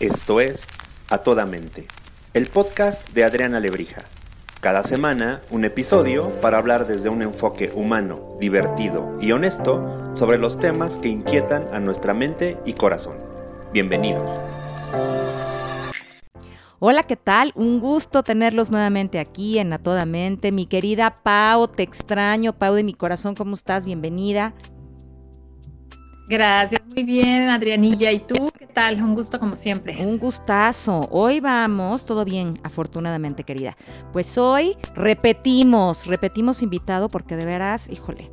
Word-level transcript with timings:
Esto 0.00 0.40
es 0.40 0.66
A 1.10 1.18
Toda 1.18 1.44
Mente, 1.44 1.86
el 2.32 2.46
podcast 2.46 3.06
de 3.10 3.22
Adriana 3.22 3.60
Lebrija. 3.60 4.06
Cada 4.62 4.82
semana 4.82 5.42
un 5.50 5.66
episodio 5.66 6.30
para 6.40 6.56
hablar 6.56 6.86
desde 6.86 7.10
un 7.10 7.20
enfoque 7.20 7.70
humano, 7.74 8.38
divertido 8.40 9.18
y 9.20 9.32
honesto 9.32 10.10
sobre 10.14 10.38
los 10.38 10.58
temas 10.58 10.96
que 10.96 11.08
inquietan 11.08 11.66
a 11.74 11.80
nuestra 11.80 12.14
mente 12.14 12.56
y 12.64 12.72
corazón. 12.72 13.18
Bienvenidos. 13.74 14.32
Hola, 16.78 17.02
¿qué 17.02 17.16
tal? 17.16 17.52
Un 17.54 17.78
gusto 17.78 18.22
tenerlos 18.22 18.70
nuevamente 18.70 19.18
aquí 19.18 19.58
en 19.58 19.70
A 19.74 19.78
Toda 19.78 20.06
Mente. 20.06 20.50
Mi 20.50 20.64
querida 20.64 21.14
Pau, 21.22 21.68
te 21.68 21.82
extraño. 21.82 22.54
Pau 22.54 22.72
de 22.72 22.84
mi 22.84 22.94
corazón, 22.94 23.34
¿cómo 23.34 23.52
estás? 23.52 23.84
Bienvenida. 23.84 24.54
Gracias, 26.30 26.80
muy 26.94 27.02
bien, 27.02 27.48
Adrianilla. 27.48 28.12
¿Y 28.12 28.20
tú 28.20 28.52
qué 28.56 28.64
tal? 28.64 29.02
Un 29.02 29.16
gusto 29.16 29.40
como 29.40 29.56
siempre. 29.56 29.96
Un 29.98 30.16
gustazo. 30.16 31.08
Hoy 31.10 31.40
vamos, 31.40 32.04
todo 32.04 32.24
bien, 32.24 32.54
afortunadamente, 32.62 33.42
querida. 33.42 33.76
Pues 34.12 34.38
hoy 34.38 34.76
repetimos, 34.94 36.06
repetimos 36.06 36.62
invitado 36.62 37.08
porque 37.08 37.34
de 37.34 37.46
veras, 37.46 37.90
híjole, 37.90 38.30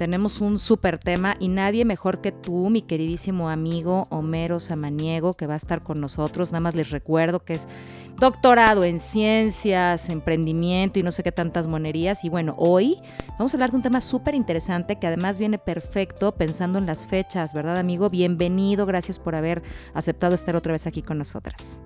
tenemos 0.00 0.40
un 0.40 0.58
súper 0.58 0.96
tema 0.96 1.36
y 1.40 1.48
nadie 1.48 1.84
mejor 1.84 2.22
que 2.22 2.32
tú, 2.32 2.70
mi 2.70 2.80
queridísimo 2.80 3.50
amigo 3.50 4.06
Homero 4.08 4.58
Samaniego, 4.58 5.34
que 5.34 5.46
va 5.46 5.52
a 5.52 5.56
estar 5.58 5.82
con 5.82 6.00
nosotros. 6.00 6.52
Nada 6.52 6.60
más 6.60 6.74
les 6.74 6.88
recuerdo 6.88 7.44
que 7.44 7.52
es 7.52 7.68
doctorado 8.16 8.84
en 8.84 8.98
ciencias, 8.98 10.08
emprendimiento 10.08 10.98
y 10.98 11.02
no 11.02 11.12
sé 11.12 11.22
qué 11.22 11.32
tantas 11.32 11.66
monerías. 11.66 12.24
Y 12.24 12.30
bueno, 12.30 12.54
hoy 12.56 12.96
vamos 13.38 13.52
a 13.52 13.58
hablar 13.58 13.72
de 13.72 13.76
un 13.76 13.82
tema 13.82 14.00
súper 14.00 14.34
interesante 14.34 14.98
que 14.98 15.06
además 15.06 15.36
viene 15.36 15.58
perfecto 15.58 16.34
pensando 16.34 16.78
en 16.78 16.86
las 16.86 17.06
fechas, 17.06 17.52
¿verdad, 17.52 17.76
amigo? 17.76 18.08
Bienvenido, 18.08 18.86
gracias 18.86 19.18
por 19.18 19.34
haber 19.34 19.62
aceptado 19.92 20.34
estar 20.34 20.56
otra 20.56 20.72
vez 20.72 20.86
aquí 20.86 21.02
con 21.02 21.18
nosotras. 21.18 21.82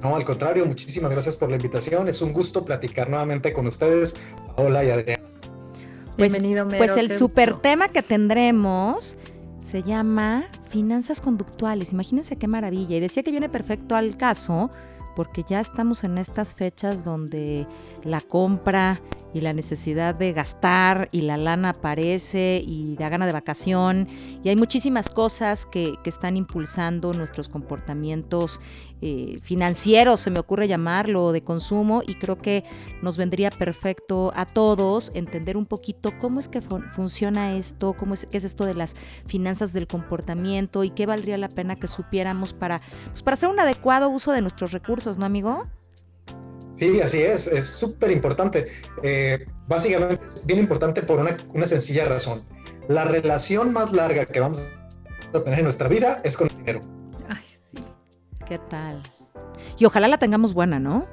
No, 0.00 0.16
al 0.16 0.24
contrario, 0.24 0.66
muchísimas 0.66 1.12
gracias 1.12 1.36
por 1.36 1.48
la 1.48 1.54
invitación. 1.54 2.08
Es 2.08 2.20
un 2.22 2.32
gusto 2.32 2.64
platicar 2.64 3.08
nuevamente 3.08 3.52
con 3.52 3.68
ustedes, 3.68 4.16
Paola 4.56 4.82
y 4.82 4.90
Adrián. 4.90 5.25
Pues, 6.16 6.32
Bienvenido, 6.32 6.66
Pues 6.68 6.96
el 6.96 7.10
super 7.10 7.56
tema 7.56 7.88
que 7.88 8.02
tendremos 8.02 9.18
se 9.60 9.82
llama 9.82 10.46
finanzas 10.68 11.20
conductuales. 11.20 11.92
Imagínense 11.92 12.36
qué 12.36 12.48
maravilla. 12.48 12.96
Y 12.96 13.00
decía 13.00 13.22
que 13.22 13.30
viene 13.30 13.48
perfecto 13.48 13.96
al 13.96 14.16
caso 14.16 14.70
porque 15.14 15.44
ya 15.46 15.60
estamos 15.60 16.04
en 16.04 16.18
estas 16.18 16.54
fechas 16.54 17.04
donde 17.04 17.66
la 18.04 18.20
compra 18.20 19.00
y 19.36 19.42
la 19.42 19.52
necesidad 19.52 20.14
de 20.14 20.32
gastar 20.32 21.10
y 21.12 21.20
la 21.20 21.36
lana 21.36 21.70
aparece 21.70 22.62
y 22.66 22.96
la 22.98 23.10
gana 23.10 23.26
de 23.26 23.32
vacación 23.32 24.08
y 24.42 24.48
hay 24.48 24.56
muchísimas 24.56 25.10
cosas 25.10 25.66
que, 25.66 25.98
están 26.06 26.36
impulsando 26.36 27.12
nuestros 27.12 27.48
comportamientos 27.48 28.60
eh, 29.02 29.38
financieros, 29.42 30.20
se 30.20 30.30
me 30.30 30.38
ocurre 30.38 30.68
llamarlo, 30.68 31.32
de 31.32 31.42
consumo 31.42 32.00
y 32.06 32.14
creo 32.14 32.38
que 32.38 32.62
nos 33.02 33.16
vendría 33.16 33.50
perfecto 33.50 34.32
a 34.36 34.46
todos 34.46 35.10
entender 35.14 35.56
un 35.56 35.66
poquito 35.66 36.16
cómo 36.18 36.38
es 36.38 36.48
que 36.48 36.62
funciona 36.62 37.56
esto, 37.56 37.94
cómo 37.94 38.14
es, 38.14 38.28
qué 38.30 38.36
es 38.38 38.44
esto 38.44 38.64
de 38.64 38.74
las 38.74 38.94
finanzas 39.26 39.72
del 39.72 39.88
comportamiento 39.88 40.84
y 40.84 40.90
qué 40.90 41.06
valdría 41.06 41.36
la 41.38 41.48
pena 41.48 41.74
que 41.74 41.88
supiéramos 41.88 42.54
para, 42.54 42.80
pues, 43.08 43.24
para 43.24 43.34
hacer 43.34 43.48
un 43.48 43.58
adecuado 43.58 44.08
uso 44.08 44.30
de 44.30 44.42
nuestros 44.42 44.70
recursos, 44.70 45.18
¿no, 45.18 45.26
amigo? 45.26 45.66
Sí, 46.76 47.00
así 47.00 47.22
es, 47.22 47.46
es 47.46 47.66
súper 47.66 48.10
importante. 48.10 48.68
Eh, 49.02 49.46
básicamente 49.66 50.20
es 50.26 50.44
bien 50.46 50.58
importante 50.58 51.02
por 51.02 51.20
una, 51.20 51.36
una, 51.54 51.66
sencilla 51.66 52.04
razón. 52.04 52.42
La 52.88 53.04
relación 53.04 53.72
más 53.72 53.92
larga 53.92 54.26
que 54.26 54.40
vamos 54.40 54.60
a 55.32 55.40
tener 55.40 55.60
en 55.60 55.64
nuestra 55.64 55.88
vida 55.88 56.20
es 56.22 56.36
con 56.36 56.48
el 56.48 56.56
dinero. 56.58 56.80
Ay, 57.28 57.42
sí. 57.46 57.82
¿Qué 58.46 58.58
tal? 58.70 59.02
Y 59.78 59.86
ojalá 59.86 60.08
la 60.08 60.18
tengamos 60.18 60.52
buena, 60.52 60.78
¿no? 60.78 61.06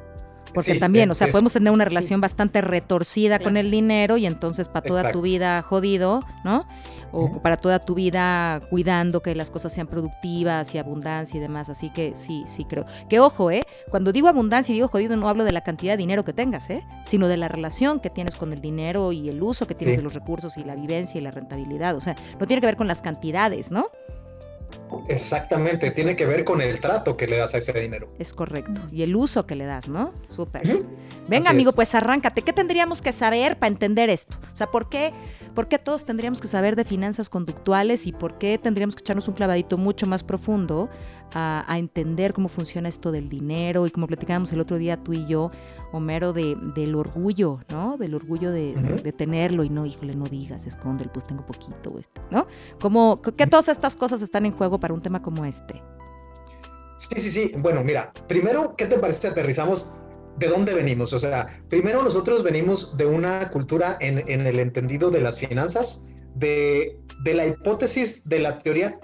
Porque 0.54 0.76
también, 0.76 1.10
o 1.12 1.14
sea, 1.14 1.28
podemos 1.30 1.54
tener 1.54 1.72
una 1.72 1.86
relación 1.86 2.22
bastante 2.22 2.62
retorcida 2.62 3.40
con 3.40 3.58
el 3.58 3.72
dinero 3.72 4.18
y 4.18 4.26
entonces 4.26 4.68
para 4.68 4.86
toda 4.86 5.12
tu 5.12 5.22
vida 5.22 5.62
jodido, 5.62 6.22
¿no? 6.44 6.68
O 7.12 7.42
para 7.42 7.58
toda 7.58 7.78
tu 7.80 7.94
vida 7.94 8.62
cuidando 8.72 9.22
que 9.22 9.36
las 9.36 9.52
cosas 9.52 9.72
sean 9.72 9.86
productivas 9.86 10.74
y 10.74 10.80
abundancia 10.80 11.38
y 11.38 11.40
demás. 11.40 11.70
Así 11.70 11.92
que 11.92 12.16
sí, 12.16 12.44
sí 12.48 12.66
creo. 12.66 12.86
Que 13.08 13.20
ojo, 13.20 13.52
¿eh? 13.52 13.62
Cuando 13.92 14.12
digo 14.12 14.28
abundancia 14.28 14.74
y 14.74 14.76
digo 14.76 14.88
jodido, 14.88 15.16
no 15.16 15.30
hablo 15.30 15.44
de 15.44 15.52
la 15.52 15.62
cantidad 15.62 15.94
de 15.94 15.98
dinero 15.98 16.24
que 16.24 16.34
tengas, 16.34 16.70
¿eh? 16.72 16.84
Sino 17.04 17.28
de 17.28 17.38
la 17.38 17.48
relación 17.48 18.00
que 18.00 18.10
tienes 18.10 18.36
con 18.36 18.52
el 18.52 18.62
dinero 18.62 19.12
y 19.12 19.30
el 19.30 19.44
uso 19.44 19.68
que 19.68 19.76
tienes 19.76 19.98
de 19.98 20.04
los 20.04 20.14
recursos 20.14 20.58
y 20.58 20.64
la 20.64 20.76
vivencia 20.76 21.20
y 21.20 21.24
la 21.24 21.32
rentabilidad. 21.32 21.96
O 21.96 22.02
sea, 22.02 22.16
no 22.40 22.48
tiene 22.48 22.62
que 22.62 22.68
ver 22.68 22.78
con 22.78 22.88
las 22.88 23.02
cantidades, 23.02 23.72
¿no? 23.72 23.88
Exactamente, 25.08 25.92
tiene 25.92 26.16
que 26.16 26.26
ver 26.26 26.44
con 26.44 26.62
el 26.62 26.80
trato 26.80 27.18
que 27.18 27.28
le 27.28 27.38
das 27.38 27.54
a 27.54 27.58
ese 27.58 27.74
dinero. 27.74 28.10
Es 28.20 28.34
correcto. 28.34 28.82
Y 28.92 29.04
el 29.04 29.16
uso 29.16 29.46
que 29.46 29.56
le 29.56 29.66
das, 29.66 29.88
¿no? 29.88 30.14
Súper. 30.28 30.86
Venga, 31.28 31.50
amigo, 31.50 31.74
pues 31.74 31.96
arráncate. 31.96 32.42
¿Qué 32.42 32.54
tendríamos 32.54 33.02
que 33.02 33.12
saber 33.12 33.58
para 33.58 33.70
entender 33.70 34.10
esto? 34.10 34.38
O 34.52 34.56
sea, 34.56 34.68
¿por 34.68 34.90
qué, 34.90 35.14
¿por 35.56 35.68
qué 35.68 35.80
todos 35.80 36.06
tendríamos 36.06 36.42
que 36.42 36.48
saber 36.48 36.76
de 36.76 36.86
finanzas 36.86 37.30
conductuales 37.30 38.08
y 38.08 38.12
por 38.12 38.38
qué 38.38 38.58
tendríamos 38.58 38.96
que 38.96 39.02
echarnos 39.02 39.28
un 39.28 39.34
clavadito 39.34 39.78
mucho 39.78 40.06
más 40.06 40.24
profundo 40.24 40.90
a, 41.34 41.78
entender 41.78 42.34
cómo 42.34 42.48
funciona 42.48 42.90
esto 42.90 43.12
del 43.12 43.30
dinero 43.30 43.88
y 43.88 43.92
como 43.92 44.08
platicábamos 44.08 44.52
el 44.54 44.60
otro 44.60 44.78
día 44.78 44.98
tú 44.98 45.14
y 45.14 45.26
yo, 45.26 45.52
Homero, 45.92 46.34
de, 46.34 46.58
del 46.76 46.96
orgullo, 46.96 47.60
¿no? 47.70 47.98
Del 47.98 48.16
orgullo 48.16 48.52
de, 48.52 49.14
tenerlo 49.18 49.64
y 49.64 49.70
no, 49.70 49.86
híjole, 49.86 50.16
no 50.16 50.26
digas, 50.26 50.66
esconde, 50.66 51.06
pues 51.14 51.26
tengo 51.26 51.46
poquito, 51.46 51.98
este, 52.00 52.22
¿no? 52.32 52.48
Como 52.80 53.22
que 53.22 53.48
todas 53.48 53.68
estas 53.68 53.96
cosas 53.96 54.22
están 54.22 54.46
en 54.46 54.54
juego 54.54 54.80
para 54.80 54.94
un 54.94 55.02
tema 55.02 55.22
como 55.22 55.46
este. 55.46 55.82
Sí, 56.98 57.20
sí, 57.20 57.32
sí. 57.32 57.52
Bueno, 57.60 57.84
mira, 57.84 58.14
primero, 58.28 58.76
¿qué 58.76 58.86
te 58.86 58.98
parece 58.98 59.22
si 59.22 59.28
aterrizamos 59.28 59.90
de 60.38 60.48
dónde 60.48 60.74
venimos? 60.74 61.14
O 61.14 61.20
sea, 61.20 61.62
primero 61.70 62.02
nosotros 62.02 62.44
venimos 62.44 62.96
de 62.98 63.06
una 63.06 63.50
cultura 63.50 63.98
en, 64.00 64.24
en 64.28 64.48
el 64.48 64.60
entendido 64.60 65.12
de 65.12 65.22
las 65.22 65.40
finanzas, 65.40 66.08
de, 66.36 66.98
de, 67.24 67.34
la 67.34 67.46
hipótesis 67.46 68.28
de 68.28 68.40
la 68.40 68.60
teoría, 68.60 69.00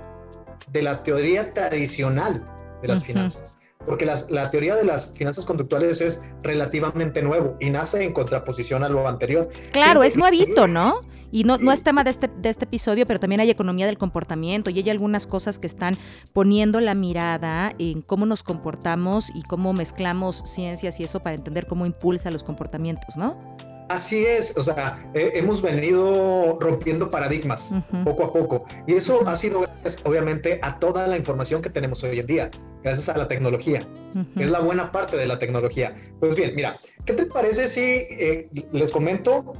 de 0.72 0.82
la 0.82 1.04
teoría 1.04 1.54
tradicional 1.54 2.46
de 2.82 2.88
las 2.88 3.04
finanzas 3.04 3.60
porque 3.86 4.06
la 4.06 4.50
teoría 4.52 4.76
de 4.76 4.84
las 4.84 5.14
finanzas 5.14 5.46
conductuales 5.46 6.02
es 6.02 6.22
relativamente 6.44 7.22
nuevo 7.22 7.56
y 7.60 7.70
nace 7.70 8.04
en 8.04 8.14
contraposición 8.14 8.84
a 8.84 8.90
lo 8.90 9.08
anterior. 9.08 9.50
Claro, 9.72 10.04
es 10.04 10.18
nuevito, 10.18 10.68
¿no? 10.68 11.02
Y 11.32 11.44
no, 11.44 11.58
no 11.58 11.72
es 11.72 11.84
tema 11.84 12.04
de 12.04 12.10
este, 12.10 12.28
de 12.28 12.50
este 12.50 12.66
episodio, 12.66 13.06
pero 13.06 13.20
también 13.20 13.40
hay 13.40 13.50
economía 13.50 13.86
del 13.86 13.98
comportamiento 13.98 14.70
y 14.70 14.80
hay 14.80 14.90
algunas 14.90 15.28
cosas 15.28 15.60
que 15.60 15.68
están 15.68 15.98
poniendo 16.34 16.82
la 16.82 16.94
mirada 16.94 17.74
en 17.80 18.02
cómo 18.02 18.26
nos 18.26 18.44
comportamos 18.44 19.30
y 19.34 19.44
cómo 19.44 19.74
mezclamos 19.74 20.44
ciencias 20.46 21.00
y 21.00 21.04
eso 21.04 21.22
para 21.22 21.36
entender 21.36 21.66
cómo 21.66 21.86
impulsa 21.86 22.32
los 22.32 22.44
comportamientos, 22.44 23.16
¿no? 23.16 23.40
Así 23.90 24.24
es, 24.24 24.56
o 24.56 24.62
sea, 24.62 25.04
hemos 25.16 25.64
venido 25.64 26.60
rompiendo 26.62 27.10
paradigmas 27.10 27.74
poco 28.04 28.24
a 28.24 28.32
poco 28.32 28.66
y 28.86 28.94
eso 28.94 29.28
ha 29.28 29.36
sido 29.36 29.62
gracias 29.62 29.98
obviamente 30.04 30.60
a 30.62 30.78
toda 30.78 31.08
la 31.08 31.18
información 31.18 31.62
que 31.62 31.72
tenemos 31.72 32.04
hoy 32.04 32.20
en 32.20 32.28
día, 32.28 32.52
gracias 32.84 33.10
a 33.10 33.18
la 33.18 33.28
tecnología. 33.28 33.88
Es 34.36 34.50
la 34.52 34.60
buena 34.60 34.92
parte 34.92 35.18
de 35.18 35.26
la 35.26 35.40
tecnología. 35.40 35.96
Pues 36.20 36.36
bien, 36.36 36.54
mira, 36.56 36.80
¿qué 37.06 37.14
te 37.14 37.26
parece 37.26 37.68
si 37.68 37.82
eh, 37.82 38.48
les 38.72 38.92
comento 38.92 39.54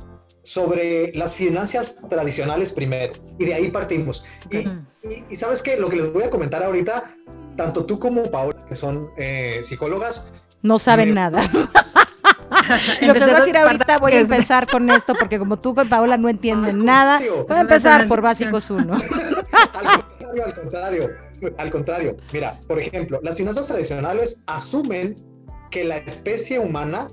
sobre 0.44 1.12
las 1.14 1.36
finanzas 1.36 1.96
tradicionales 2.08 2.72
primero 2.72 3.14
y 3.40 3.46
de 3.46 3.54
ahí 3.56 3.70
partimos? 3.70 4.26
Y, 5.30 5.36
sabes 5.36 5.64
qué, 5.64 5.76
lo 5.78 5.90
que 5.90 5.98
les 5.98 6.14
voy 6.14 6.24
a 6.24 6.30
comentar 6.30 6.64
ahorita, 6.64 7.16
tanto 7.58 7.86
tú 7.86 7.98
como 7.98 8.30
Paola, 8.30 8.64
que 8.68 8.76
son 8.76 9.10
eh, 9.18 9.62
psicólogas, 9.64 10.32
no 10.62 10.78
saben 10.78 11.14
nada. 11.14 11.50
Lo 13.02 13.14
que 13.14 13.20
voy 13.20 13.30
a 13.30 13.36
decir 13.36 13.58
ahorita 13.58 13.98
voy 13.98 14.14
a 14.14 14.20
empezar 14.20 14.68
con 14.68 14.90
esto 14.90 15.14
porque 15.16 15.40
como 15.40 15.58
tú 15.58 15.76
con 15.76 15.90
Paola 15.90 16.18
no 16.18 16.30
entienden 16.30 16.86
nada, 16.86 17.20
voy 17.20 17.58
a 17.58 17.62
empezar 17.62 18.08
por 18.08 18.22
básicos 18.22 18.70
uno. 18.70 18.96
al 18.96 20.06
contrario, 20.08 20.46
al 20.46 20.56
contrario, 20.56 21.10
al 21.58 21.72
contrario. 21.72 22.18
Mira, 22.34 22.60
por 22.68 22.80
ejemplo, 22.80 23.20
las 23.24 23.38
finanzas 23.38 23.68
tradicionales 23.68 24.44
asumen 24.48 25.16
que 25.72 25.84
la 25.84 25.98
especie 25.98 26.60
humana, 26.60 27.08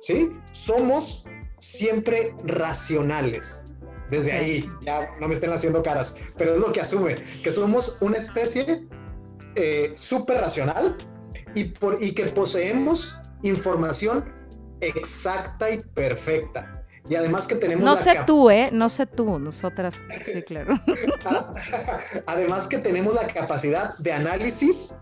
¿sí? 0.00 0.30
Somos 0.52 1.24
siempre 1.58 2.34
racionales. 2.44 3.64
Desde 4.10 4.32
ahí, 4.32 4.70
ya 4.84 5.08
no 5.20 5.28
me 5.28 5.34
estén 5.34 5.52
haciendo 5.52 5.82
caras, 5.82 6.16
pero 6.36 6.54
es 6.54 6.60
lo 6.60 6.72
que 6.72 6.80
asume, 6.80 7.16
que 7.44 7.52
somos 7.52 7.96
una 8.00 8.16
especie 8.16 8.84
eh, 9.54 9.92
súper 9.94 10.40
racional 10.40 10.96
y, 11.54 11.64
por, 11.64 12.02
y 12.02 12.12
que 12.12 12.24
poseemos 12.26 13.16
información 13.42 14.24
exacta 14.80 15.70
y 15.70 15.78
perfecta. 15.78 16.84
Y 17.08 17.14
además 17.14 17.46
que 17.46 17.56
tenemos... 17.56 17.84
No 17.84 17.96
sé 17.96 18.20
tú, 18.26 18.50
¿eh? 18.50 18.68
No 18.72 18.88
sé 18.88 19.06
tú, 19.06 19.38
nosotras, 19.38 20.00
sí, 20.22 20.42
claro. 20.42 20.78
además 22.26 22.68
que 22.68 22.78
tenemos 22.78 23.14
la 23.14 23.26
capacidad 23.26 23.96
de 23.98 24.12
análisis 24.12 24.94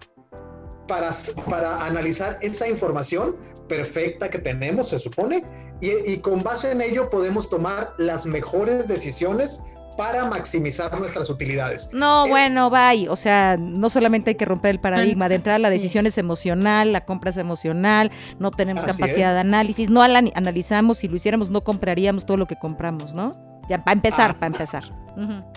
para, 0.86 1.10
para 1.50 1.84
analizar 1.84 2.38
esa 2.40 2.68
información 2.68 3.36
perfecta 3.68 4.30
que 4.30 4.38
tenemos, 4.38 4.88
se 4.88 4.98
supone, 4.98 5.44
y, 5.80 5.90
y 6.12 6.18
con 6.20 6.42
base 6.42 6.72
en 6.72 6.80
ello 6.80 7.10
podemos 7.10 7.50
tomar 7.50 7.92
las 7.98 8.24
mejores 8.24 8.88
decisiones 8.88 9.60
para 9.98 10.24
maximizar 10.26 10.96
nuestras 10.96 11.28
utilidades. 11.28 11.90
No, 11.92 12.28
bueno, 12.28 12.70
bye. 12.70 13.08
O 13.08 13.16
sea, 13.16 13.56
no 13.58 13.90
solamente 13.90 14.30
hay 14.30 14.36
que 14.36 14.44
romper 14.44 14.70
el 14.70 14.80
paradigma. 14.80 15.28
De 15.28 15.34
entrada, 15.34 15.58
la 15.58 15.70
decisión 15.70 16.06
es 16.06 16.16
emocional, 16.18 16.92
la 16.92 17.04
compra 17.04 17.30
es 17.30 17.36
emocional, 17.36 18.12
no 18.38 18.52
tenemos 18.52 18.84
capacidad 18.84 19.32
de 19.34 19.40
análisis, 19.40 19.90
no 19.90 20.00
analizamos, 20.00 20.98
si 20.98 21.08
lo 21.08 21.16
hiciéramos, 21.16 21.50
no 21.50 21.64
compraríamos 21.64 22.24
todo 22.24 22.36
lo 22.36 22.46
que 22.46 22.54
compramos, 22.54 23.12
¿no? 23.12 23.32
Ya, 23.68 23.82
para 23.82 23.96
empezar, 23.96 24.34
para 24.38 24.46
empezar. 24.46 24.84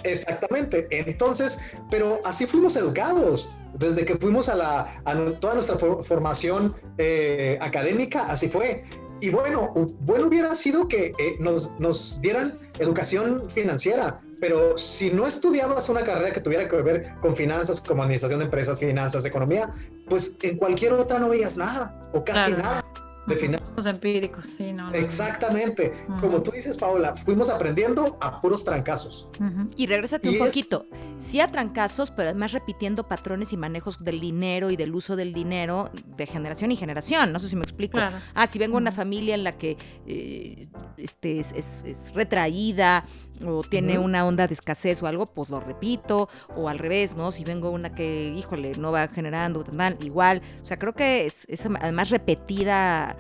Exactamente. 0.04 0.88
Entonces, 0.90 1.60
pero 1.92 2.20
así 2.26 2.48
fuimos 2.48 2.76
educados. 2.76 3.48
Desde 3.76 4.04
que 4.06 4.16
fuimos 4.16 4.50
a, 4.50 4.56
la, 4.56 5.02
a 5.06 5.16
toda 5.40 5.54
nuestra 5.54 5.78
formación 5.78 6.76
eh, 6.98 7.60
académica, 7.62 8.26
así 8.28 8.48
fue. 8.48 8.86
Y 9.22 9.30
bueno, 9.30 9.72
bueno 10.00 10.28
hubiera 10.28 10.56
sido 10.56 10.88
que 10.88 11.14
eh, 11.20 11.36
nos, 11.40 11.72
nos 11.80 12.20
dieran 12.22 12.58
educación 12.80 13.48
financiera, 13.52 14.20
pero 14.42 14.76
si 14.76 15.12
no 15.12 15.28
estudiabas 15.28 15.88
una 15.88 16.04
carrera 16.04 16.34
que 16.34 16.42
tuviera 16.42 16.68
que 16.68 16.82
ver 16.82 17.14
con 17.22 17.36
finanzas, 17.36 17.80
como 17.80 18.02
administración 18.02 18.40
de 18.40 18.46
empresas, 18.46 18.80
finanzas, 18.80 19.24
economía, 19.24 19.72
pues 20.10 20.36
en 20.42 20.58
cualquier 20.58 20.94
otra 20.94 21.20
no 21.20 21.30
veías 21.30 21.56
nada 21.56 21.96
o 22.12 22.26
casi 22.26 22.52
nada 22.52 22.84
de 23.32 23.38
finanzas. 23.38 23.86
empíricos, 23.86 24.46
sí, 24.46 24.74
no. 24.74 24.94
Exactamente. 24.94 25.94
Como 26.20 26.42
tú 26.42 26.52
dices, 26.52 26.78
Paola, 26.78 27.16
fuimos 27.16 27.50
aprendiendo 27.50 28.18
a 28.22 28.40
puros 28.42 28.64
trancazos. 28.64 29.28
Y 29.76 29.88
regrésate 29.88 30.30
un 30.30 30.38
poquito. 30.38 30.86
Sí 31.18 31.40
a 31.40 31.52
trancazos, 31.52 32.12
pero 32.12 32.30
además 32.30 32.52
repitiendo 32.52 33.08
patrones 33.08 33.54
y 33.54 33.58
manejos 33.58 34.04
del 34.04 34.20
dinero 34.20 34.72
y 34.72 34.76
del 34.76 34.94
uso 34.94 35.16
del 35.16 35.34
dinero 35.34 35.90
de 36.18 36.26
generación 36.26 36.72
y 36.72 36.76
generación. 36.76 37.32
No 37.32 37.40
sé 37.40 37.50
si 37.50 37.56
me 37.56 37.64
explico. 37.64 38.00
Ah, 38.34 38.48
si 38.48 38.60
vengo 38.60 38.74
de 38.74 38.82
una 38.84 38.92
familia 38.92 39.36
en 39.36 39.44
la 39.44 39.54
que 39.54 39.78
eh, 40.06 40.68
este, 40.98 41.40
es, 41.40 42.12
retraída 42.14 43.06
o 43.44 43.64
tiene 43.64 43.98
una 43.98 44.26
onda 44.26 44.48
de 44.48 44.54
escasez 44.54 45.02
o 45.02 45.08
algo, 45.08 45.26
pues 45.26 45.50
lo 45.50 45.60
repito. 45.60 46.30
O 46.56 46.70
al 46.70 46.80
revés, 46.80 47.16
¿no? 47.16 47.32
Si 47.32 47.44
vengo 47.44 47.70
una 47.70 47.94
que, 47.96 48.34
híjole, 48.38 48.74
no 48.76 48.92
va 48.92 49.08
generando, 49.08 49.64
igual. 50.02 50.42
O 50.62 50.66
sea, 50.66 50.78
creo 50.78 50.94
que 50.94 51.26
es 51.26 51.48
además 51.80 52.10
repetida 52.10 53.16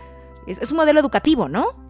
es, 0.47 0.71
un 0.71 0.77
modelo 0.77 0.99
educativo, 0.99 1.47
¿no? 1.47 1.89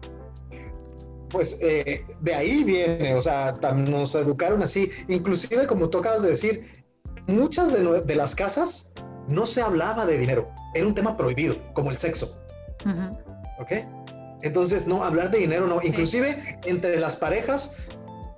Pues 1.30 1.56
eh, 1.60 2.04
de 2.20 2.34
ahí 2.34 2.62
viene, 2.64 3.14
o 3.14 3.20
sea, 3.20 3.52
nos 3.74 4.14
educaron 4.14 4.62
así. 4.62 4.90
Inclusive, 5.08 5.66
como 5.66 5.88
tú 5.88 5.98
acabas 5.98 6.22
de 6.22 6.30
decir, 6.30 6.84
muchas 7.26 7.72
de, 7.72 8.14
las 8.14 8.34
casas 8.34 8.92
no 9.28 9.46
se 9.46 9.62
hablaba 9.62 10.04
de 10.04 10.18
dinero, 10.18 10.50
era 10.74 10.86
un 10.86 10.94
tema 10.94 11.16
prohibido, 11.16 11.56
como 11.72 11.90
el 11.90 11.96
sexo. 11.96 12.38
¿Ok? 13.58 13.72
Entonces, 14.42 14.86
no, 14.86 15.04
hablar 15.04 15.30
de 15.30 15.38
dinero 15.38 15.66
no. 15.66 15.78
Inclusive 15.82 16.58
entre 16.64 16.98
las 16.98 17.16
parejas 17.16 17.76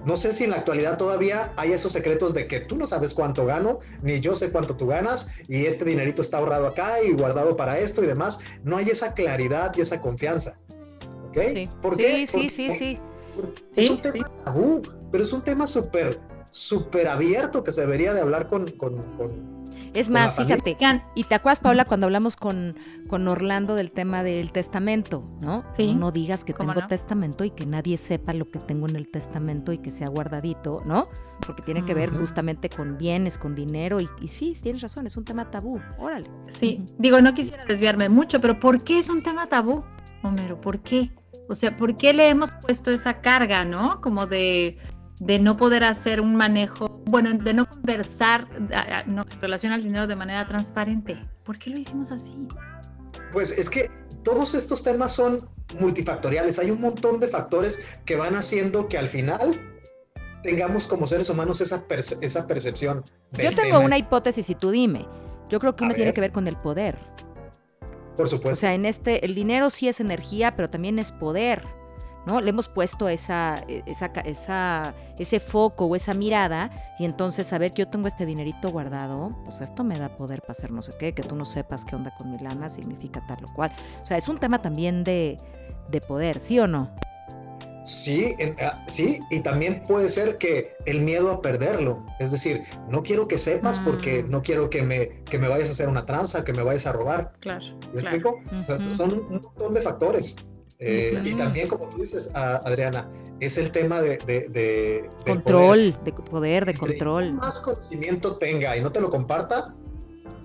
no 0.05 0.17
sé 0.17 0.33
si 0.33 0.45
en 0.45 0.51
la 0.51 0.56
actualidad 0.56 0.99
todavía 0.99 1.53
hay 1.56 1.73
esos 1.73 1.93
secretos 1.93 2.35
de 2.35 2.47
que 2.47 2.61
tú 2.61 2.77
no 2.77 2.87
sabes 2.87 3.15
cuánto 3.15 3.47
gano, 3.47 3.81
ni 4.03 4.21
yo 4.21 4.37
sé 4.37 4.51
cuánto 4.51 4.77
tú 4.77 4.87
ganas, 4.87 5.29
y 5.49 5.67
este 5.67 5.85
dinerito 5.85 6.23
está 6.23 6.39
ahorrado 6.39 6.67
acá 6.67 7.03
y 7.03 7.12
guardado 7.12 7.56
para 7.56 7.79
esto 7.79 8.03
y 8.03 8.06
demás. 8.06 8.39
No 8.62 8.77
hay 8.77 8.91
esa 8.91 9.15
claridad 9.15 9.73
y 9.77 9.81
esa 9.81 10.01
confianza. 10.01 10.59
¿Ok? 11.29 11.39
Sí, 11.53 11.69
¿Por 11.81 11.97
qué? 11.97 12.27
sí, 12.27 12.51
sí, 12.51 12.71
sí, 12.79 12.99
Es 13.77 13.91
un 13.91 14.01
tema 14.03 14.31
tabú, 14.45 14.83
pero 15.11 15.25
es 15.25 15.33
un 15.33 15.43
tema 15.43 15.67
súper, 15.67 16.21
súper 16.50 17.09
abierto 17.09 17.65
que 17.65 17.73
se 17.73 17.81
debería 17.81 18.12
de 18.15 18.21
hablar 18.21 18.49
con, 18.49 18.71
con 18.73 19.54
es 19.94 20.11
más, 20.11 20.37
fíjate, 20.37 20.76
y 21.14 21.25
te 21.25 21.35
acuerdas, 21.35 21.61
Paula, 21.61 21.85
cuando 21.85 22.06
hablamos 22.06 22.37
con, 22.37 22.76
con 23.08 23.26
Orlando 23.29 23.75
del 23.75 23.93
tema 23.93 24.23
del 24.23 24.52
testamento, 24.52 25.25
¿no? 25.41 25.64
Sí. 25.76 25.94
No 25.94 26.11
digas 26.11 26.44
que 26.44 26.52
tengo 26.52 26.75
testamento 26.88 27.44
y 27.44 27.50
que 27.50 27.64
nadie 27.64 27.96
sepa 27.96 28.35
lo 28.35 28.50
que 28.50 28.58
tengo 28.58 28.88
en 28.88 28.96
el 28.96 29.08
testamento 29.08 29.73
y 29.73 29.79
que 29.79 29.91
sea 29.91 30.08
guardadito, 30.08 30.82
¿no? 30.85 31.08
Porque 31.46 31.62
tiene 31.62 31.85
que 31.85 31.94
ver 31.94 32.11
justamente 32.11 32.69
con 32.69 32.99
bienes, 32.99 33.38
con 33.38 33.55
dinero, 33.55 34.00
y, 34.00 34.08
sí, 34.29 34.55
tienes 34.61 34.82
razón, 34.82 35.06
es 35.06 35.17
un 35.17 35.25
tema 35.25 35.50
tabú. 35.50 35.81
Órale. 35.99 36.29
Sí, 36.49 36.85
digo, 36.99 37.20
no 37.20 37.35
quisiera 37.35 37.64
desviarme 37.64 38.08
mucho, 38.08 38.40
pero 38.40 38.58
¿por 38.58 38.82
qué 38.82 38.99
es 38.99 39.08
un 39.08 39.23
tema 39.23 39.47
tabú, 39.47 39.85
Homero? 40.23 40.61
¿Por 40.61 40.81
qué? 40.81 41.12
O 41.49 41.55
sea, 41.55 41.76
¿por 41.76 41.97
qué 41.97 42.12
le 42.12 42.29
hemos 42.29 42.50
puesto 42.50 42.90
esa 42.90 43.20
carga, 43.20 43.64
¿no? 43.64 44.00
Como 44.00 44.26
de 44.26 44.79
de 45.20 45.38
no 45.38 45.56
poder 45.56 45.84
hacer 45.84 46.20
un 46.20 46.37
manejo, 46.37 47.02
bueno, 47.06 47.32
de 47.32 47.55
no 47.55 47.66
conversar 47.66 48.46
en 49.06 49.22
relación 49.40 49.72
al 49.72 49.82
dinero 49.82 50.06
de 50.06 50.16
manera 50.16 50.46
transparente. 50.46 51.19
¿Por 51.44 51.58
qué 51.58 51.70
lo 51.70 51.78
hicimos 51.78 52.11
así? 52.11 52.49
Pues 53.32 53.50
es 53.50 53.70
que 53.70 53.90
todos 54.22 54.55
estos 54.55 54.82
temas 54.82 55.12
son 55.12 55.49
multifactoriales. 55.78 56.58
Hay 56.58 56.70
un 56.70 56.81
montón 56.81 57.20
de 57.20 57.28
factores 57.28 57.81
que 58.05 58.16
van 58.16 58.34
haciendo 58.34 58.88
que 58.88 58.99
al 58.99 59.08
final 59.08 59.61
tengamos 60.43 60.87
como 60.87 61.06
seres 61.06 61.31
humanos 61.31 61.61
esa, 61.61 61.84
esa 62.20 62.46
percepción. 62.46 63.02
Yo 63.32 63.55
tengo 63.55 63.81
una 63.81 63.99
hipótesis 63.99 64.49
y 64.50 64.55
tú 64.55 64.70
dime. 64.70 65.06
Yo 65.49 65.61
creo 65.61 65.76
que 65.76 65.84
uno 65.84 65.94
tiene 65.94 66.12
que 66.14 66.20
ver 66.20 66.32
con 66.32 66.49
el 66.49 66.56
poder. 66.56 66.99
Por 68.16 68.28
supuesto. 68.28 68.58
O 68.58 68.61
sea, 68.61 68.75
en 68.75 68.87
este, 68.87 69.25
el 69.25 69.34
dinero 69.34 69.70
sí 69.70 69.88
es 69.88 70.00
energía, 70.00 70.56
pero 70.56 70.70
también 70.70 70.99
es 70.99 71.12
poder. 71.12 71.64
¿No? 72.26 72.41
Le 72.41 72.50
hemos 72.50 72.69
puesto 72.69 73.09
esa, 73.09 73.65
e, 73.69 73.82
esa, 73.87 74.06
esa, 74.25 74.94
ese 75.19 75.41
foco 75.41 75.87
o 75.87 75.97
esa 75.97 76.15
mirada 76.15 76.71
y 76.99 77.05
entonces 77.05 77.47
saber 77.47 77.73
que 77.73 77.82
yo 77.82 77.88
tengo 77.88 78.09
este 78.09 78.26
dinerito 78.26 78.71
guardado, 78.71 79.37
pues 79.44 79.61
esto 79.61 79.85
me 79.85 79.99
da 79.99 80.17
poder 80.17 80.41
para 80.41 80.53
hacer 80.53 80.71
no 80.71 80.82
sé 80.82 80.93
qué, 80.99 81.12
que 81.12 81.23
tú 81.23 81.35
no 81.37 81.44
sepas 81.44 81.85
qué 81.85 81.97
onda 81.97 82.15
con 82.17 82.31
mi 82.31 82.38
lana 82.38 82.69
significa 82.69 83.25
tal 83.26 83.44
o 83.44 83.53
cual. 83.53 83.73
O 84.03 84.06
sea, 84.06 84.17
es 84.17 84.29
un 84.29 84.38
tema 84.38 84.61
también 84.61 85.05
de, 85.05 85.38
poder, 86.09 86.41
¿sí 86.41 86.59
o 86.59 86.67
no? 86.67 86.91
Sí, 87.85 88.35
ah, 88.62 88.82
sí, 88.88 89.21
y 89.31 89.41
también 89.41 89.82
puede 89.87 90.09
ser 90.09 90.38
que 90.38 90.73
el 90.87 91.03
miedo 91.03 91.31
a 91.31 91.43
perderlo, 91.43 92.05
es 92.19 92.32
decir, 92.32 92.62
no 92.88 93.03
quiero 93.03 93.29
que 93.29 93.37
sepas 93.37 93.79
porque 93.79 94.23
mm. 94.23 94.31
no 94.31 94.43
quiero 94.43 94.71
que 94.71 94.82
me, 94.82 95.21
que 95.31 95.38
me 95.38 95.49
vayas 95.49 95.69
a 95.69 95.73
hacer 95.73 95.88
una 95.88 96.06
tranza, 96.06 96.44
que 96.44 96.55
me 96.55 96.62
vayas 96.62 96.87
a 96.87 96.93
robar. 96.93 97.32
Claro. 97.41 97.65
¿Me 97.93 98.00
explico? 98.00 98.41
o 98.59 98.65
sea, 98.65 98.81
son 98.94 99.12
un 99.12 99.41
montón 99.43 99.75
de 99.75 99.82
factores. 99.82 100.35
Eh, 100.87 101.23
y 101.25 101.35
también, 101.35 101.69
como 101.69 101.89
tú 101.89 102.03
dices, 102.03 102.31
Adriana, 102.35 103.09
es 103.41 103.57
el 103.57 103.73
tema 103.73 104.01
de, 104.03 105.09
control, 105.25 105.97
de 106.05 106.13
poder, 106.13 106.67
de 106.67 106.75
control. 106.75 107.33
más 107.33 107.59
conocimiento 107.61 108.37
tenga 108.37 108.77
y 108.77 108.83
no 108.83 108.93
te 108.93 109.01
lo 109.01 109.11
comparta, 109.11 109.75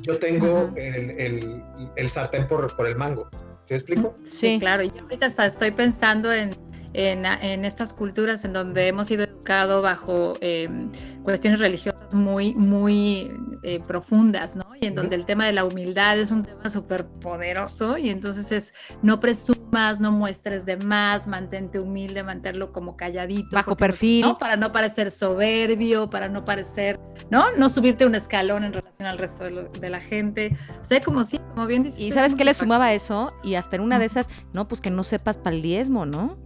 yo 0.01 0.17
tengo 0.17 0.71
el, 0.77 1.61
el, 1.95 2.09
sartén 2.09 2.47
por, 2.47 2.75
por 2.75 2.87
el 2.87 2.95
mango. 2.95 3.29
¿Sí 3.63 3.73
me 3.73 3.77
explico? 3.77 4.15
Sí, 4.23 4.57
claro. 4.59 4.83
Y 4.83 4.91
ahorita 4.97 5.25
hasta 5.25 5.45
estoy 5.45 5.71
pensando 5.71 6.31
en 6.31 6.55
en, 6.93 7.65
estas 7.65 7.93
culturas 7.93 8.43
en 8.45 8.53
donde 8.53 8.87
hemos 8.87 9.07
sido 9.07 9.25
bajo 9.49 10.35
em, 10.41 10.91
cuestiones 11.23 11.59
religiosas 11.59 12.13
muy, 12.13 12.53
muy 12.53 13.31
eh, 13.63 13.79
profundas, 13.85 14.55
¿no? 14.55 14.65
Y 14.79 14.85
en 14.85 14.95
donde 14.95 15.15
el 15.15 15.25
tema 15.25 15.45
de 15.45 15.53
la 15.53 15.65
humildad 15.65 16.19
es 16.19 16.31
un 16.31 16.43
tema 16.43 16.69
súper 16.69 17.07
poderoso 17.07 17.97
y 17.97 18.09
entonces 18.09 18.51
es 18.51 18.73
no 19.01 19.19
presumas, 19.19 19.99
no 19.99 20.11
muestres 20.11 20.65
de 20.65 20.77
más, 20.77 21.27
mantente 21.27 21.79
humilde, 21.79 22.23
mantenerlo 22.23 22.71
como 22.71 22.95
calladito. 22.95 23.49
Bajo 23.51 23.75
perfil. 23.75 24.21
¿no? 24.21 24.35
Para 24.35 24.55
no 24.55 24.71
parecer 24.71 25.11
soberbio, 25.11 26.09
para 26.09 26.29
no 26.29 26.45
parecer, 26.45 26.99
¿no? 27.31 27.51
No 27.57 27.69
subirte 27.69 28.05
un 28.05 28.15
escalón 28.15 28.63
en 28.63 28.73
relación 28.73 29.07
al 29.07 29.17
resto 29.17 29.43
de, 29.43 29.89
la 29.89 30.01
gente. 30.01 30.55
O 30.81 30.85
sea, 30.85 31.01
como 31.01 31.23
sí, 31.23 31.39
como 31.53 31.65
bien 31.65 31.83
dices. 31.83 31.99
¿Y 31.99 32.11
sabes 32.11 32.35
qué 32.35 32.45
le 32.45 32.53
sumaba 32.53 32.93
eso? 32.93 33.33
Y 33.43 33.55
hasta 33.55 33.75
en 33.75 33.81
una 33.81 33.97
de 33.97 34.05
esas, 34.05 34.29
no, 34.53 34.67
pues 34.67 34.81
que 34.81 34.91
no 34.91 35.03
sepas 35.03 35.37
para 35.37 35.55
el 35.55 35.61
diezmo, 35.61 36.05
¿no? 36.05 36.37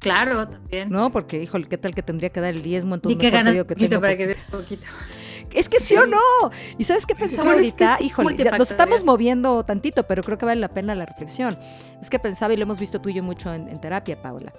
Claro, 0.00 0.48
también. 0.48 0.90
No, 0.90 1.12
porque, 1.12 1.42
híjole, 1.42 1.68
¿qué 1.68 1.78
tal 1.78 1.94
que 1.94 2.02
tendría 2.02 2.30
que 2.30 2.40
dar 2.40 2.54
el 2.54 2.62
diezmo? 2.62 2.94
Entonces, 2.94 3.16
y 3.16 3.20
que 3.20 3.30
ganas 3.30 3.54
que 3.54 3.64
poquito 3.64 4.00
para 4.00 4.16
que 4.16 4.26
dé 4.28 4.36
poquito. 4.50 4.86
Es 5.52 5.68
que 5.68 5.78
sí. 5.78 5.94
o 5.96 6.06
no. 6.06 6.18
¿Y 6.78 6.84
sabes 6.84 7.06
qué 7.06 7.14
pensaba 7.14 7.52
ahorita? 7.52 7.98
híjole, 8.00 8.50
nos 8.56 8.70
estamos 8.70 9.04
moviendo 9.04 9.64
tantito, 9.64 10.04
pero 10.06 10.22
creo 10.22 10.38
que 10.38 10.46
vale 10.46 10.60
la 10.60 10.68
pena 10.68 10.94
la 10.94 11.06
reflexión. 11.06 11.58
Es 12.00 12.08
que 12.08 12.18
pensaba, 12.18 12.54
y 12.54 12.56
lo 12.56 12.62
hemos 12.62 12.80
visto 12.80 13.00
tú 13.00 13.08
y 13.08 13.14
yo 13.14 13.22
mucho 13.22 13.52
en, 13.52 13.68
en 13.68 13.80
terapia, 13.80 14.20
Paula, 14.22 14.52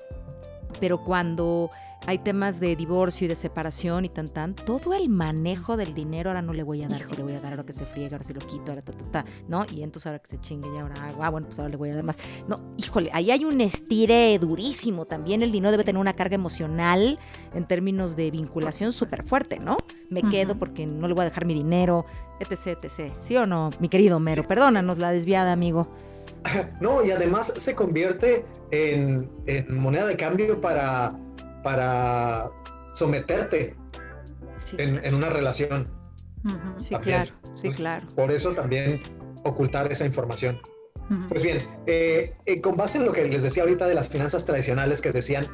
pero 0.80 1.04
cuando 1.04 1.70
hay 2.08 2.18
temas 2.20 2.60
de 2.60 2.76
divorcio 2.76 3.26
y 3.26 3.28
de 3.28 3.36
separación 3.36 4.06
y 4.06 4.10
tan 4.10 4.28
tan, 4.28 4.56
todo 4.56 4.94
el 4.94 5.10
manejo 5.10 5.78
del 5.78 5.94
dinero, 5.94 6.30
ahora 6.30 6.42
no 6.42 6.54
le 6.54 6.64
voy 6.64 6.84
a 6.84 6.88
dar, 6.88 7.02
si 7.08 7.16
le 7.16 7.24
voy 7.24 7.36
a 7.36 7.40
dar, 7.40 7.52
ahora 7.52 7.64
que 7.64 7.74
se 7.74 7.86
friega, 7.86 8.16
ahora 8.16 8.24
se 8.24 8.34
lo 8.34 8.42
quito, 8.42 8.72
ahora 8.72 8.82
ta, 8.82 8.92
ta, 8.92 9.06
ta, 9.12 9.26
¿no? 9.48 9.66
Y 9.72 9.84
entonces 9.84 10.08
ahora 10.08 10.20
que 10.20 10.28
se 10.28 10.40
chingue 10.40 10.70
y 10.74 10.78
ahora 10.80 10.96
hago, 11.10 11.24
ah, 11.24 11.30
bueno, 11.30 11.48
pues 11.48 11.60
ahora 11.60 11.70
le 11.70 11.78
voy 11.78 11.90
a 11.90 11.96
dar 11.96 12.04
más. 12.04 12.18
No, 12.48 12.60
híjole, 12.78 13.12
ahí 13.14 13.30
hay 13.30 13.46
un 13.46 13.62
estire 13.62 14.38
durísimo, 14.40 15.06
también 15.06 15.44
el 15.44 15.52
dinero 15.52 15.72
debe 15.72 15.84
tener 15.84 16.00
una 16.00 16.14
carga 16.14 16.36
emocional 16.36 17.20
en 17.54 17.68
términos 17.68 18.16
de 18.16 18.32
vinculación 18.32 18.92
súper 18.92 19.24
fuerte, 19.24 19.60
¿no? 19.60 19.78
Me 20.10 20.24
quedo 20.24 20.58
porque 20.58 20.86
no 20.88 21.08
le 21.08 21.14
voy 21.14 21.22
a 21.22 21.26
dejar 21.26 21.46
mi 21.46 21.54
dinero, 21.54 22.06
etc, 22.40 22.84
etc. 22.84 23.14
¿Sí 23.18 23.38
o 23.38 23.46
no, 23.46 23.70
mi 23.80 23.90
querido 23.90 24.20
Mero? 24.20 24.44
Perdónanos 24.44 24.98
la 24.98 25.12
desviada, 25.12 25.54
amigo. 25.54 25.88
No, 26.82 27.06
y 27.06 27.12
además 27.12 27.54
se 27.56 27.76
convierte 27.76 28.46
en, 28.72 29.30
en 29.46 29.80
moneda 29.80 30.08
de 30.08 30.18
cambio 30.18 30.60
para 30.60 31.16
para 31.64 32.50
someterte 32.94 33.76
en, 34.78 35.16
una 35.16 35.30
relación. 35.30 35.90
Sí, 36.78 36.96
claro, 36.96 37.32
sí, 37.56 37.70
claro. 37.70 38.08
Por 38.16 38.32
eso 38.32 38.54
también 38.54 39.02
ocultar 39.44 39.92
esa 39.92 40.06
información. 40.06 40.60
Pues 41.28 41.44
bien, 41.44 41.68
eh, 41.88 42.34
eh, 42.46 42.62
con 42.62 42.78
base 42.78 42.98
en 42.98 43.06
lo 43.06 43.12
que 43.12 43.28
les 43.28 43.44
decía 43.44 43.64
ahorita 43.64 43.86
de 43.86 43.94
las 43.94 44.08
finanzas 44.08 44.46
tradicionales 44.46 45.02
que 45.02 45.12
decían, 45.12 45.50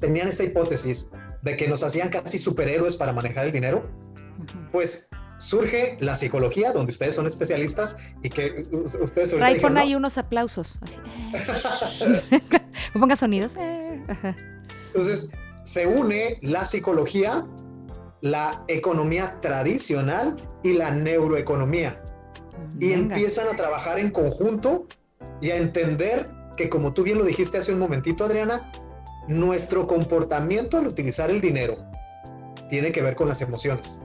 tenían 0.00 0.26
esta 0.26 0.42
hipótesis 0.42 1.10
de 1.42 1.56
que 1.56 1.68
nos 1.68 1.84
hacían 1.84 2.08
casi 2.08 2.38
superhéroes 2.38 2.96
para 2.96 3.12
manejar 3.12 3.46
el 3.46 3.52
dinero, 3.52 3.88
pues 4.72 5.08
surge 5.38 5.96
la 6.00 6.16
psicología, 6.16 6.72
donde 6.72 6.90
ustedes 6.90 7.14
son 7.14 7.26
especialistas 7.26 7.98
y 8.22 8.30
que 8.30 8.64
ustedes... 9.00 9.38
Ray, 9.38 9.60
pon 9.60 9.78
ahí 9.78 9.94
unos 9.94 10.18
aplausos. 10.18 10.80
Así. 10.82 10.98
Ponga 12.98 13.14
sonidos. 13.14 13.56
Eh, 13.56 14.02
Entonces, 14.88 15.30
se 15.66 15.84
une 15.84 16.38
la 16.42 16.64
psicología, 16.64 17.44
la 18.20 18.64
economía 18.68 19.40
tradicional 19.40 20.36
y 20.62 20.72
la 20.74 20.92
neuroeconomía. 20.92 22.00
Y 22.78 22.92
empiezan 22.92 23.48
a 23.48 23.56
trabajar 23.56 23.98
en 23.98 24.10
conjunto 24.10 24.86
y 25.40 25.50
a 25.50 25.56
entender 25.56 26.30
que, 26.56 26.68
como 26.68 26.94
tú 26.94 27.02
bien 27.02 27.18
lo 27.18 27.24
dijiste 27.24 27.58
hace 27.58 27.72
un 27.72 27.80
momentito, 27.80 28.24
Adriana, 28.24 28.70
nuestro 29.26 29.88
comportamiento 29.88 30.78
al 30.78 30.86
utilizar 30.86 31.30
el 31.30 31.40
dinero 31.40 31.76
tiene 32.70 32.92
que 32.92 33.02
ver 33.02 33.16
con 33.16 33.28
las 33.28 33.42
emociones. 33.42 34.00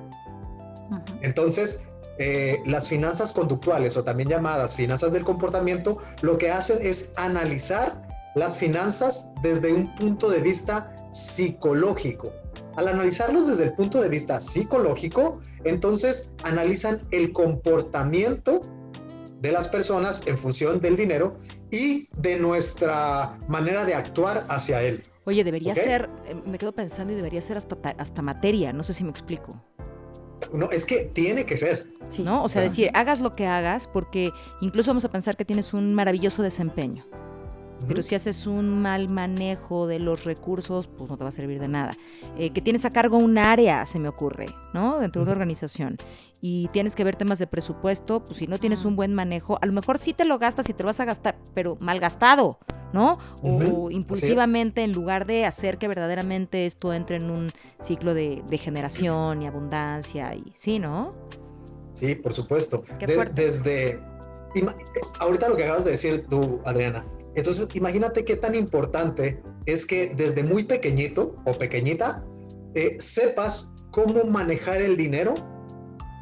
Entonces, 1.21 1.83
eh, 2.17 2.59
las 2.65 2.87
finanzas 2.87 3.33
conductuales 3.33 3.95
o 3.97 4.03
también 4.03 4.29
llamadas 4.29 4.75
finanzas 4.75 5.13
del 5.13 5.23
comportamiento, 5.23 5.99
lo 6.21 6.39
que 6.39 6.49
hacen 6.49 6.79
es 6.81 7.13
analizar 7.17 8.10
las 8.35 8.57
finanzas 8.57 9.33
desde 9.41 9.73
un 9.73 9.93
punto 9.95 10.29
de 10.29 10.39
vista 10.39 10.95
psicológico. 11.11 12.31
Al 12.75 12.87
analizarlos 12.87 13.47
desde 13.47 13.65
el 13.65 13.73
punto 13.73 14.01
de 14.01 14.09
vista 14.09 14.39
psicológico, 14.39 15.41
entonces 15.63 16.31
analizan 16.43 16.99
el 17.11 17.33
comportamiento 17.33 18.61
de 19.41 19.51
las 19.51 19.67
personas 19.67 20.21
en 20.27 20.37
función 20.37 20.79
del 20.79 20.95
dinero 20.95 21.37
y 21.71 22.07
de 22.17 22.37
nuestra 22.37 23.39
manera 23.47 23.85
de 23.85 23.95
actuar 23.95 24.45
hacia 24.49 24.81
él. 24.83 25.01
Oye, 25.25 25.43
debería 25.43 25.75
ser, 25.75 26.09
eh, 26.25 26.35
me 26.45 26.57
quedo 26.57 26.73
pensando 26.73 27.13
y 27.13 27.15
debería 27.15 27.41
ser 27.41 27.57
hasta, 27.57 27.75
hasta 27.97 28.21
materia, 28.21 28.71
no 28.71 28.83
sé 28.83 28.93
si 28.93 29.03
me 29.03 29.09
explico. 29.09 29.61
No, 30.53 30.69
es 30.71 30.85
que 30.85 31.05
tiene 31.05 31.45
que 31.45 31.57
ser. 31.57 31.87
¿No? 32.19 32.43
O 32.43 32.49
sea, 32.49 32.61
decir, 32.61 32.89
hagas 32.93 33.19
lo 33.19 33.33
que 33.33 33.47
hagas, 33.47 33.87
porque 33.87 34.31
incluso 34.59 34.89
vamos 34.89 35.05
a 35.05 35.11
pensar 35.11 35.37
que 35.37 35.45
tienes 35.45 35.73
un 35.73 35.93
maravilloso 35.93 36.43
desempeño. 36.43 37.05
Pero 37.87 38.01
si 38.01 38.15
haces 38.15 38.47
un 38.47 38.81
mal 38.81 39.09
manejo 39.09 39.87
de 39.87 39.99
los 39.99 40.23
recursos, 40.23 40.87
pues 40.87 41.09
no 41.09 41.17
te 41.17 41.23
va 41.23 41.29
a 41.29 41.31
servir 41.31 41.59
de 41.59 41.67
nada. 41.67 41.97
Eh, 42.37 42.51
que 42.51 42.61
tienes 42.61 42.85
a 42.85 42.89
cargo 42.89 43.17
un 43.17 43.37
área, 43.37 43.85
se 43.85 43.99
me 43.99 44.07
ocurre, 44.07 44.47
¿no? 44.73 44.99
Dentro 44.99 45.21
de 45.21 45.23
una 45.23 45.31
organización. 45.31 45.97
Y 46.41 46.67
tienes 46.69 46.95
que 46.95 47.03
ver 47.03 47.15
temas 47.15 47.39
de 47.39 47.47
presupuesto, 47.47 48.23
pues 48.25 48.37
si 48.37 48.47
no 48.47 48.59
tienes 48.59 48.85
un 48.85 48.95
buen 48.95 49.13
manejo, 49.13 49.59
a 49.61 49.65
lo 49.65 49.73
mejor 49.73 49.97
sí 49.97 50.13
te 50.13 50.25
lo 50.25 50.39
gastas 50.39 50.69
y 50.69 50.73
te 50.73 50.83
lo 50.83 50.87
vas 50.87 50.99
a 50.99 51.05
gastar, 51.05 51.37
pero 51.53 51.77
mal 51.79 51.99
gastado, 51.99 52.59
¿no? 52.93 53.19
O 53.43 53.91
impulsivamente 53.91 54.83
en 54.83 54.91
lugar 54.91 55.25
de 55.25 55.45
hacer 55.45 55.77
que 55.77 55.87
verdaderamente 55.87 56.65
esto 56.65 56.93
entre 56.93 57.17
en 57.17 57.29
un 57.29 57.51
ciclo 57.79 58.13
de, 58.13 58.41
generación 58.57 59.41
y 59.41 59.47
abundancia 59.47 60.35
y 60.35 60.51
sí, 60.55 60.79
¿no? 60.79 61.13
Sí, 61.93 62.15
por 62.15 62.33
supuesto. 62.33 62.83
desde 63.33 63.99
ahorita 65.19 65.49
lo 65.49 65.55
que 65.55 65.63
acabas 65.63 65.85
de 65.85 65.91
decir 65.91 66.25
tú, 66.29 66.59
Adriana, 66.65 67.05
entonces, 67.35 67.67
imagínate 67.73 68.25
qué 68.25 68.35
tan 68.35 68.55
importante 68.55 69.41
es 69.65 69.85
que 69.85 70.13
desde 70.15 70.43
muy 70.43 70.63
pequeñito 70.63 71.35
o 71.45 71.53
pequeñita 71.53 72.23
eh, 72.75 72.97
sepas 72.99 73.71
cómo 73.91 74.23
manejar 74.25 74.81
el 74.81 74.97
dinero, 74.97 75.35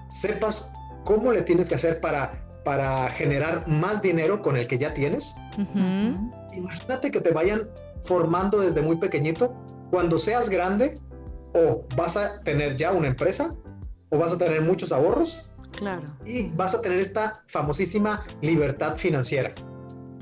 sepas 0.09 0.71
cómo 1.05 1.31
le 1.31 1.41
tienes 1.41 1.69
que 1.69 1.75
hacer 1.75 1.99
para, 1.99 2.45
para 2.63 3.07
generar 3.09 3.67
más 3.67 4.01
dinero 4.01 4.41
con 4.41 4.57
el 4.57 4.67
que 4.67 4.77
ya 4.77 4.93
tienes. 4.93 5.35
Imagínate 6.53 7.11
que 7.11 7.21
te 7.21 7.31
vayan 7.31 7.67
formando 8.03 8.59
desde 8.59 8.81
muy 8.81 8.97
pequeñito. 8.97 9.55
Cuando 9.89 10.19
seas 10.19 10.49
grande, 10.49 10.95
o 11.55 11.83
vas 11.95 12.15
a 12.15 12.41
tener 12.41 12.77
ya 12.77 12.91
una 12.91 13.07
empresa, 13.07 13.49
o 14.09 14.19
vas 14.19 14.33
a 14.33 14.37
tener 14.37 14.61
muchos 14.61 14.91
ahorros. 14.91 15.49
Claro. 15.71 16.03
Y 16.25 16.49
vas 16.51 16.75
a 16.75 16.81
tener 16.81 16.99
esta 16.99 17.43
famosísima 17.47 18.23
libertad 18.41 18.95
financiera 18.95 19.53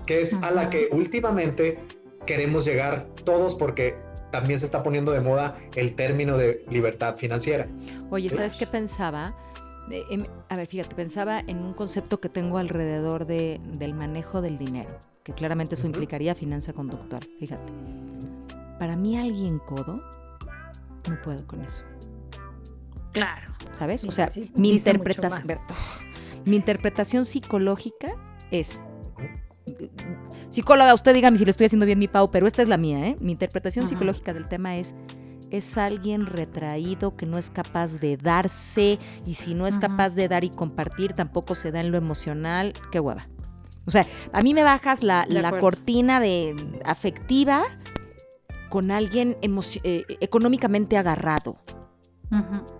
que 0.07 0.21
es 0.21 0.33
a 0.41 0.49
la 0.49 0.71
que 0.71 0.89
últimamente 0.91 1.79
queremos 2.25 2.65
llegar 2.65 3.07
todos 3.23 3.53
porque 3.53 3.95
también 4.31 4.59
se 4.59 4.65
está 4.65 4.81
poniendo 4.81 5.11
de 5.11 5.21
moda 5.21 5.55
el 5.75 5.95
término 5.95 6.37
de 6.37 6.65
libertad 6.69 7.17
financiera. 7.17 7.67
Oye, 8.09 8.29
¿sabes 8.29 8.55
qué 8.55 8.65
pensaba? 8.65 9.35
Em, 9.89 10.25
a 10.49 10.55
ver, 10.55 10.67
fíjate, 10.67 10.95
pensaba 10.95 11.39
en 11.39 11.59
un 11.59 11.73
concepto 11.73 12.19
que 12.19 12.29
tengo 12.29 12.57
alrededor 12.57 13.25
de, 13.25 13.61
del 13.63 13.93
manejo 13.93 14.41
del 14.41 14.57
dinero, 14.57 14.99
que 15.23 15.33
claramente 15.33 15.75
eso 15.75 15.85
implicaría 15.85 16.35
finanza 16.35 16.73
conductual, 16.73 17.27
fíjate. 17.39 17.71
Para 18.79 18.95
mí 18.95 19.17
alguien 19.17 19.59
codo, 19.59 20.01
no 21.07 21.21
puedo 21.23 21.45
con 21.47 21.61
eso. 21.61 21.83
Claro. 23.13 23.53
¿Sabes? 23.73 24.03
o 24.03 24.11
sea, 24.11 24.29
mi 24.55 24.71
interpretación, 24.71 25.57
mi 26.45 26.55
interpretación 26.55 27.25
psicológica 27.25 28.13
es 28.51 28.83
psicóloga, 30.49 30.93
usted 30.93 31.13
dígame 31.13 31.37
si 31.37 31.45
le 31.45 31.51
estoy 31.51 31.65
haciendo 31.65 31.85
bien 31.85 31.99
mi 31.99 32.07
Pau, 32.07 32.31
pero 32.31 32.47
esta 32.47 32.61
es 32.61 32.67
la 32.67 32.77
mía, 32.77 33.07
¿eh? 33.07 33.17
Mi 33.19 33.31
interpretación 33.31 33.87
psicológica 33.87 34.33
del 34.33 34.47
tema 34.47 34.77
es 34.77 34.95
es 35.51 35.77
alguien 35.77 36.25
retraído 36.25 37.15
que 37.15 37.25
no 37.25 37.37
es 37.37 37.49
capaz 37.49 37.99
de 37.99 38.17
darse 38.17 38.99
y 39.25 39.35
si 39.35 39.53
no 39.53 39.67
es 39.67 39.79
capaz 39.79 40.15
de 40.15 40.27
dar 40.27 40.43
y 40.43 40.49
compartir 40.49 41.13
tampoco 41.13 41.55
se 41.55 41.71
da 41.71 41.79
en 41.79 41.91
lo 41.91 41.97
emocional, 41.97 42.73
qué 42.91 42.99
hueva. 42.99 43.27
O 43.85 43.91
sea, 43.91 44.05
a 44.33 44.41
mí 44.41 44.53
me 44.53 44.63
bajas 44.63 45.03
la, 45.03 45.25
cortina 45.61 46.19
de 46.19 46.55
afectiva 46.85 47.63
con 48.69 48.91
alguien 48.91 49.37
eh, 49.41 50.03
económicamente 50.19 50.97
agarrado. 50.97 51.57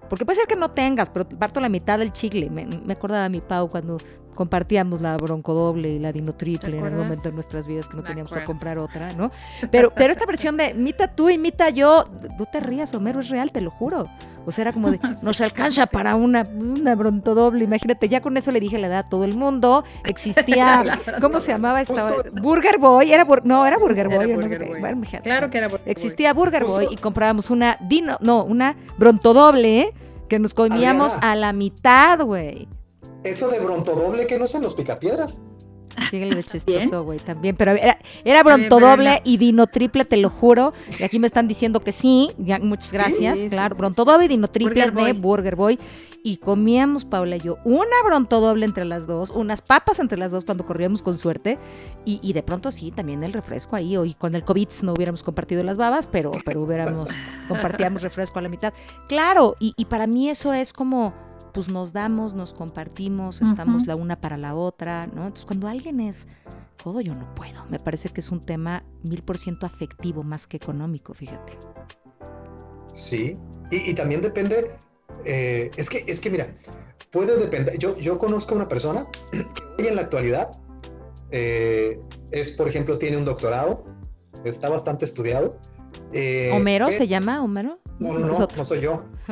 Porque 0.10 0.26
puede 0.26 0.40
ser 0.40 0.48
que 0.48 0.58
no 0.58 0.72
tengas, 0.72 1.10
pero 1.10 1.28
parto 1.30 1.62
la 1.62 1.70
mitad 1.70 1.98
del 2.00 2.12
chicle. 2.12 2.50
Me, 2.50 2.66
me 2.66 2.94
acordaba 2.94 3.24
de 3.24 3.30
mi 3.30 3.40
Pau 3.40 3.70
cuando 3.70 3.98
compartíamos 4.38 5.02
la 5.02 5.18
broncodoble 5.18 5.90
y 5.90 6.00
la 6.00 6.12
dinotriple 6.12 6.78
en 6.78 6.86
el 6.86 6.96
momento 6.96 7.24
de 7.24 7.34
nuestras 7.34 7.66
vidas 7.66 7.90
que 7.90 7.98
no 7.98 8.04
teníamos 8.04 8.32
que 8.32 8.44
comprar 8.46 8.78
otra, 8.78 9.12
¿no? 9.14 9.32
Pero, 9.72 9.92
pero 9.94 10.14
esta 10.14 10.26
versión 10.28 10.56
de 10.58 10.76
mita 10.76 11.08
tú 11.08 11.30
y 11.30 11.40
mita 11.40 11.70
yo, 11.72 12.06
no 12.38 12.46
te 12.46 12.60
rías, 12.60 12.94
Homero, 12.94 13.20
es 13.20 13.30
real, 13.30 13.52
te 13.52 13.62
lo 13.62 13.72
juro. 13.72 14.08
O 14.46 14.52
sea, 14.52 14.62
era 14.62 14.74
como 14.74 14.92
de, 14.92 15.00
no 15.24 15.34
se 15.34 15.44
alcanza 15.44 15.88
para 15.88 16.16
una, 16.16 16.44
una 16.44 16.96
brontodoble, 16.96 17.64
imagínate, 17.64 18.08
ya 18.08 18.22
con 18.22 18.38
eso 18.38 18.52
le 18.52 18.60
dije 18.60 18.78
la 18.78 18.88
edad 18.88 19.00
a 19.00 19.10
todo 19.10 19.26
el 19.26 19.36
mundo, 19.36 19.84
existía, 20.06 20.86
¿cómo 21.22 21.40
se 21.40 21.52
llamaba 21.52 21.82
esta? 21.82 22.14
Burger 22.32 22.78
Boy, 22.78 23.12
era, 23.12 23.26
no, 23.44 23.66
era 23.66 23.78
Burger 23.80 24.08
Boy, 24.08 24.38
no 24.38 24.48
sé 24.48 24.60
qué. 24.60 25.20
claro 25.22 25.50
que 25.50 25.58
era 25.58 25.68
Burger 25.68 25.90
Existía 25.90 26.34
Burger 26.34 26.64
Boy 26.64 26.88
y 26.92 26.98
comprábamos 26.98 27.50
una, 27.50 27.78
dino, 27.82 28.18
no, 28.22 28.44
una 28.44 28.78
brontodoble, 28.98 29.80
¿eh? 29.80 29.94
que 30.30 30.38
nos 30.38 30.54
comíamos 30.54 31.18
a 31.22 31.36
la 31.36 31.54
mitad, 31.54 32.22
güey. 32.22 32.68
Eso 33.24 33.50
de 33.50 33.60
brontodoble 33.60 34.28
que 34.28 34.38
no 34.38 34.48
son 34.48 34.62
los 34.64 34.76
picapiedras. 34.76 35.42
Síguele 36.10 36.36
de 36.36 36.44
chistoso, 36.46 37.04
güey, 37.04 37.20
también. 37.20 37.56
Pero 37.56 37.72
era, 37.72 37.98
era 38.24 38.44
brontodoble 38.44 39.22
y 39.24 39.38
dino 39.38 39.68
triple, 39.68 40.06
te 40.06 40.18
lo 40.18 40.30
juro. 40.30 40.74
Y 41.00 41.04
aquí 41.04 41.20
me 41.20 41.28
están 41.28 41.48
diciendo 41.48 41.80
que 41.80 41.92
sí. 41.92 42.32
Ya, 42.38 42.60
muchas 42.60 42.94
gracias. 42.94 43.44
claro, 43.46 43.76
brontodoble 43.76 44.26
y 44.26 44.28
dino 44.28 44.48
triple 44.48 44.90
de 44.92 45.14
Burger 45.14 45.56
Boy. 45.56 45.80
Y 46.24 46.38
comíamos, 46.38 47.06
Paula 47.06 47.38
y 47.38 47.40
yo, 47.40 47.58
una 47.64 47.96
brontodoble 48.04 48.66
entre 48.66 48.84
las 48.84 49.08
dos, 49.08 49.30
unas 49.30 49.62
papas 49.62 50.00
entre 50.00 50.18
las 50.18 50.32
dos 50.32 50.44
cuando 50.44 50.66
corríamos 50.66 51.02
con 51.02 51.18
suerte. 51.18 51.58
Y, 52.04 52.34
de 52.34 52.44
pronto 52.44 52.72
sí, 52.72 52.92
también 52.92 53.24
el 53.24 53.34
refresco 53.34 53.76
ahí. 53.76 53.98
Hoy 53.98 54.14
con 54.14 54.36
el 54.36 54.44
COVID 54.44 54.68
no 54.84 54.94
hubiéramos 54.94 55.24
compartido 55.24 55.64
las 55.64 55.78
babas, 55.78 56.08
pero, 56.08 56.32
pero 56.46 56.62
hubiéramos, 56.62 57.12
compartíamos 57.48 58.02
refresco 58.02 58.40
a 58.40 58.42
la 58.42 58.50
mitad. 58.50 58.74
Claro, 59.08 59.56
y, 59.60 59.74
y 59.78 59.86
para 59.86 60.08
mí 60.08 60.30
eso 60.30 60.54
es 60.54 60.74
como 60.74 61.14
pues 61.58 61.70
nos 61.70 61.92
damos, 61.92 62.36
nos 62.36 62.54
compartimos, 62.54 63.42
estamos 63.42 63.88
la 63.88 63.96
una 63.96 64.22
para 64.22 64.38
la 64.38 64.54
otra, 64.54 65.08
¿no? 65.08 65.24
Entonces 65.24 65.44
cuando 65.44 65.68
alguien 65.68 66.00
es 66.00 66.28
todo 66.84 67.02
yo 67.02 67.16
no 67.16 67.34
puedo. 67.34 67.66
Me 67.72 67.80
parece 67.80 68.10
que 68.10 68.20
es 68.20 68.30
un 68.30 68.42
tema 68.42 68.84
mil 69.02 69.24
por 69.24 69.40
ciento 69.40 69.66
afectivo 69.66 70.22
más 70.22 70.46
que 70.46 70.58
económico, 70.58 71.16
fíjate. 71.16 71.54
Sí, 72.94 73.36
y, 73.72 73.92
también 73.96 74.22
depende, 74.22 74.70
eh, 75.26 75.72
es, 75.78 75.90
que, 75.90 76.04
es 76.06 76.22
que 76.22 76.30
mira, 76.30 76.54
puede 77.10 77.36
depender, 77.40 77.76
yo, 77.80 77.98
yo 77.98 78.20
conozco 78.20 78.54
a 78.54 78.58
una 78.58 78.70
persona 78.70 79.08
que 79.32 79.64
hoy 79.80 79.88
en 79.88 79.96
la 79.96 80.04
actualidad 80.04 80.52
eh, 81.32 82.00
es, 82.30 82.52
por 82.52 82.68
ejemplo, 82.68 83.00
tiene 83.00 83.18
un 83.18 83.26
doctorado, 83.26 83.84
está 84.46 84.70
bastante 84.70 85.06
estudiado. 85.06 85.58
Eh, 86.14 86.52
¿Homero 86.54 86.92
se 86.92 87.08
llama 87.08 87.44
Homero? 87.44 87.80
No, 87.98 88.14
no, 88.14 88.20
no, 88.20 88.48
no 88.56 88.64
soy 88.64 88.82
yo. 88.82 89.06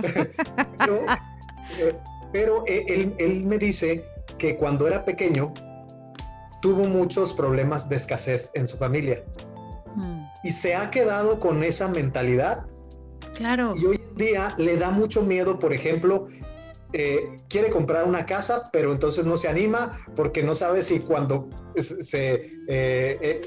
Pero, 1.78 2.00
pero 2.32 2.64
él, 2.68 3.14
él 3.18 3.46
me 3.46 3.58
dice 3.58 4.06
que 4.38 4.56
cuando 4.56 4.88
era 4.88 5.06
pequeño 5.06 5.54
tuvo 6.62 6.86
muchos 6.86 7.34
problemas 7.34 7.88
de 7.90 7.96
escasez 7.96 8.50
en 8.54 8.68
su 8.68 8.78
familia. 8.78 9.24
Mm. 9.96 10.24
Y 10.44 10.52
se 10.52 10.76
ha 10.76 10.90
quedado 10.90 11.40
con 11.40 11.64
esa 11.64 11.88
mentalidad. 11.88 12.66
Claro. 13.36 13.74
Y 13.76 13.86
hoy 13.86 14.02
en 14.10 14.16
día 14.16 14.56
le 14.58 14.78
da 14.78 14.90
mucho 14.90 15.22
miedo, 15.22 15.60
por 15.60 15.74
ejemplo, 15.74 16.28
eh, 16.98 17.36
quiere 17.50 17.72
comprar 17.72 18.08
una 18.08 18.26
casa, 18.26 18.70
pero 18.72 18.94
entonces 18.94 19.26
no 19.26 19.36
se 19.36 19.50
anima 19.50 20.00
porque 20.16 20.42
no 20.42 20.56
sabe 20.56 20.82
si 20.82 21.02
cuando 21.02 21.50
se 21.78 22.50
eh, 22.70 23.20
eh, 23.22 23.42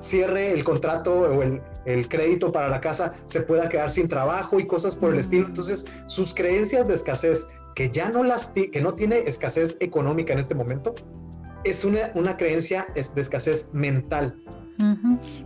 cierre 0.00 0.52
el 0.52 0.64
contrato 0.64 1.20
o 1.20 1.42
el, 1.42 2.08
crédito 2.08 2.52
para 2.52 2.68
la 2.68 2.80
casa 2.80 3.14
se 3.24 3.40
pueda 3.40 3.70
quedar 3.70 3.90
sin 3.90 4.06
trabajo 4.06 4.60
y 4.60 4.66
cosas 4.66 4.94
por 4.94 5.14
el 5.14 5.20
estilo. 5.20 5.46
Entonces, 5.46 5.86
sus 6.06 6.34
creencias 6.34 6.86
de 6.88 6.94
escasez, 6.94 7.48
que 7.80 7.88
ya 7.88 8.10
no 8.10 8.22
las 8.22 8.48
que 8.48 8.78
no 8.82 8.92
tiene 8.92 9.20
escasez 9.20 9.78
económica 9.80 10.34
en 10.34 10.38
este 10.38 10.54
momento, 10.54 10.94
es 11.64 11.82
una, 11.82 12.12
una 12.14 12.36
creencia 12.36 12.86
de 12.94 13.22
escasez 13.22 13.70
mental. 13.72 14.38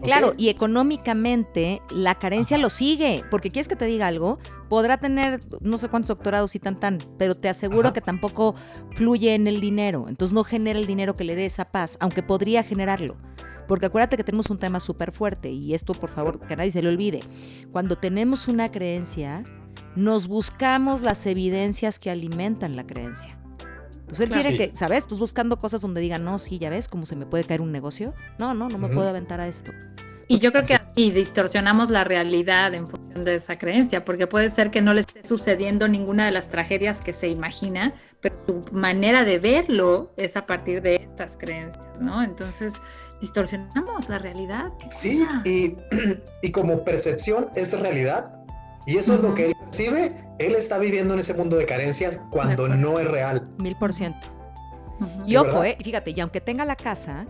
Claro, 0.03 0.33
y 0.37 0.49
económicamente 0.49 1.81
la 1.91 2.17
carencia 2.17 2.59
lo 2.59 2.71
sigue, 2.71 3.23
porque 3.31 3.51
quieres 3.51 3.69
que 3.69 3.77
te 3.77 3.85
diga 3.85 4.09
algo, 4.09 4.41
podrá 4.69 4.97
tener 4.97 5.39
no 5.61 5.79
sé 5.79 5.89
cuántos 5.89 6.09
doctorados 6.09 6.57
y 6.57 6.59
tan 6.59 6.81
tan, 6.81 6.99
pero 7.19 7.37
te 7.37 7.49
aseguro 7.49 7.93
que 7.93 8.01
tampoco 8.01 8.57
fluye 8.97 9.37
en 9.37 9.47
el 9.47 9.61
dinero, 9.61 10.07
entonces 10.09 10.35
no 10.35 10.43
genera 10.43 10.81
el 10.81 10.89
dinero 10.89 11.15
que 11.15 11.23
le 11.23 11.37
dé 11.37 11.47
esa 11.47 11.67
paz, 11.67 11.97
aunque 12.01 12.25
podría 12.25 12.65
generarlo. 12.65 13.17
Porque 13.69 13.87
acuérdate 13.87 14.17
que 14.17 14.25
tenemos 14.25 14.51
un 14.51 14.59
tema 14.59 14.81
súper 14.81 15.13
fuerte 15.13 15.51
y 15.51 15.73
esto 15.73 15.95
por 15.95 16.11
favor 16.11 16.41
que 16.41 16.57
nadie 16.57 16.73
se 16.73 16.83
le 16.83 16.89
olvide. 16.89 17.21
Cuando 17.71 17.97
tenemos 17.97 18.49
una 18.49 18.73
creencia, 18.73 19.45
nos 19.97 20.29
buscamos 20.29 21.03
las 21.03 21.25
evidencias 21.27 21.99
que 21.99 22.11
alimentan 22.11 22.77
la 22.77 22.87
creencia. 22.87 23.39
Entonces 24.01 24.21
él 24.21 24.31
quiere 24.31 24.57
que, 24.57 24.77
¿sabes? 24.77 25.07
Tú 25.07 25.17
buscando 25.17 25.59
cosas 25.59 25.81
donde 25.81 26.01
digan, 26.01 26.25
no, 26.25 26.39
sí, 26.39 26.59
ya 26.59 26.71
ves 26.71 26.89
cómo 26.89 27.07
se 27.07 27.17
me 27.17 27.27
puede 27.27 27.45
caer 27.45 27.61
un 27.61 27.73
negocio. 27.73 28.15
No, 28.39 28.55
no, 28.55 28.69
no 28.69 28.79
me 28.79 28.89
puedo 28.89 29.09
aventar 29.09 29.41
a 29.41 29.49
esto. 29.49 29.73
Y 30.29 30.39
yo 30.39 30.53
creo 30.53 30.65
que 30.65 30.75
así 30.75 31.11
distorsionamos 31.11 31.91
la 31.91 32.05
realidad 32.05 32.73
en 32.75 32.87
función 32.87 33.25
de 33.25 33.37
esa 33.37 33.59
creencia, 33.59 34.05
porque 34.05 34.27
puede 34.27 34.51
ser 34.51 34.71
que 34.71 34.81
no 34.81 34.95
le 34.95 35.03
esté 35.03 35.25
sucediendo 35.25 35.87
ninguna 35.89 36.27
de 36.27 36.33
las 36.33 36.49
tragedias 36.51 37.01
que 37.01 37.13
se 37.13 37.29
imagina, 37.29 37.95
pero 38.21 38.37
su 38.47 38.63
manera 38.73 39.25
de 39.25 39.39
verlo 39.39 40.13
es 40.17 40.37
a 40.37 40.47
partir 40.47 40.81
de 40.81 40.97
estas 40.97 41.37
creencias, 41.37 42.01
¿no? 42.01 42.23
Entonces, 42.23 42.81
distorsionamos 43.21 44.09
la 44.09 44.19
realidad. 44.19 44.73
Sí, 44.89 45.27
y, 45.45 45.77
y, 46.43 46.51
como 46.51 46.85
percepción 46.85 47.49
es 47.55 47.79
realidad, 47.79 48.34
y 48.87 48.97
eso 48.97 49.15
es 49.15 49.21
lo 49.21 49.35
que 49.35 49.47
él 49.47 49.57
percibe, 49.57 50.25
él 50.39 50.55
está 50.55 50.79
viviendo 50.79 51.15
en 51.15 51.21
ese 51.21 51.35
mundo 51.35 51.57
de 51.57 51.67
carencias 51.67 52.21
cuando 52.31 52.69
no 52.69 52.99
es 52.99 53.11
real. 53.11 53.49
Mil 53.59 53.77
por 53.77 53.93
ciento. 53.93 54.27
Y 55.27 55.37
ojo, 55.37 55.65
eh, 55.65 55.77
fíjate, 55.83 56.13
y 56.13 56.21
aunque 56.21 56.41
tenga 56.41 56.65
la 56.65 56.77
casa, 56.77 57.27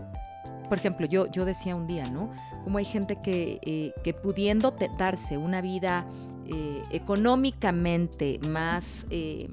por 0.67 0.77
ejemplo, 0.77 1.05
yo, 1.05 1.27
yo 1.31 1.45
decía 1.45 1.75
un 1.75 1.87
día, 1.87 2.09
¿no? 2.09 2.31
Como 2.63 2.77
hay 2.77 2.85
gente 2.85 3.17
que, 3.21 3.59
eh, 3.63 3.93
que 4.03 4.13
pudiendo 4.13 4.75
darse 4.97 5.37
una 5.37 5.61
vida 5.61 6.05
eh, 6.47 6.83
económicamente 6.91 8.39
más... 8.47 9.07
Eh, 9.09 9.47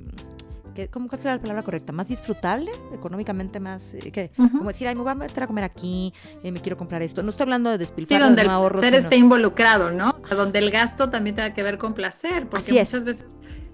¿Cómo 0.91 1.09
será 1.17 1.37
la 1.37 1.41
palabra 1.41 1.63
correcta? 1.63 1.93
¿Más 1.93 2.09
disfrutable? 2.09 2.71
¿Económicamente 2.93 3.61
más? 3.61 3.95
Eh, 3.95 4.31
Como 4.37 4.69
decir, 4.69 4.89
ay, 4.89 4.95
me 4.95 5.03
voy 5.03 5.13
a 5.13 5.15
meter 5.15 5.43
a 5.43 5.47
comer 5.47 5.65
aquí, 5.65 6.13
me 6.43 6.61
quiero 6.61 6.77
comprar 6.77 7.03
esto. 7.03 7.23
No 7.23 7.31
estoy 7.31 7.45
hablando 7.45 7.71
de 7.71 7.79
despilfarro, 7.79 8.19
sí, 8.19 8.25
donde 8.25 8.43
el 8.43 8.49
placer 8.49 8.95
esté 8.95 9.17
involucrado, 9.17 9.91
¿no? 9.91 10.11
O 10.11 10.21
sea, 10.21 10.37
donde 10.37 10.59
el 10.59 10.71
gasto 10.71 11.11
también 11.11 11.37
tenga 11.37 11.55
que 11.55 11.63
ver 11.63 11.79
con 11.79 11.95
placer. 11.95 12.49
Porque 12.49 12.73
muchas 12.73 13.05
veces 13.05 13.27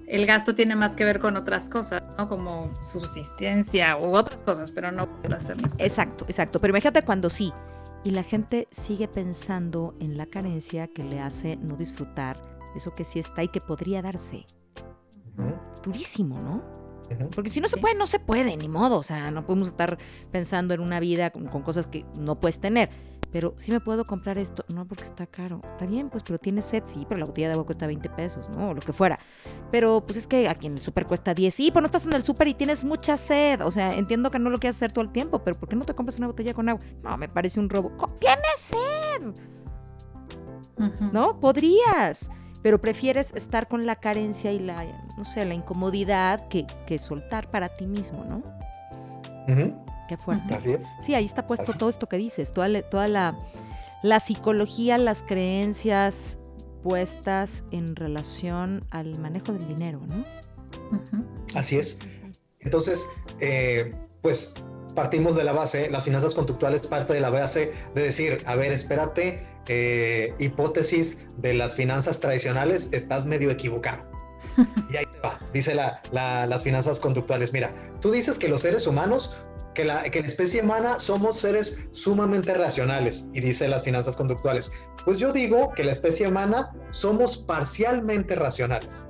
el 0.06 0.26
gasto 0.26 0.54
tiene 0.54 0.74
más 0.74 0.96
que 0.96 1.04
ver 1.04 1.20
con 1.20 1.36
otras 1.36 1.68
cosas, 1.68 2.02
¿no? 2.16 2.28
Como 2.28 2.72
subsistencia 2.82 3.96
u 3.98 4.16
otras 4.16 4.42
cosas, 4.42 4.70
pero 4.70 4.90
no 4.90 5.20
placer. 5.22 5.56
Exacto, 5.78 6.24
exacto. 6.28 6.58
Pero 6.60 6.72
imagínate 6.72 7.02
cuando 7.02 7.30
sí. 7.30 7.52
Y 8.04 8.10
la 8.10 8.22
gente 8.22 8.68
sigue 8.70 9.08
pensando 9.08 9.94
en 10.00 10.16
la 10.16 10.26
carencia 10.26 10.88
que 10.88 11.04
le 11.04 11.20
hace 11.20 11.56
no 11.56 11.76
disfrutar 11.76 12.40
eso 12.74 12.94
que 12.94 13.04
sí 13.04 13.18
está 13.18 13.42
y 13.42 13.48
que 13.48 13.60
podría 13.60 14.02
darse. 14.02 14.46
Durísimo, 15.82 16.40
¿no? 16.40 16.77
Porque 17.34 17.50
si 17.50 17.60
no 17.60 17.68
se 17.68 17.76
puede, 17.76 17.94
no 17.94 18.06
se 18.06 18.20
puede, 18.20 18.56
ni 18.56 18.68
modo. 18.68 18.98
O 18.98 19.02
sea, 19.02 19.30
no 19.30 19.46
podemos 19.46 19.68
estar 19.68 19.98
pensando 20.30 20.74
en 20.74 20.80
una 20.80 21.00
vida 21.00 21.30
con, 21.30 21.46
cosas 21.46 21.86
que 21.86 22.04
no 22.18 22.38
puedes 22.40 22.60
tener. 22.60 22.90
Pero 23.30 23.54
si 23.58 23.72
me 23.72 23.80
puedo 23.80 24.04
comprar 24.06 24.38
esto, 24.38 24.64
no 24.74 24.86
porque 24.86 25.04
está 25.04 25.26
caro. 25.26 25.60
Está 25.72 25.84
bien, 25.84 26.08
pues, 26.08 26.22
pero 26.22 26.38
tiene 26.38 26.62
sed, 26.62 26.82
sí, 26.86 27.04
pero 27.06 27.20
la 27.20 27.26
botella 27.26 27.48
de 27.48 27.52
agua 27.52 27.66
cuesta 27.66 27.86
20 27.86 28.08
pesos, 28.10 28.48
¿no? 28.56 28.70
O 28.70 28.74
lo 28.74 28.80
que 28.80 28.94
fuera. 28.94 29.18
Pero 29.70 30.02
pues 30.04 30.16
es 30.16 30.26
que 30.26 30.48
aquí 30.48 30.66
en 30.66 30.74
el 30.74 30.80
súper 30.80 31.06
cuesta 31.06 31.34
10. 31.34 31.54
Sí, 31.54 31.70
pero 31.70 31.82
no 31.82 31.86
estás 31.86 32.06
en 32.06 32.14
el 32.14 32.22
súper 32.22 32.48
y 32.48 32.54
tienes 32.54 32.84
mucha 32.84 33.18
sed. 33.18 33.60
O 33.62 33.70
sea, 33.70 33.94
entiendo 33.94 34.30
que 34.30 34.38
no 34.38 34.48
lo 34.48 34.58
quieres 34.58 34.76
hacer 34.76 34.92
todo 34.92 35.04
el 35.04 35.12
tiempo, 35.12 35.44
pero 35.44 35.58
¿por 35.58 35.68
qué 35.68 35.76
no 35.76 35.84
te 35.84 35.94
compras 35.94 36.16
una 36.18 36.28
botella 36.28 36.54
con 36.54 36.68
agua? 36.70 36.82
No, 37.02 37.16
me 37.18 37.28
parece 37.28 37.60
un 37.60 37.68
robo. 37.68 37.92
¿Tienes 38.18 38.40
sed? 38.56 38.78
¿No? 41.12 41.38
Podrías 41.38 42.30
pero 42.62 42.80
prefieres 42.80 43.32
estar 43.34 43.68
con 43.68 43.86
la 43.86 43.96
carencia 43.96 44.52
y 44.52 44.58
la, 44.58 44.84
no 45.16 45.24
sé, 45.24 45.44
la 45.44 45.54
incomodidad 45.54 46.48
que, 46.48 46.66
que 46.86 46.98
soltar 46.98 47.50
para 47.50 47.68
ti 47.68 47.86
mismo, 47.86 48.24
¿no? 48.24 48.42
Qué 50.08 50.16
fuerte. 50.16 50.54
Así 50.54 50.72
es. 50.72 50.86
Sí, 51.00 51.14
ahí 51.14 51.24
está 51.24 51.46
puesto 51.46 51.72
todo 51.72 51.88
esto 51.88 52.06
que 52.06 52.16
dices, 52.16 52.52
toda, 52.52 52.82
toda 52.82 53.08
la, 53.08 53.38
la 54.02 54.20
psicología, 54.20 54.98
las 54.98 55.22
creencias 55.22 56.38
puestas 56.82 57.64
en 57.70 57.96
relación 57.96 58.86
al 58.90 59.18
manejo 59.18 59.52
del 59.52 59.66
dinero, 59.68 60.00
¿no? 60.06 60.24
Así 61.54 61.76
es. 61.76 61.98
Entonces, 62.60 63.06
eh, 63.40 63.94
pues 64.22 64.54
partimos 64.94 65.36
de 65.36 65.44
la 65.44 65.52
base, 65.52 65.90
las 65.90 66.04
finanzas 66.04 66.34
conductuales 66.34 66.86
parte 66.86 67.12
de 67.12 67.20
la 67.20 67.30
base 67.30 67.72
de 67.94 68.02
decir, 68.02 68.42
a 68.46 68.56
ver, 68.56 68.72
espérate, 68.72 69.46
eh, 69.68 70.34
hipótesis 70.38 71.26
de 71.36 71.54
las 71.54 71.74
finanzas 71.74 72.20
tradicionales, 72.20 72.88
estás 72.92 73.26
medio 73.26 73.50
equivocado. 73.50 74.02
Y 74.90 74.96
ahí 74.96 75.06
te 75.06 75.20
va, 75.20 75.38
dice 75.52 75.74
las 75.74 76.64
finanzas 76.64 76.98
conductuales. 76.98 77.52
Mira, 77.52 77.72
tú 78.00 78.10
dices 78.10 78.38
que 78.38 78.48
los 78.48 78.62
seres 78.62 78.86
humanos, 78.86 79.44
que 79.74 79.84
la, 79.84 80.02
que 80.04 80.20
la 80.20 80.26
especie 80.26 80.62
humana 80.62 80.98
somos 80.98 81.38
seres 81.38 81.88
sumamente 81.92 82.54
racionales, 82.54 83.28
y 83.34 83.40
dice 83.40 83.68
las 83.68 83.84
finanzas 83.84 84.16
conductuales. 84.16 84.72
Pues 85.04 85.18
yo 85.18 85.32
digo 85.32 85.72
que 85.76 85.84
la 85.84 85.92
especie 85.92 86.26
humana 86.26 86.70
somos 86.90 87.36
parcialmente 87.36 88.34
racionales. 88.34 89.08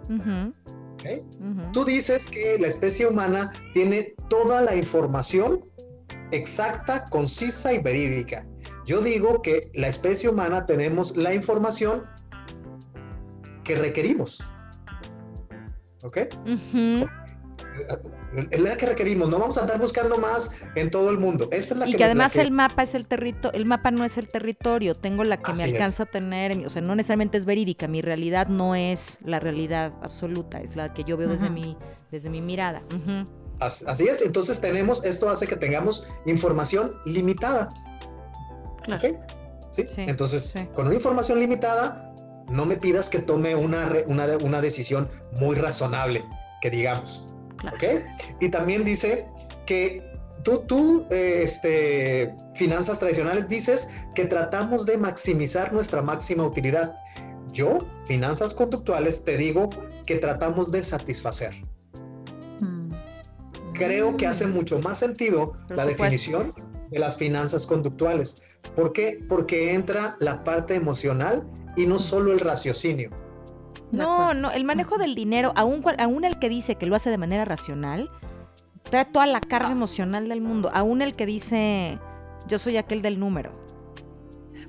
Tú 1.72 1.84
dices 1.84 2.24
que 2.26 2.58
la 2.58 2.66
especie 2.66 3.06
humana 3.06 3.52
tiene 3.72 4.14
toda 4.28 4.60
la 4.62 4.74
información 4.74 5.64
exacta, 6.30 7.04
concisa 7.06 7.72
y 7.72 7.78
verídica. 7.78 8.44
Yo 8.88 9.02
digo 9.02 9.42
que 9.42 9.70
la 9.74 9.88
especie 9.88 10.30
humana 10.30 10.64
tenemos 10.64 11.14
la 11.14 11.34
información 11.34 12.04
que 13.62 13.76
requerimos. 13.76 14.42
¿Ok? 16.02 16.16
Es 18.50 18.60
la 18.60 18.78
que 18.78 18.86
requerimos, 18.86 19.28
no 19.28 19.38
vamos 19.38 19.58
a 19.58 19.60
andar 19.60 19.78
buscando 19.78 20.16
más 20.16 20.50
en 20.74 20.90
todo 20.90 21.10
el 21.10 21.18
mundo. 21.18 21.50
Esta 21.52 21.74
es 21.74 21.80
la 21.80 21.86
y 21.86 21.92
que, 21.92 22.04
además 22.04 22.34
el 22.36 22.50
mapa 22.50 22.82
es 22.82 22.94
el 22.94 23.06
territorio, 23.06 23.60
el 23.60 23.66
mapa 23.66 23.90
no 23.90 24.06
es 24.06 24.16
el 24.16 24.26
territorio, 24.26 24.94
tengo 24.94 25.22
la 25.22 25.36
que 25.36 25.52
me 25.52 25.64
alcanza 25.64 26.04
a 26.04 26.06
tener, 26.06 26.56
o 26.64 26.70
sea, 26.70 26.80
no 26.80 26.94
necesariamente 26.94 27.36
es 27.36 27.44
verídica, 27.44 27.88
mi 27.88 28.00
realidad 28.00 28.48
no 28.48 28.74
es 28.74 29.18
la 29.22 29.38
realidad 29.38 29.92
absoluta, 30.02 30.62
es 30.62 30.76
la 30.76 30.94
que 30.94 31.04
yo 31.04 31.18
veo 31.18 31.28
desde 31.28 31.50
mi 31.50 31.76
desde 32.10 32.30
mi 32.30 32.40
mirada. 32.40 32.82
Así 33.60 34.08
es, 34.08 34.22
entonces 34.22 34.62
tenemos, 34.62 35.04
esto 35.04 35.28
hace 35.28 35.46
que 35.46 35.56
tengamos 35.56 36.06
información 36.24 36.94
limitada. 37.04 37.68
¿Sí? 39.70 39.84
Entonces, 39.98 40.54
con 40.74 40.86
una 40.86 40.96
información 40.96 41.38
limitada, 41.38 42.14
no 42.50 42.66
me 42.66 42.76
pidas 42.76 43.08
que 43.08 43.18
tome 43.18 43.54
una, 43.54 43.90
una, 44.08 44.60
decisión 44.60 45.08
muy 45.40 45.56
razonable, 45.56 46.24
que 46.60 46.70
digamos. 46.70 47.26
¿Ok? 47.72 48.02
Y 48.40 48.50
también 48.50 48.84
dice 48.84 49.26
que 49.66 50.02
tú, 50.42 50.60
tú 50.66 51.06
este, 51.10 52.34
finanzas 52.54 52.98
tradicionales, 52.98 53.48
dices 53.48 53.88
que 54.14 54.24
tratamos 54.26 54.86
de 54.86 54.96
maximizar 54.96 55.72
nuestra 55.72 56.02
máxima 56.02 56.44
utilidad. 56.44 56.96
Yo, 57.52 57.86
finanzas 58.06 58.54
conductuales, 58.54 59.24
te 59.24 59.36
digo 59.36 59.70
que 60.06 60.16
tratamos 60.16 60.70
de 60.70 60.84
satisfacer. 60.84 61.54
Mm. 62.60 62.92
Creo 63.74 64.16
que 64.16 64.26
hace 64.26 64.46
mucho 64.46 64.78
más 64.78 64.98
sentido 64.98 65.52
la 65.68 65.84
definición 65.84 66.54
de 66.90 66.98
las 66.98 67.16
finanzas 67.16 67.66
conductuales. 67.66 68.42
¿Por 68.74 68.92
qué? 68.92 69.24
Porque 69.28 69.74
entra 69.74 70.16
la 70.20 70.44
parte 70.44 70.74
emocional 70.74 71.44
y 71.76 71.86
no 71.86 71.98
solo 71.98 72.32
el 72.32 72.40
raciocinio. 72.40 73.10
No, 73.90 74.34
no, 74.34 74.50
el 74.50 74.64
manejo 74.64 74.98
del 74.98 75.14
dinero, 75.14 75.52
aún, 75.56 75.82
aún 75.98 76.24
el 76.24 76.38
que 76.38 76.48
dice 76.48 76.74
que 76.74 76.86
lo 76.86 76.94
hace 76.94 77.10
de 77.10 77.18
manera 77.18 77.44
racional, 77.44 78.10
trae 78.90 79.04
toda 79.06 79.26
la 79.26 79.40
carga 79.40 79.72
emocional 79.72 80.28
del 80.28 80.40
mundo. 80.40 80.70
Aún 80.74 81.02
el 81.02 81.16
que 81.16 81.26
dice, 81.26 81.98
yo 82.46 82.58
soy 82.58 82.76
aquel 82.76 83.02
del 83.02 83.18
número. 83.18 83.66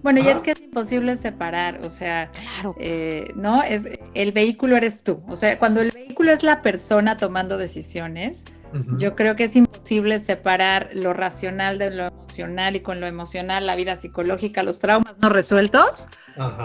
Bueno, 0.01 0.21
y 0.21 0.27
es 0.27 0.39
que 0.39 0.51
es 0.51 0.61
imposible 0.61 1.17
separar, 1.17 1.81
o 1.83 1.89
sea, 1.89 2.31
claro. 2.31 2.73
Eh, 2.79 3.33
¿no? 3.35 3.63
Es, 3.63 3.89
el 4.13 4.31
vehículo 4.31 4.77
eres 4.77 5.03
tú. 5.03 5.21
O 5.27 5.35
sea, 5.35 5.59
cuando 5.59 5.81
el 5.81 5.91
vehículo 5.91 6.31
es 6.31 6.41
la 6.41 6.61
persona 6.61 7.17
tomando 7.17 7.57
decisiones, 7.57 8.45
yo 8.97 9.15
creo 9.15 9.35
que 9.35 9.45
es 9.45 9.55
imposible 9.55 10.19
separar 10.19 10.89
lo 10.93 11.13
racional 11.13 11.79
de 11.79 11.91
lo 11.91 12.07
emocional 12.07 12.75
y 12.75 12.81
con 12.81 12.99
lo 12.99 13.07
emocional 13.07 13.65
la 13.65 13.75
vida 13.75 13.95
psicológica, 13.95 14.63
los 14.63 14.79
traumas 14.79 15.15
no 15.19 15.29
resueltos 15.29 16.09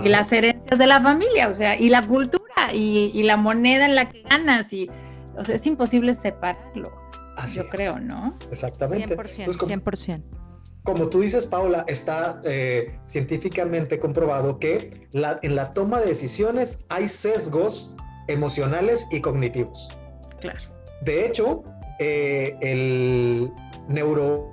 y 0.03 0.09
las 0.09 0.33
herencias 0.33 0.79
de 0.79 0.87
la 0.87 1.01
familia, 1.01 1.49
o 1.49 1.55
sea, 1.55 1.79
y 1.79 1.89
la 1.89 2.07
cultura 2.07 2.73
y, 2.73 3.23
la 3.23 3.37
moneda 3.37 3.87
en 3.87 3.95
la 3.95 4.09
que 4.09 4.23
ganas 4.23 4.73
y 4.73 4.91
o 5.37 5.43
sea, 5.43 5.57
es 5.57 5.67
imposible 5.67 6.15
separarlo. 6.15 6.93
yo 7.53 7.69
creo, 7.69 7.99
¿no? 7.99 8.39
Exactamente. 8.51 9.17
100%. 9.17 9.83
100%. 9.83 10.23
Como 10.85 11.09
tú 11.09 11.23
dices, 11.23 11.47
Paula, 11.47 11.85
está 11.89 12.43
eh, 12.45 12.99
científicamente 13.07 13.99
comprobado 13.99 14.59
que 14.59 15.09
en 15.15 15.57
la 15.57 15.71
toma 15.71 16.01
de 16.01 16.07
decisiones 16.07 16.85
hay 16.91 17.09
sesgos 17.09 17.95
emocionales 18.29 19.07
y 19.11 19.21
cognitivos. 19.21 19.97
Claro. 20.41 20.61
De 21.01 21.27
hecho, 21.27 21.65
eh, 21.99 22.57
el 22.61 23.53
neuro, 23.89 24.51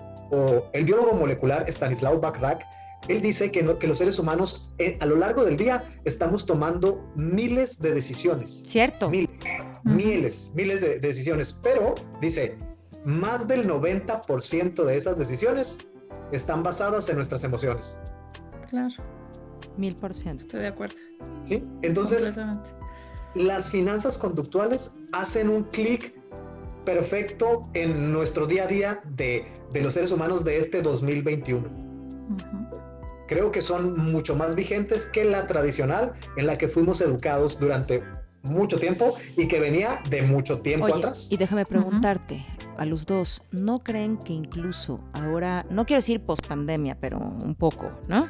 el 0.73 0.85
biólogo 0.85 1.13
molecular 1.13 1.65
Stanislav 1.69 2.19
Bachrach, 2.19 2.63
él 3.07 3.21
dice 3.21 3.51
que, 3.51 3.77
que 3.79 3.87
los 3.87 3.97
seres 3.97 4.19
humanos 4.19 4.69
eh, 4.77 4.97
a 4.99 5.05
lo 5.05 5.15
largo 5.15 5.43
del 5.43 5.57
día 5.57 5.89
estamos 6.05 6.45
tomando 6.45 7.11
miles 7.15 7.79
de 7.79 7.93
decisiones. 7.93 8.63
Cierto. 8.67 9.09
Miles, 9.09 9.29
miles, 9.83 10.51
miles 10.55 10.81
de, 10.81 10.99
decisiones. 10.99 11.59
Pero 11.63 11.95
dice, 12.21 12.57
más 13.03 13.47
del 13.47 13.67
90% 13.67 14.83
de 14.83 14.97
esas 14.97 15.17
decisiones 15.17 15.79
están 16.31 16.63
basadas 16.63 17.09
en 17.09 17.15
nuestras 17.15 17.43
emociones. 17.43 17.97
Claro. 18.69 18.93
Mil 19.77 19.95
por 19.95 20.13
ciento. 20.13 20.43
Estoy 20.43 20.61
de 20.61 20.67
acuerdo. 20.67 20.97
¿Sí? 21.47 21.63
Entonces, 21.81 22.31
las 23.35 23.69
finanzas 23.69 24.17
conductuales 24.17 24.93
hacen 25.13 25.49
un 25.49 25.63
clic 25.63 26.20
perfecto 26.85 27.63
en 27.73 28.11
nuestro 28.11 28.47
día 28.47 28.63
a 28.63 28.67
día 28.67 29.01
de, 29.15 29.45
los 29.73 29.93
seres 29.93 30.11
humanos 30.11 30.43
de 30.43 30.59
este 30.59 30.81
2021. 30.81 31.63
Creo 33.27 33.51
que 33.51 33.61
son 33.61 33.97
mucho 34.11 34.35
más 34.35 34.55
vigentes 34.55 35.05
que 35.05 35.23
la 35.23 35.47
tradicional 35.47 36.13
en 36.35 36.47
la 36.47 36.57
que 36.57 36.67
fuimos 36.67 36.99
educados 37.01 37.59
durante 37.59 38.03
mucho 38.43 38.77
tiempo 38.79 39.15
y 39.37 39.47
que 39.47 39.59
venía 39.59 40.01
de 40.09 40.21
mucho 40.23 40.59
tiempo 40.59 40.87
atrás. 40.87 41.27
Y 41.29 41.37
déjame 41.37 41.65
preguntarte, 41.65 42.45
a 42.77 42.85
los 42.85 43.05
dos, 43.05 43.43
¿no 43.51 43.79
creen 43.79 44.17
que 44.17 44.33
incluso 44.33 44.99
ahora, 45.13 45.65
no 45.69 45.85
quiero 45.85 45.99
decir 45.99 46.19
post 46.21 46.45
pandemia, 46.47 46.97
pero 46.99 47.19
un 47.19 47.55
poco, 47.55 47.91
¿no? 48.07 48.27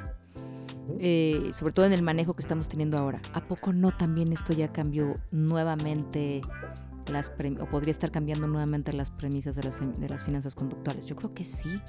Eh, 0.99 1.51
sobre 1.53 1.73
todo 1.73 1.85
en 1.85 1.93
el 1.93 2.01
manejo 2.01 2.33
que 2.33 2.41
estamos 2.41 2.67
teniendo 2.67 2.97
ahora, 2.97 3.21
¿a 3.33 3.41
poco 3.41 3.71
no 3.71 3.95
también 3.95 4.33
esto 4.33 4.51
ya 4.53 4.71
cambió 4.71 5.17
nuevamente 5.31 6.41
las 7.11 7.31
o 7.59 7.65
podría 7.67 7.91
estar 7.91 8.11
cambiando 8.11 8.47
nuevamente 8.47 8.93
las 8.93 9.09
premisas 9.11 9.55
de 9.55 9.63
las, 9.63 9.75
de 9.79 10.09
las 10.09 10.23
finanzas 10.23 10.55
conductuales? 10.55 11.05
Yo 11.05 11.15
creo 11.15 11.33
que 11.33 11.43
sí. 11.43 11.81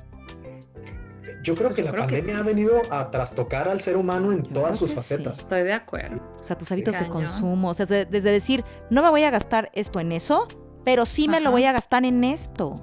Yo 1.43 1.55
creo 1.55 1.75
que 1.75 1.83
la 1.83 1.93
pandemia 1.93 2.39
ha 2.39 2.43
venido 2.43 2.83
a 2.91 3.11
trastocar 3.11 3.69
al 3.69 3.81
ser 3.81 3.97
humano 3.97 4.33
en 4.33 4.43
todas 4.43 4.77
sus 4.77 4.95
facetas. 4.95 5.41
Estoy 5.41 5.63
de 5.63 5.73
acuerdo. 5.73 6.21
O 6.39 6.45
sea, 6.45 6.57
tus 6.57 6.71
hábitos 6.71 6.99
de 6.99 7.09
consumo, 7.09 7.71
o 7.71 7.75
sea, 7.75 7.87
desde, 7.87 8.31
decir, 8.31 8.65
no 8.91 9.03
me 9.03 9.11
voy 9.11 9.25
a 9.25 9.31
gastar 9.31 9.71
esto 9.73 10.01
en 10.01 10.13
eso, 10.13 10.49
pero 10.85 11.07
sí 11.07 11.29
me 11.29 11.41
lo 11.41 11.51
voy 11.51 11.65
a 11.65 11.73
gastar 11.73 12.05
en 12.05 12.25
esto. 12.25 12.75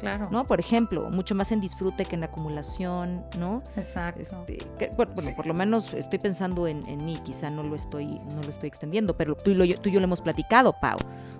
Claro. 0.00 0.28
¿No? 0.30 0.46
Por 0.46 0.60
ejemplo, 0.60 1.10
mucho 1.10 1.34
más 1.34 1.52
en 1.52 1.60
disfrute 1.60 2.04
que 2.04 2.16
en 2.16 2.24
acumulación, 2.24 3.24
¿no? 3.38 3.62
Exacto. 3.76 4.20
Este, 4.20 4.90
bueno, 4.96 5.12
por 5.34 5.46
lo 5.46 5.54
menos 5.54 5.92
estoy 5.94 6.18
pensando 6.18 6.66
en, 6.66 7.04
mí, 7.04 7.18
quizá 7.24 7.50
no 7.50 7.62
lo 7.62 7.74
estoy, 7.74 8.06
no 8.06 8.42
lo 8.42 8.50
estoy 8.50 8.68
extendiendo, 8.68 9.16
pero 9.16 9.34
tú 9.34 9.50
y, 9.50 9.74
tú 9.74 9.88
y 9.88 9.92
yo 9.92 10.00
lo 10.00 10.04
hemos 10.04 10.20
platicado, 10.20 10.74
Pau. 10.80 10.98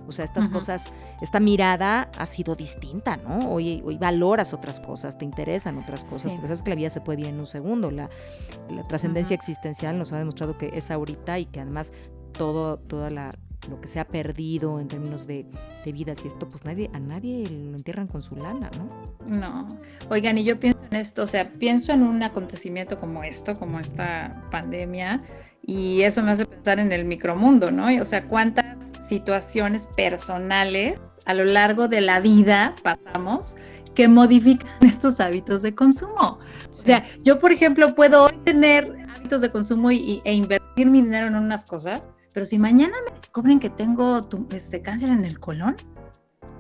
O 0.08 0.12
sea, 0.12 0.24
estas 0.24 0.48
cosas, 0.48 0.92
esta 1.20 1.40
mirada 1.40 2.10
ha 2.16 2.26
sido 2.26 2.54
distinta, 2.54 3.16
¿no? 3.16 3.50
Hoy, 3.50 3.82
hoy 3.84 3.98
valoras 3.98 4.54
otras 4.54 4.80
cosas, 4.80 5.18
te 5.18 5.24
interesan 5.24 5.78
otras 5.78 6.04
cosas, 6.04 6.32
porque 6.32 6.46
sabes 6.46 6.62
que 6.62 6.70
la 6.70 6.76
vida 6.76 6.90
se 6.90 7.00
puede 7.00 7.22
ir 7.22 7.26
en 7.26 7.40
un 7.40 7.46
segundo. 7.46 7.90
La, 7.90 8.08
trascendencia 8.88 9.34
existencial 9.34 9.98
nos 9.98 10.12
ha 10.12 10.18
demostrado 10.18 10.56
que 10.56 10.70
es 10.74 10.90
ahorita 10.90 11.38
y 11.38 11.46
que 11.46 11.60
además 11.60 11.92
todo, 12.32 12.78
toda 12.78 13.10
la, 13.10 13.30
lo 13.68 13.80
que 13.80 13.88
se 13.88 14.00
ha 14.00 14.06
perdido 14.06 14.80
en 14.80 14.88
términos 14.88 15.26
de, 15.26 15.46
vidas 15.86 16.24
y 16.24 16.26
esto, 16.26 16.48
pues 16.48 16.64
nadie, 16.64 16.90
a 16.94 16.98
nadie 16.98 17.48
lo 17.48 17.76
entierran 17.76 18.08
con 18.08 18.20
su 18.20 18.34
lana, 18.34 18.70
¿no? 18.76 18.90
No. 19.26 19.68
Oigan, 20.10 20.36
y 20.36 20.42
yo 20.42 20.58
pienso 20.58 20.84
en 20.90 20.96
esto, 20.96 21.22
o 21.22 21.26
sea, 21.26 21.52
pienso 21.52 21.92
en 21.92 22.02
un 22.02 22.24
acontecimiento 22.24 22.98
como 22.98 23.22
esto, 23.22 23.54
como 23.54 23.78
esta 23.78 24.42
pandemia, 24.50 25.22
y 25.62 26.02
eso 26.02 26.22
me 26.22 26.32
hace 26.32 26.44
pensar 26.44 26.80
en 26.80 26.90
el 26.90 27.04
micromundo, 27.04 27.70
¿no? 27.70 27.86
O 28.02 28.04
sea, 28.04 28.26
cuántas 28.26 28.92
situaciones 29.06 29.88
personales 29.96 30.98
a 31.24 31.34
lo 31.34 31.44
largo 31.44 31.86
de 31.86 32.00
la 32.00 32.20
vida 32.20 32.74
pasamos 32.82 33.56
que 33.94 34.06
modifican 34.06 34.70
estos 34.82 35.18
hábitos 35.18 35.62
de 35.62 35.74
consumo. 35.74 36.38
O 36.70 36.74
sea, 36.74 37.02
yo, 37.22 37.40
por 37.40 37.50
ejemplo, 37.50 37.94
puedo 37.96 38.24
hoy 38.24 38.38
tener 38.44 38.94
hábitos 39.14 39.40
de 39.40 39.50
consumo 39.50 39.90
y, 39.90 40.20
e 40.24 40.34
invertir 40.34 40.86
mi 40.86 41.02
dinero 41.02 41.26
en 41.26 41.34
unas 41.34 41.64
cosas, 41.64 42.08
pero 42.36 42.44
si 42.44 42.58
mañana 42.58 42.94
me 43.08 43.18
descubren 43.18 43.58
que 43.58 43.70
tengo 43.70 44.20
este, 44.50 44.82
cáncer 44.82 45.08
en 45.08 45.24
el 45.24 45.40
colon, 45.40 45.74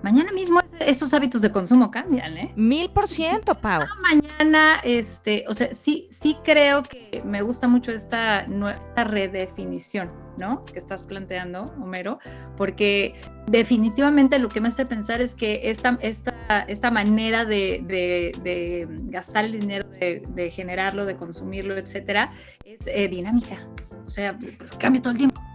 mañana 0.02 0.32
mismo 0.32 0.62
esos 0.80 1.12
hábitos 1.12 1.42
de 1.42 1.52
consumo 1.52 1.90
cambian, 1.90 2.38
¿eh? 2.38 2.50
Mil 2.56 2.88
por 2.88 3.06
ciento, 3.06 3.54
Pau. 3.54 3.82
mañana, 4.00 4.80
este, 4.84 5.44
o 5.46 5.52
sea, 5.52 5.74
sí, 5.74 6.08
sí 6.10 6.38
creo 6.42 6.82
que 6.82 7.22
me 7.26 7.42
gusta 7.42 7.68
mucho 7.68 7.92
esta, 7.92 8.46
esta 8.84 9.04
redefinición, 9.04 10.10
¿no? 10.38 10.64
Que 10.64 10.78
estás 10.78 11.04
planteando, 11.04 11.66
Homero, 11.78 12.20
porque 12.56 13.20
definitivamente 13.46 14.38
lo 14.38 14.48
que 14.48 14.62
me 14.62 14.68
hace 14.68 14.86
pensar 14.86 15.20
es 15.20 15.34
que 15.34 15.60
esta, 15.64 15.98
esta, 16.00 16.62
esta 16.68 16.90
manera 16.90 17.44
de, 17.44 18.88
gastar 19.10 19.44
el 19.44 19.60
dinero, 19.60 19.86
de, 19.90 20.50
generarlo, 20.50 21.04
de 21.04 21.16
consumirlo, 21.16 21.76
etcétera, 21.76 22.32
es 22.64 22.86
eh, 22.86 23.08
dinámica. 23.08 23.68
O 24.06 24.08
sea, 24.08 24.38
cambia 24.78 25.02
todo 25.02 25.10
el 25.10 25.18
tiempo. 25.18 25.45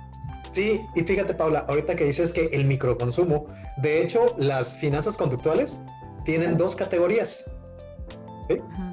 Sí, 0.51 0.85
y 0.95 1.03
fíjate, 1.03 1.33
Paula, 1.33 1.65
ahorita 1.67 1.95
que 1.95 2.03
dices 2.03 2.33
que 2.33 2.47
el 2.47 2.65
microconsumo, 2.65 3.47
de 3.77 4.01
hecho, 4.01 4.35
las 4.37 4.77
finanzas 4.77 5.15
conductuales 5.15 5.79
tienen 6.25 6.57
dos 6.57 6.75
categorías. 6.75 7.45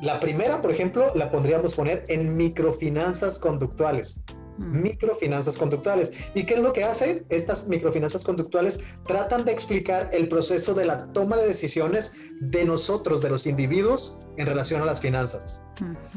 La 0.02 0.20
primera, 0.20 0.62
por 0.62 0.70
ejemplo, 0.70 1.12
la 1.16 1.32
podríamos 1.32 1.74
poner 1.74 2.04
en 2.08 2.36
microfinanzas 2.36 3.40
conductuales. 3.40 4.24
Microfinanzas 4.58 5.56
conductuales. 5.56 6.12
¿Y 6.34 6.44
qué 6.44 6.54
es 6.54 6.62
lo 6.62 6.72
que 6.72 6.84
hacen? 6.84 7.24
Estas 7.28 7.66
microfinanzas 7.66 8.24
conductuales 8.24 8.80
tratan 9.06 9.44
de 9.44 9.52
explicar 9.52 10.10
el 10.12 10.28
proceso 10.28 10.74
de 10.74 10.84
la 10.84 11.12
toma 11.12 11.36
de 11.36 11.46
decisiones 11.46 12.14
de 12.40 12.64
nosotros, 12.64 13.22
de 13.22 13.30
los 13.30 13.46
individuos, 13.46 14.18
en 14.36 14.46
relación 14.46 14.82
a 14.82 14.84
las 14.84 15.00
finanzas. 15.00 15.62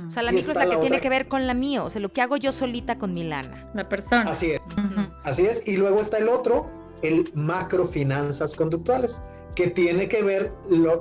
O 0.08 0.10
sea, 0.10 0.23
la 0.23 0.32
micro 0.32 0.51
es 0.51 0.58
la 0.58 0.69
que 0.69 0.77
tiene 0.77 0.99
que 0.99 1.10
ver 1.10 1.27
con 1.27 1.47
la 1.47 1.54
mía, 1.54 1.84
o 1.84 1.89
sea, 1.89 2.01
lo 2.01 2.12
que 2.12 2.21
hago 2.21 2.38
yo 2.38 2.51
solita 2.51 2.97
con 2.97 3.13
mi 3.13 3.23
lana. 3.23 3.69
La 3.73 3.88
persona. 3.88 4.32
Así 4.32 4.51
es. 4.51 4.62
Así 5.23 5.45
es. 5.45 5.67
Y 5.67 5.77
luego 5.77 6.01
está 6.01 6.17
el 6.17 6.30
otro, 6.30 6.69
el 7.01 7.32
macrofinanzas 7.34 8.56
conductuales, 8.56 9.21
que 9.56 9.70
tiene 9.70 10.08
que 10.08 10.24
ver 10.24 10.54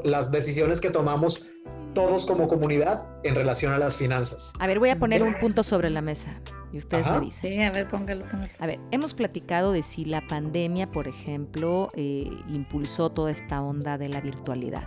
las 0.05 0.31
decisiones 0.31 0.81
que 0.81 0.91
tomamos 0.91 1.47
todos 1.95 2.27
como 2.27 2.49
comunidad 2.49 3.07
en 3.25 3.35
relación 3.35 3.73
a 3.73 3.79
las 3.79 3.97
finanzas. 3.97 4.53
A 4.59 4.67
ver, 4.67 4.79
voy 4.79 4.91
a 4.91 4.99
poner 4.99 5.23
un 5.23 5.39
punto 5.39 5.63
sobre 5.63 5.91
la 5.91 6.03
mesa 6.03 6.41
y 6.73 6.77
ustedes 6.77 7.11
me 7.11 7.21
dicen. 7.21 7.53
Sí, 7.53 7.63
a 7.63 7.71
ver, 7.71 7.89
póngalo, 7.89 8.25
póngalo. 8.29 8.53
A 8.59 8.67
ver, 8.67 8.81
hemos 8.91 9.15
platicado 9.15 9.73
de 9.73 9.83
si 9.83 10.05
la 10.05 10.27
pandemia, 10.27 10.91
por 10.91 11.09
ejemplo, 11.09 11.89
eh, 11.95 12.31
impulsó 12.49 13.11
toda 13.11 13.31
esta 13.31 13.61
onda 13.63 13.99
de 13.99 14.09
la 14.09 14.21
virtualidad, 14.21 14.85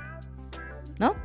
¿no? 0.99 1.15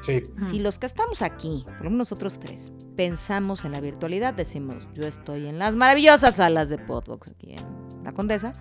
Sí. 0.00 0.22
Si 0.50 0.58
los 0.58 0.78
que 0.78 0.86
estamos 0.86 1.22
aquí, 1.22 1.62
por 1.64 1.84
lo 1.84 1.90
menos 1.90 2.10
nosotros 2.10 2.38
tres, 2.38 2.72
pensamos 2.94 3.64
en 3.64 3.72
la 3.72 3.80
virtualidad, 3.80 4.34
decimos, 4.34 4.88
yo 4.92 5.04
estoy 5.04 5.46
en 5.46 5.58
las 5.58 5.76
maravillosas 5.76 6.36
salas 6.36 6.68
de 6.68 6.76
Podbox 6.76 7.30
aquí 7.30 7.52
en 7.52 8.04
La 8.04 8.12
Condesa, 8.12 8.52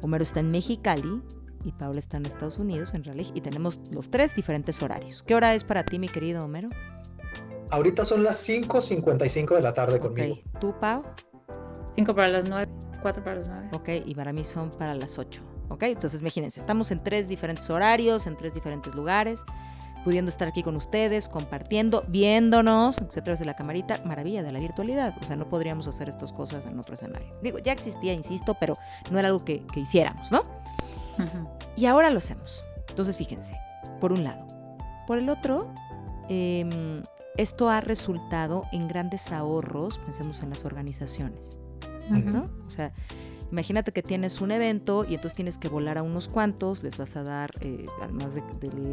Homero 0.00 0.22
está 0.22 0.40
en 0.40 0.50
Mexicali, 0.50 1.20
y 1.64 1.72
Paula 1.72 1.98
está 1.98 2.16
en 2.16 2.26
Estados 2.26 2.58
Unidos, 2.58 2.94
en 2.94 3.04
realidad, 3.04 3.30
y 3.34 3.40
tenemos 3.40 3.80
los 3.90 4.10
tres 4.10 4.34
diferentes 4.34 4.82
horarios. 4.82 5.22
¿Qué 5.22 5.34
hora 5.34 5.54
es 5.54 5.64
para 5.64 5.84
ti, 5.84 5.98
mi 5.98 6.08
querido 6.08 6.44
Homero? 6.44 6.68
Ahorita 7.70 8.04
son 8.04 8.24
las 8.24 8.48
5.55 8.48 9.54
de 9.54 9.62
la 9.62 9.74
tarde 9.74 10.00
conmigo. 10.00 10.34
Ok, 10.34 10.60
¿tú, 10.60 10.74
Pau? 10.80 11.02
5 11.96 12.14
para 12.14 12.28
las 12.28 12.48
9, 12.48 12.70
4 13.02 13.24
para 13.24 13.36
las 13.36 13.48
9. 13.48 13.68
Ok, 13.72 13.88
y 14.06 14.14
para 14.14 14.32
mí 14.32 14.44
son 14.44 14.70
para 14.70 14.94
las 14.94 15.18
8. 15.18 15.42
Ok, 15.68 15.82
entonces 15.82 16.20
imagínense, 16.20 16.60
estamos 16.60 16.90
en 16.90 17.02
tres 17.02 17.28
diferentes 17.28 17.68
horarios, 17.68 18.26
en 18.26 18.36
tres 18.36 18.54
diferentes 18.54 18.94
lugares, 18.94 19.44
pudiendo 20.02 20.30
estar 20.30 20.48
aquí 20.48 20.62
con 20.62 20.76
ustedes, 20.76 21.28
compartiendo, 21.28 22.04
viéndonos, 22.08 22.98
etcétera, 22.98 23.36
de 23.36 23.44
la 23.44 23.54
camarita, 23.54 24.00
maravilla 24.04 24.42
de 24.42 24.52
la 24.52 24.60
virtualidad. 24.60 25.14
O 25.20 25.24
sea, 25.24 25.36
no 25.36 25.48
podríamos 25.48 25.86
hacer 25.86 26.08
estas 26.08 26.32
cosas 26.32 26.64
en 26.64 26.78
otro 26.78 26.94
escenario. 26.94 27.36
Digo, 27.42 27.58
ya 27.58 27.72
existía, 27.72 28.14
insisto, 28.14 28.54
pero 28.58 28.74
no 29.10 29.18
era 29.18 29.28
algo 29.28 29.44
que, 29.44 29.66
que 29.66 29.80
hiciéramos, 29.80 30.32
¿no? 30.32 30.57
Y 31.76 31.86
ahora 31.86 32.10
lo 32.10 32.18
hacemos. 32.18 32.64
Entonces, 32.88 33.16
fíjense, 33.16 33.54
por 34.00 34.12
un 34.12 34.24
lado. 34.24 34.46
Por 35.06 35.18
el 35.18 35.28
otro, 35.30 35.72
em, 36.28 37.02
esto 37.36 37.70
ha 37.70 37.80
resultado 37.80 38.64
en 38.72 38.88
grandes 38.88 39.30
ahorros, 39.32 39.98
pensemos 39.98 40.42
en 40.42 40.50
las 40.50 40.64
organizaciones. 40.64 41.58
¿no? 42.10 42.50
O 42.66 42.70
sea, 42.70 42.92
imagínate 43.52 43.92
que 43.92 44.02
tienes 44.02 44.40
un 44.40 44.50
evento 44.50 45.04
y 45.04 45.14
entonces 45.14 45.34
tienes 45.34 45.58
que 45.58 45.68
volar 45.68 45.98
a 45.98 46.02
unos 46.02 46.28
cuantos, 46.28 46.82
les 46.82 46.96
vas 46.96 47.16
a 47.16 47.22
dar, 47.22 47.50
eh, 47.60 47.86
además 48.02 48.34
de, 48.34 48.42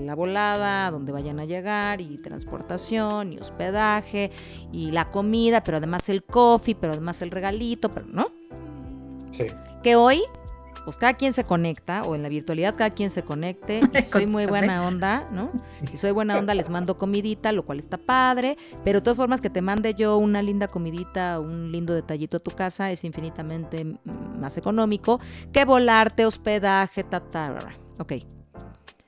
la 0.05 0.15
volada, 0.15 0.87
a 0.87 0.91
donde 0.91 1.11
vayan 1.11 1.39
a 1.39 1.45
llegar, 1.45 2.01
y 2.01 2.17
transportación, 2.17 3.33
y 3.33 3.39
hospedaje, 3.39 4.31
y 4.71 4.91
la 4.91 5.11
comida, 5.11 5.63
pero 5.63 5.77
además 5.77 6.07
el 6.09 6.23
coffee, 6.23 6.75
pero 6.75 6.93
además 6.93 7.21
el 7.21 7.31
regalito, 7.31 7.89
pero, 7.89 8.05
¿no? 8.05 8.27
Sí. 9.31 9.47
Que 9.81 9.95
hoy 9.95 10.21
pues 10.85 10.97
cada 10.97 11.15
quien 11.15 11.33
se 11.33 11.43
conecta, 11.43 12.03
o 12.03 12.15
en 12.15 12.23
la 12.23 12.29
virtualidad 12.29 12.75
cada 12.75 12.91
quien 12.91 13.09
se 13.09 13.23
conecte, 13.23 13.81
y 13.93 14.01
soy 14.03 14.27
muy 14.27 14.45
buena 14.45 14.87
onda, 14.87 15.27
¿no? 15.31 15.51
Si 15.89 15.97
soy 15.97 16.11
buena 16.11 16.37
onda 16.37 16.53
les 16.53 16.69
mando 16.69 16.97
comidita, 16.97 17.51
lo 17.51 17.65
cual 17.65 17.79
está 17.79 17.97
padre, 17.97 18.57
pero 18.83 18.99
de 18.99 19.03
todas 19.03 19.17
formas 19.17 19.41
que 19.41 19.49
te 19.49 19.61
mande 19.61 19.95
yo 19.95 20.17
una 20.17 20.41
linda 20.41 20.67
comidita, 20.67 21.39
un 21.39 21.71
lindo 21.71 21.93
detallito 21.93 22.37
a 22.37 22.39
tu 22.39 22.51
casa 22.51 22.91
es 22.91 23.03
infinitamente 23.03 23.97
más 24.39 24.57
económico 24.57 25.19
que 25.51 25.65
volarte, 25.65 26.25
hospedaje, 26.25 27.03
ta, 27.03 27.23
Ok. 27.99 28.13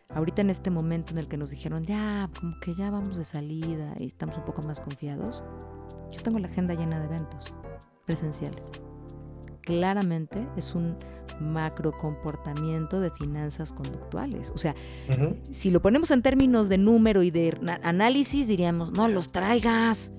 Ahorita 0.10 0.42
en 0.42 0.50
este 0.50 0.72
momento 0.72 1.12
en 1.12 1.20
el 1.20 1.28
que 1.28 1.38
nos 1.38 1.52
dijeron, 1.52 1.86
ya, 1.86 2.30
como 2.40 2.60
que 2.60 2.74
ya 2.74 2.90
vamos 2.90 3.18
de 3.18 3.26
salida 3.26 3.94
y 4.00 4.08
estamos 4.08 4.38
un 4.38 4.46
poco 4.46 4.63
más 4.63 4.80
confiados, 4.80 5.44
yo 6.12 6.22
tengo 6.24 6.40
la 6.40 6.48
agenda 6.48 6.74
llena 6.74 7.00
de 7.00 7.06
eventos 7.06 7.54
presenciales. 8.06 8.72
Claramente 9.67 10.47
es 10.56 10.75
un 10.75 10.95
macro 11.41 11.91
comportamiento 11.91 13.01
de 13.01 13.12
finanzas 13.12 13.73
conductuales. 13.73 14.49
O 14.56 14.58
sea, 14.58 14.75
si 15.51 15.71
lo 15.71 15.82
ponemos 15.82 16.10
en 16.12 16.21
términos 16.21 16.69
de 16.69 16.77
número 16.77 17.21
y 17.21 17.32
de 17.32 17.53
análisis, 17.84 18.47
diríamos, 18.47 18.93
no 18.93 19.10
los 19.10 19.34
traigas, 19.34 20.13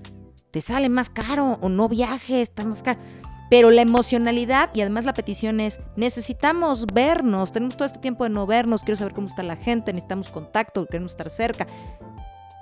te 0.51 0.61
sale 0.61 0.87
más 0.87 1.09
caro 1.09 1.57
o 1.61 1.67
no 1.67 1.89
viajes, 1.89 2.49
está 2.49 2.63
más 2.63 2.83
caro. 2.83 2.99
Pero 3.49 3.71
la 3.71 3.81
emocionalidad 3.81 4.69
y 4.75 4.81
además 4.81 5.05
la 5.05 5.15
petición 5.15 5.59
es, 5.59 5.79
necesitamos 5.95 6.85
vernos, 6.85 7.51
tenemos 7.51 7.75
todo 7.75 7.87
este 7.87 7.97
tiempo 7.97 8.25
de 8.25 8.29
no 8.29 8.45
vernos, 8.45 8.83
quiero 8.83 8.97
saber 8.97 9.15
cómo 9.15 9.29
está 9.29 9.41
la 9.41 9.55
gente, 9.55 9.91
necesitamos 9.91 10.29
contacto, 10.29 10.85
queremos 10.85 11.13
estar 11.13 11.31
cerca. 11.31 11.65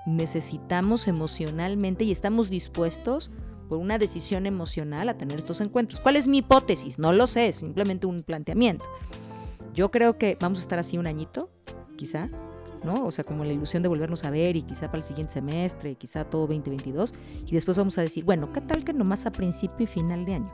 Necesitamos 0.06 1.10
emocionalmente 1.10 2.06
y 2.06 2.14
estamos 2.14 2.50
dispuestos 2.50 3.30
por 3.68 3.78
una 3.78 3.98
decisión 3.98 4.46
emocional 4.46 5.10
a 5.10 5.18
tener 5.18 5.38
estos 5.38 5.62
encuentros. 5.62 6.00
¿Cuál 6.00 6.16
es 6.16 6.28
mi 6.28 6.40
hipótesis? 6.40 7.00
No 7.00 7.14
lo 7.14 7.28
sé, 7.28 7.52
simplemente 7.54 8.08
un 8.08 8.20
planteamiento. 8.22 8.86
Yo 9.74 9.92
creo 9.92 10.18
que 10.18 10.38
vamos 10.40 10.60
a 10.60 10.62
estar 10.62 10.80
así 10.80 10.98
un 10.98 11.08
añito, 11.08 11.50
quizá, 11.98 12.30
¿no? 12.84 13.06
O 13.06 13.12
sea, 13.12 13.24
como 13.24 13.44
la 13.44 13.54
ilusión 13.54 13.84
de 13.84 13.90
volvernos 13.90 14.24
a 14.24 14.30
ver 14.30 14.56
y 14.56 14.64
quizá 14.64 14.88
para 14.88 15.00
el 15.00 15.04
siguiente 15.04 15.34
semestre, 15.34 15.96
quizá 15.96 16.24
todo 16.26 16.48
2022, 16.48 17.14
y 17.46 17.52
después 17.52 17.78
vamos 17.78 17.98
a 17.98 18.02
decir, 18.02 18.24
bueno, 18.24 18.52
¿qué 18.52 18.62
tal 18.62 18.84
que 18.84 18.94
nomás 18.94 19.26
a 19.26 19.32
principio 19.32 19.84
y 19.84 19.88
final 19.88 20.26
de 20.26 20.36
año? 20.36 20.54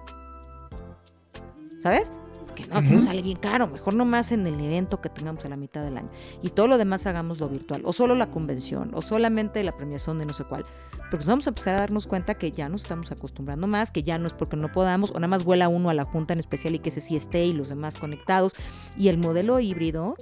¿Sabes? 1.81 2.11
Que 2.55 2.67
no, 2.67 2.81
si 2.83 2.93
nos 2.93 3.05
sale 3.05 3.21
bien 3.21 3.37
caro, 3.37 3.67
mejor 3.67 3.93
nomás 3.93 4.31
en 4.31 4.45
el 4.45 4.59
evento 4.59 5.01
que 5.01 5.09
tengamos 5.09 5.43
a 5.45 5.49
la 5.49 5.55
mitad 5.55 5.83
del 5.83 5.97
año. 5.97 6.09
Y 6.41 6.49
todo 6.49 6.67
lo 6.67 6.77
demás 6.77 7.05
hagámoslo 7.05 7.49
virtual, 7.49 7.81
o 7.85 7.93
solo 7.93 8.15
la 8.15 8.27
convención, 8.27 8.91
o 8.93 9.01
solamente 9.01 9.63
la 9.63 9.75
premiación 9.75 10.19
de 10.19 10.25
no 10.25 10.33
sé 10.33 10.43
cuál. 10.43 10.65
Pero 11.13 11.17
pues 11.17 11.27
vamos 11.27 11.45
a 11.45 11.51
empezar 11.51 11.75
a 11.75 11.79
darnos 11.79 12.07
cuenta 12.07 12.35
que 12.35 12.51
ya 12.51 12.69
nos 12.69 12.83
estamos 12.83 13.11
acostumbrando 13.11 13.67
más, 13.67 13.91
que 13.91 14.03
ya 14.03 14.17
no 14.17 14.27
es 14.27 14.33
porque 14.33 14.57
no 14.57 14.71
podamos, 14.71 15.11
o 15.11 15.15
nada 15.15 15.27
más 15.27 15.43
vuela 15.43 15.69
uno 15.69 15.89
a 15.89 15.93
la 15.93 16.05
junta 16.05 16.33
en 16.33 16.39
especial 16.39 16.75
y 16.75 16.79
que 16.79 16.89
ese 16.89 17.01
sí 17.01 17.15
esté 17.15 17.45
y 17.45 17.53
los 17.53 17.69
demás 17.69 17.97
conectados. 17.97 18.53
Y 18.97 19.09
el 19.09 19.17
modelo 19.17 19.59
híbrido 19.59 20.15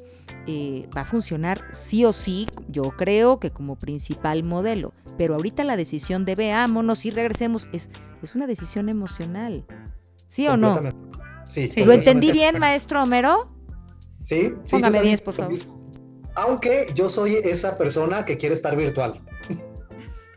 eh, 0.48 0.90
va 0.96 1.02
a 1.02 1.06
funcionar 1.06 1.64
sí 1.72 2.04
o 2.04 2.14
sí, 2.14 2.48
yo 2.68 2.84
creo 2.98 3.40
que 3.40 3.52
como 3.52 3.78
principal 3.78 4.44
modelo. 4.44 4.94
Pero 5.18 5.36
ahorita 5.36 5.64
la 5.64 5.78
decisión 5.78 6.26
de 6.26 6.36
veámonos 6.36 7.06
y 7.06 7.12
regresemos 7.12 7.70
es, 7.72 7.90
es 8.22 8.36
una 8.36 8.48
decisión 8.48 8.90
emocional. 8.90 9.66
¿Sí 10.28 10.48
o 10.48 10.58
no? 10.58 10.80
Sí. 11.54 11.70
¿Lo 11.84 11.94
entendí 11.94 12.32
bien, 12.32 12.60
maestro 12.60 13.04
Homero? 13.04 13.52
Sí. 14.28 14.54
Póngame 14.70 15.02
10, 15.02 15.22
por 15.22 15.34
favor. 15.36 15.60
Aunque 16.36 16.88
yo 16.96 17.10
soy 17.10 17.36
esa 17.36 17.78
persona 17.78 18.26
que 18.26 18.38
quiere 18.38 18.56
estar 18.56 18.76
virtual. 18.76 19.22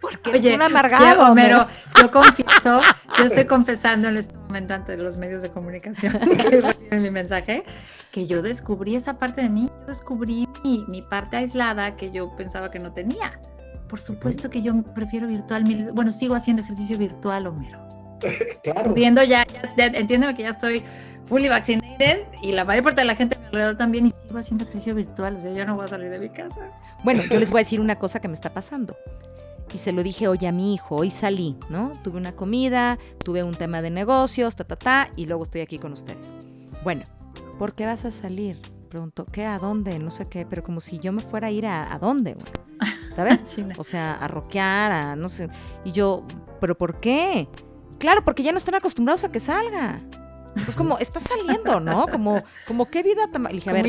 Porque 0.00 0.30
Oye, 0.30 0.50
es 0.50 0.56
un 0.56 0.62
amargado. 0.62 1.30
Homero, 1.30 1.66
yo 2.00 2.10
confieso, 2.10 2.80
yo 3.16 3.24
estoy 3.24 3.46
confesando 3.46 4.08
en 4.08 4.18
este 4.18 4.36
momento 4.36 4.74
ante 4.74 4.96
los 4.98 5.16
medios 5.16 5.40
de 5.40 5.50
comunicación 5.50 6.12
que 6.20 6.60
reciben 6.60 7.02
mi 7.02 7.10
mensaje, 7.10 7.64
que 8.10 8.26
yo 8.26 8.42
descubrí 8.42 8.96
esa 8.96 9.18
parte 9.18 9.42
de 9.42 9.48
mí, 9.48 9.70
yo 9.80 9.86
descubrí 9.86 10.46
mi, 10.62 10.84
mi 10.88 11.00
parte 11.00 11.36
aislada 11.38 11.96
que 11.96 12.10
yo 12.10 12.36
pensaba 12.36 12.70
que 12.70 12.80
no 12.80 12.92
tenía. 12.92 13.40
Por 13.88 14.00
supuesto 14.00 14.50
que 14.50 14.60
yo 14.60 14.74
prefiero 14.94 15.26
virtual, 15.26 15.64
bueno, 15.94 16.12
sigo 16.12 16.34
haciendo 16.34 16.62
ejercicio 16.62 16.98
virtual, 16.98 17.46
Homero. 17.46 17.84
Claro. 18.62 18.90
Pudiendo 18.90 19.22
ya, 19.22 19.46
ya, 19.76 19.86
entiéndeme 19.86 20.34
que 20.34 20.42
ya 20.42 20.50
estoy 20.50 20.82
fully 21.26 21.48
vaccinated 21.48 22.24
y 22.42 22.52
la 22.52 22.64
mayor 22.64 22.84
parte 22.84 23.00
de 23.00 23.06
la 23.06 23.14
gente 23.14 23.36
a 23.36 23.38
mi 23.38 23.46
alrededor 23.46 23.76
también 23.76 24.06
y 24.06 24.14
sigo 24.26 24.38
haciendo 24.38 24.64
ejercicio 24.64 24.94
virtual, 24.94 25.36
o 25.36 25.40
sea, 25.40 25.52
yo 25.52 25.64
no 25.64 25.76
voy 25.76 25.86
a 25.86 25.88
salir 25.88 26.10
de 26.10 26.18
mi 26.18 26.28
casa. 26.28 26.70
Bueno, 27.02 27.22
yo 27.30 27.38
les 27.38 27.50
voy 27.50 27.60
a 27.60 27.62
decir 27.62 27.80
una 27.80 27.98
cosa 27.98 28.20
que 28.20 28.28
me 28.28 28.34
está 28.34 28.52
pasando. 28.52 28.96
Y 29.72 29.78
se 29.78 29.92
lo 29.92 30.02
dije 30.04 30.28
hoy 30.28 30.46
a 30.46 30.52
mi 30.52 30.74
hijo, 30.74 30.96
hoy 30.96 31.10
salí, 31.10 31.56
¿no? 31.68 31.92
Tuve 32.04 32.18
una 32.18 32.36
comida, 32.36 32.98
tuve 33.24 33.42
un 33.42 33.56
tema 33.56 33.82
de 33.82 33.90
negocios, 33.90 34.54
ta, 34.54 34.62
ta, 34.64 34.76
ta, 34.76 35.10
y 35.16 35.26
luego 35.26 35.42
estoy 35.42 35.62
aquí 35.62 35.78
con 35.78 35.92
ustedes. 35.92 36.32
Bueno, 36.84 37.02
¿por 37.58 37.74
qué 37.74 37.84
vas 37.84 38.04
a 38.04 38.12
salir? 38.12 38.60
Preguntó, 38.88 39.26
¿qué? 39.26 39.44
¿A 39.46 39.58
dónde? 39.58 39.98
No 39.98 40.10
sé 40.10 40.28
qué, 40.28 40.46
pero 40.46 40.62
como 40.62 40.80
si 40.80 41.00
yo 41.00 41.12
me 41.12 41.22
fuera 41.22 41.48
a 41.48 41.50
ir 41.50 41.66
a, 41.66 41.92
¿a 41.92 41.98
dónde? 41.98 42.36
¿Sabes? 43.16 43.44
o 43.78 43.82
sea, 43.82 44.14
a 44.14 44.28
roquear, 44.28 44.92
a 44.92 45.16
no 45.16 45.28
sé. 45.28 45.48
Y 45.84 45.90
yo, 45.90 46.24
¿pero 46.60 46.78
por 46.78 47.00
qué? 47.00 47.48
Claro, 48.04 48.22
porque 48.22 48.42
ya 48.42 48.52
no 48.52 48.58
están 48.58 48.74
acostumbrados 48.74 49.24
a 49.24 49.32
que 49.32 49.40
salga. 49.40 50.02
Pues 50.52 50.76
como 50.76 50.98
está 50.98 51.20
saliendo, 51.20 51.80
¿no? 51.80 52.06
Como, 52.06 52.38
como 52.66 52.84
qué 52.90 53.02
vida 53.02 53.28
tan... 53.32 53.44
dije, 53.44 53.70
a 53.70 53.72
ver, 53.72 53.86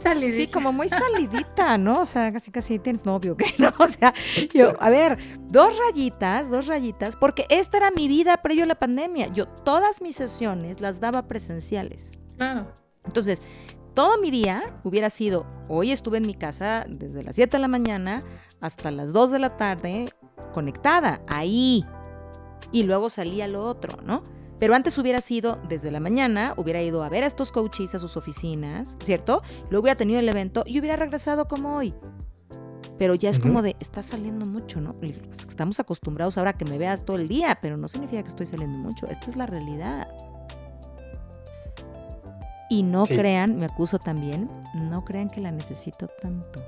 salidita. 0.00 0.36
Sí, 0.36 0.48
como 0.48 0.70
muy 0.70 0.90
salidita, 0.90 1.78
¿no? 1.78 2.02
O 2.02 2.04
sea, 2.04 2.30
casi 2.30 2.50
casi 2.50 2.78
tienes 2.78 3.06
novio, 3.06 3.38
¿qué? 3.38 3.46
¿No? 3.58 3.72
O 3.78 3.86
sea, 3.86 4.12
yo, 4.52 4.74
a 4.78 4.90
ver, 4.90 5.16
dos 5.48 5.72
rayitas, 5.78 6.50
dos 6.50 6.66
rayitas, 6.66 7.16
porque 7.16 7.46
esta 7.48 7.78
era 7.78 7.90
mi 7.90 8.06
vida 8.06 8.36
previo 8.42 8.64
a 8.64 8.66
la 8.66 8.74
pandemia. 8.74 9.28
Yo 9.28 9.48
todas 9.48 10.02
mis 10.02 10.14
sesiones 10.14 10.82
las 10.82 11.00
daba 11.00 11.26
presenciales. 11.26 12.10
Claro. 12.36 12.70
Entonces, 13.06 13.40
todo 13.94 14.18
mi 14.18 14.30
día 14.30 14.62
hubiera 14.84 15.08
sido, 15.08 15.46
hoy 15.68 15.92
estuve 15.92 16.18
en 16.18 16.26
mi 16.26 16.34
casa 16.34 16.84
desde 16.86 17.24
las 17.24 17.34
7 17.34 17.56
de 17.56 17.62
la 17.62 17.68
mañana 17.68 18.20
hasta 18.60 18.90
las 18.90 19.14
2 19.14 19.30
de 19.30 19.38
la 19.38 19.56
tarde, 19.56 20.12
conectada, 20.52 21.22
ahí, 21.26 21.86
y 22.72 22.82
luego 22.82 23.10
salía 23.10 23.48
lo 23.48 23.64
otro, 23.64 24.02
¿no? 24.02 24.22
Pero 24.58 24.74
antes 24.74 24.98
hubiera 24.98 25.20
sido 25.20 25.60
desde 25.68 25.90
la 25.90 26.00
mañana, 26.00 26.54
hubiera 26.56 26.82
ido 26.82 27.04
a 27.04 27.08
ver 27.08 27.24
a 27.24 27.26
estos 27.26 27.52
coaches 27.52 27.94
a 27.94 27.98
sus 27.98 28.16
oficinas, 28.16 28.98
¿cierto? 29.02 29.42
Lo 29.70 29.80
hubiera 29.80 29.96
tenido 29.96 30.18
el 30.18 30.28
evento 30.28 30.64
y 30.66 30.80
hubiera 30.80 30.96
regresado 30.96 31.46
como 31.46 31.76
hoy. 31.76 31.94
Pero 32.98 33.14
ya 33.14 33.30
es 33.30 33.38
como 33.38 33.62
de, 33.62 33.76
está 33.78 34.02
saliendo 34.02 34.44
mucho, 34.44 34.80
¿no? 34.80 34.94
Pues, 34.94 35.14
estamos 35.46 35.78
acostumbrados 35.78 36.36
ahora 36.36 36.50
a 36.50 36.52
que 36.54 36.64
me 36.64 36.78
veas 36.78 37.04
todo 37.04 37.16
el 37.16 37.28
día, 37.28 37.58
pero 37.62 37.76
no 37.76 37.86
significa 37.86 38.22
que 38.24 38.28
estoy 38.28 38.46
saliendo 38.46 38.76
mucho. 38.76 39.06
Esta 39.06 39.30
es 39.30 39.36
la 39.36 39.46
realidad. 39.46 40.08
Y 42.68 42.82
no 42.82 43.06
crean, 43.06 43.56
me 43.56 43.66
acuso 43.66 44.00
también, 44.00 44.50
no 44.74 45.04
crean 45.04 45.30
que 45.30 45.40
la 45.40 45.52
necesito 45.52 46.08
tanto. 46.20 46.60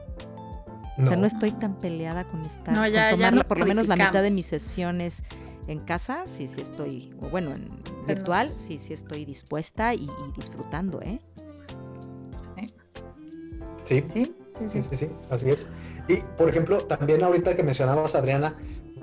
O 1.03 1.07
sea, 1.07 1.16
no 1.16 1.26
estoy 1.26 1.53
tan 1.53 1.79
peleada 1.79 2.24
con 2.24 2.42
estar, 2.42 2.74
con 2.74 3.11
tomarla 3.11 3.44
por 3.44 3.59
lo 3.59 3.66
menos 3.66 3.88
la 3.88 3.96
mitad 3.96 4.22
de 4.22 4.31
mis 4.31 4.46
sesiones 4.46 5.24
en 5.66 5.81
casa 5.81 6.27
sí, 6.27 6.49
sí 6.49 6.61
estoy, 6.61 7.14
o 7.20 7.29
bueno, 7.29 7.53
en 7.53 7.83
virtual 8.07 8.51
sí, 8.55 8.79
sí 8.79 8.92
estoy 8.92 9.25
dispuesta 9.25 9.94
y, 9.94 10.09
disfrutando, 10.37 11.01
¿eh? 11.03 11.20
Sí. 13.85 14.05
Sí. 14.12 14.35
Sí, 14.68 14.83
sí. 14.83 14.96
sí, 14.96 15.11
así 15.31 15.51
es. 15.51 15.68
Y, 16.07 16.16
por 16.37 16.49
ejemplo, 16.49 16.85
también 16.85 17.23
ahorita 17.23 17.57
que 17.57 17.62
mencionabas, 17.62 18.14
Adriana, 18.14 18.57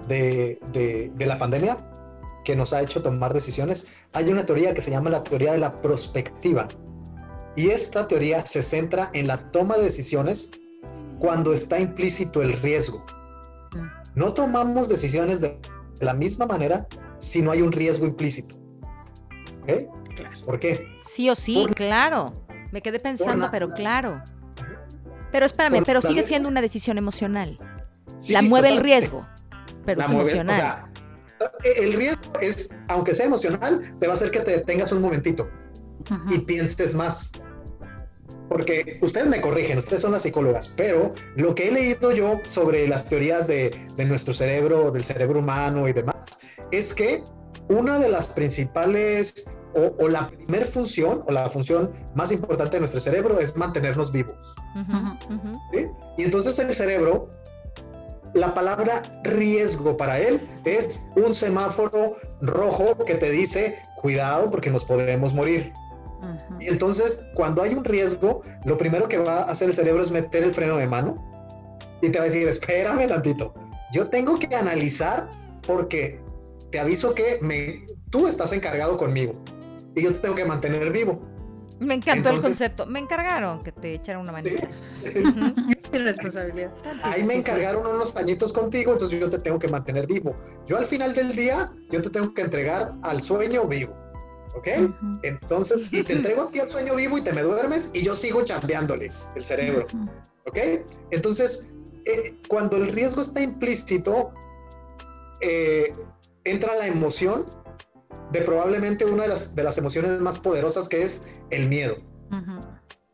de, 0.08 0.60
de, 0.72 1.26
la 1.26 1.38
pandemia, 1.38 1.78
que 2.46 2.56
nos 2.56 2.74
ha 2.74 2.82
hecho 2.82 3.02
tomar 3.02 3.34
decisiones, 3.34 3.88
hay 4.13 4.30
una 4.30 4.46
teoría 4.46 4.74
que 4.74 4.82
se 4.82 4.91
llama 4.91 5.10
la 5.10 5.24
teoría 5.24 5.54
de 5.54 5.58
la 5.58 5.76
prospectiva. 5.82 6.67
Y 7.56 7.70
esta 7.70 8.08
teoría 8.08 8.46
se 8.46 8.62
centra 8.62 9.10
en 9.13 9.28
la 9.28 9.38
toma 9.52 9.78
de 9.78 9.86
decisiones 9.86 10.52
cuando 11.20 11.54
está 11.54 11.80
implícito 11.80 12.41
el 12.41 12.54
riesgo. 12.62 13.04
No 14.15 14.34
tomamos 14.34 14.88
decisiones 14.89 15.41
de 15.41 15.60
de 15.99 16.05
la 16.05 16.13
misma 16.13 16.45
manera 16.45 16.88
si 17.19 17.41
no 17.41 17.51
hay 17.51 17.62
un 17.62 17.71
riesgo 17.71 18.05
implícito. 18.05 18.55
¿Eh? 19.67 19.88
¿Por 20.45 20.60
qué? 20.60 20.88
Sí 20.99 21.29
o 21.29 21.36
sí, 21.36 21.67
claro. 21.75 22.33
Me 22.71 22.81
quedé 22.81 22.99
pensando, 22.99 23.49
pero 23.51 23.71
claro. 23.73 24.21
Pero 25.31 25.45
espérame, 25.45 25.83
pero 25.86 26.01
sigue 26.01 26.23
siendo 26.23 26.49
una 26.49 26.62
decisión 26.62 26.97
emocional. 26.97 27.60
la 28.29 28.41
mueve 28.41 28.69
el 28.69 28.79
riesgo, 28.79 29.27
pero 29.86 30.01
es 30.01 30.10
emocional. 30.10 30.83
El 31.63 31.93
riesgo 31.93 32.21
es, 32.41 32.69
aunque 32.88 33.13
sea 33.13 33.25
emocional, 33.25 33.95
te 33.99 34.07
va 34.07 34.13
a 34.13 34.15
hacer 34.15 34.31
que 34.31 34.39
te 34.39 34.51
detengas 34.51 34.91
un 34.91 35.01
momentito 35.01 35.47
y 36.31 36.39
pienses 36.39 36.95
más 36.95 37.31
porque 38.49 38.97
ustedes 39.01 39.27
me 39.27 39.41
corrigen, 39.41 39.77
ustedes 39.77 40.01
son 40.01 40.13
las 40.13 40.23
psicólogas, 40.23 40.71
pero 40.75 41.13
lo 41.35 41.53
que 41.53 41.67
he 41.67 41.71
leído 41.71 42.11
yo 42.11 42.39
sobre 42.45 42.87
las 42.87 43.05
teorías 43.05 43.47
de, 43.47 43.87
nuestro 43.97 44.33
cerebro, 44.33 44.91
del 44.91 45.03
cerebro 45.03 45.39
humano 45.39 45.87
y 45.87 45.93
demás, 45.93 46.15
es 46.71 46.93
que 46.93 47.23
una 47.69 47.99
de 47.99 48.09
las 48.09 48.27
principales 48.27 49.49
o, 49.99 50.07
la 50.07 50.29
primera 50.29 50.65
función 50.65 51.23
o 51.27 51.31
la 51.31 51.47
función 51.49 51.91
más 52.15 52.31
importante 52.31 52.77
de 52.77 52.79
nuestro 52.79 52.99
cerebro 52.99 53.39
es 53.39 53.55
mantenernos 53.55 54.11
vivos. 54.11 54.55
Y 56.17 56.23
entonces 56.23 56.57
el 56.57 56.73
cerebro, 56.73 57.29
la 58.33 58.53
palabra 58.53 59.03
riesgo 59.23 59.97
para 59.97 60.19
él 60.19 60.41
es 60.65 61.07
un 61.15 61.33
semáforo 61.33 62.15
rojo 62.41 62.97
que 63.05 63.15
te 63.15 63.29
dice, 63.29 63.77
cuidado 63.97 64.49
porque 64.49 64.71
nos 64.71 64.85
podemos 64.85 65.33
morir. 65.33 65.73
Y 66.60 66.67
entonces, 66.67 67.27
cuando 67.34 67.62
hay 67.62 67.73
un 67.73 67.84
riesgo, 67.84 68.41
lo 68.65 68.77
primero 68.77 69.08
que 69.08 69.17
va 69.17 69.41
a 69.41 69.51
hacer 69.51 69.69
el 69.69 69.75
cerebro 69.75 70.03
es 70.03 70.12
meter 70.12 70.43
el 70.43 70.53
freno 70.53 70.77
de 70.77 70.88
mano 70.88 71.23
y 72.01 72.10
te 72.10 72.17
va 72.17 72.23
a 72.23 72.27
decir, 72.27 72.47
espérame 72.47 73.08
tantito, 73.08 73.53
yo 73.91 74.08
tengo 74.08 74.38
que 74.38 74.53
analizar 74.56 75.30
porque 75.65 76.19
te 76.71 76.80
aviso 76.80 77.13
que 77.13 77.39
me, 77.41 77.86
tú 78.10 78.27
estás 78.27 78.51
encargado 78.53 78.97
conmigo 78.97 79.36
y 79.95 80.03
yo 80.03 80.13
te 80.13 80.19
tengo 80.19 80.36
que 80.36 80.45
mantener 80.45 80.91
vivo. 80.91 81.21
Me 81.80 81.93
encantó 81.93 82.30
el 82.30 82.41
concepto. 82.41 82.86
Me 82.88 82.99
encargaron 82.99 83.62
que 83.63 83.71
te 83.71 83.93
echaran 83.93 84.21
una 84.21 84.32
manita. 84.32 84.67
¿sí? 85.03 85.77
responsabilidad. 85.91 86.71
Ahí 87.03 87.23
me 87.23 87.36
encargaron 87.36 87.86
unos 87.86 88.15
añitos 88.15 88.51
contigo, 88.51 88.93
entonces 88.93 89.19
yo 89.19 89.30
te 89.30 89.38
tengo 89.38 89.60
que 89.60 89.67
mantener 89.67 90.08
vivo. 90.08 90.36
Yo 90.65 90.77
al 90.77 90.86
final 90.86 91.13
del 91.13 91.36
día, 91.36 91.71
yo 91.91 92.01
te 92.01 92.10
tengo 92.10 92.34
que 92.34 92.41
entregar 92.41 92.93
al 93.03 93.21
sueño 93.21 93.65
vivo. 93.65 93.95
¿Ok? 94.58 94.67
Entonces, 95.22 95.84
y 95.91 96.04
te 96.04 96.13
entrego 96.13 96.43
a 96.43 96.52
ti 96.52 96.60
al 96.60 96.70
sueño 96.70 96.96
vivo 96.96 97.17
y 97.17 97.22
te 97.22 97.32
me 97.32 97.43
duermes 97.43 97.91
y 97.93 98.02
yo 98.04 98.15
sigo 98.15 98.43
chambeándole 98.43 99.12
el 99.36 99.46
cerebro. 99.46 99.88
¿Ok? 100.46 100.58
Entonces, 101.12 101.76
eh, 102.06 102.36
cuando 102.48 102.78
el 102.78 102.88
riesgo 102.88 103.22
está 103.22 103.41
implícito, 103.41 104.32
eh, 105.41 105.93
entra 106.43 106.76
la 106.76 106.88
emoción 106.88 107.46
de 108.32 108.41
probablemente 108.41 109.06
una 109.06 109.24
de 109.24 109.30
las, 109.30 109.54
de 109.54 109.63
las 109.63 109.78
emociones 109.78 110.20
más 110.20 110.39
poderosas 110.39 110.88
que 110.88 111.04
es 111.04 111.22
el 111.52 111.67
miedo. 111.67 111.98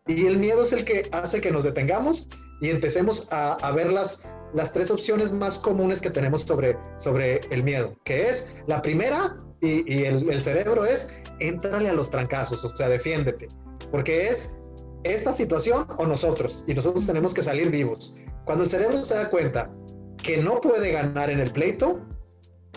Y 0.07 0.25
el 0.25 0.37
miedo 0.37 0.63
es 0.63 0.73
el 0.73 0.85
que 0.85 1.09
hace 1.11 1.39
que 1.39 1.51
nos 1.51 1.63
detengamos 1.63 2.27
y 2.61 2.69
empecemos 2.69 3.27
a, 3.31 3.53
a 3.53 3.71
ver 3.71 3.91
las, 3.91 4.23
las 4.53 4.71
tres 4.71 4.91
opciones 4.91 5.31
más 5.31 5.57
comunes 5.57 6.01
que 6.01 6.09
tenemos 6.09 6.41
sobre, 6.41 6.77
sobre 6.97 7.41
el 7.49 7.63
miedo, 7.63 7.95
que 8.03 8.29
es 8.29 8.53
la 8.67 8.81
primera 8.81 9.37
y, 9.61 9.91
y 9.91 10.05
el, 10.05 10.29
el, 10.29 10.41
cerebro 10.41 10.85
es 10.85 11.13
entrale 11.39 11.89
a 11.89 11.93
los 11.93 12.09
trancazos, 12.09 12.63
o 12.63 12.75
sea, 12.75 12.89
defiéndete, 12.89 13.47
porque 13.91 14.27
es 14.27 14.57
esta 15.03 15.33
situación 15.33 15.87
o 15.97 16.05
nosotros 16.05 16.63
y 16.67 16.73
nosotros 16.73 17.05
tenemos 17.05 17.33
que 17.33 17.41
salir 17.41 17.69
vivos. 17.69 18.15
Cuando 18.45 18.63
el 18.63 18.69
cerebro 18.69 19.03
se 19.03 19.15
da 19.15 19.29
cuenta 19.29 19.71
que 20.21 20.37
no 20.37 20.61
puede 20.61 20.91
ganar 20.91 21.29
en 21.29 21.39
el 21.39 21.51
pleito, 21.51 21.99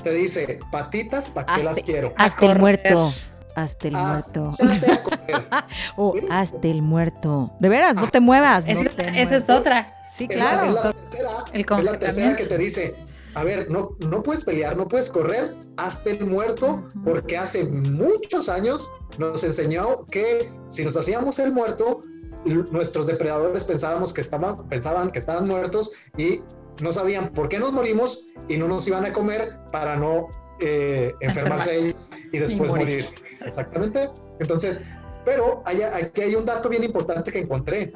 te 0.03 0.11
dice, 0.11 0.59
patitas, 0.71 1.31
¿para 1.31 1.57
qué 1.57 1.62
las 1.62 1.83
quiero? 1.83 2.12
Hasta 2.17 2.47
el 2.47 2.59
muerto. 2.59 3.12
Hasta 3.57 3.88
el 3.88 3.95
muerto. 3.95 4.51
o 5.97 6.14
hasta 6.31 6.69
el 6.69 6.83
muerto. 6.83 7.53
De 7.59 7.71
veras, 7.71 7.97
no 7.97 8.11
te 8.11 8.21
muevas. 8.21 8.66
esa 8.69 9.37
es 9.37 9.49
otra. 9.49 9.87
Sí, 10.11 10.29
claro. 10.29 10.69
Es 10.69 10.75
la, 10.75 10.92
tercera, 10.92 11.45
es 11.53 11.85
la 11.85 11.99
tercera 11.99 12.37
que 12.37 12.45
te 12.45 12.59
dice, 12.59 12.95
a 13.35 13.45
ver, 13.45 13.71
no, 13.71 13.97
no 14.01 14.23
puedes 14.23 14.45
pelear, 14.45 14.77
no 14.77 14.87
puedes 14.87 15.09
correr 15.09 15.57
hasta 15.79 16.11
el 16.11 16.27
muerto, 16.27 16.87
porque 17.03 17.38
hace 17.38 17.64
muchos 17.64 18.51
años 18.51 18.90
nos 19.16 19.42
enseñó 19.42 20.05
que 20.11 20.53
si 20.69 20.85
nos 20.85 20.95
hacíamos 20.95 21.38
el 21.38 21.51
muerto, 21.51 22.03
nuestros 22.45 23.07
depredadores 23.07 23.64
pensábamos 23.64 24.12
que 24.12 24.21
estaban, 24.21 24.69
pensaban 24.69 25.11
que 25.11 25.19
estaban 25.19 25.49
muertos 25.49 25.90
y 26.19 26.42
no 26.83 26.92
sabían 26.92 27.33
por 27.33 27.49
qué 27.49 27.59
nos 27.59 27.73
morimos 27.73 28.27
y 28.49 28.59
no 28.59 28.69
nos 28.69 28.87
iban 28.87 29.07
a 29.07 29.14
comer 29.14 29.57
para 29.73 29.97
no 29.97 30.29
eh, 30.61 31.14
enfermarse 31.21 31.97
y 32.33 32.38
después 32.38 32.71
morir. 32.71 33.07
Exactamente. 33.47 34.11
Entonces, 34.41 34.81
pero 35.25 35.63
hay, 35.65 35.83
aquí 35.83 36.21
hay 36.21 36.35
un 36.35 36.47
dato 36.47 36.69
bien 36.69 36.85
importante 36.85 37.33
que 37.33 37.41
encontré, 37.41 37.93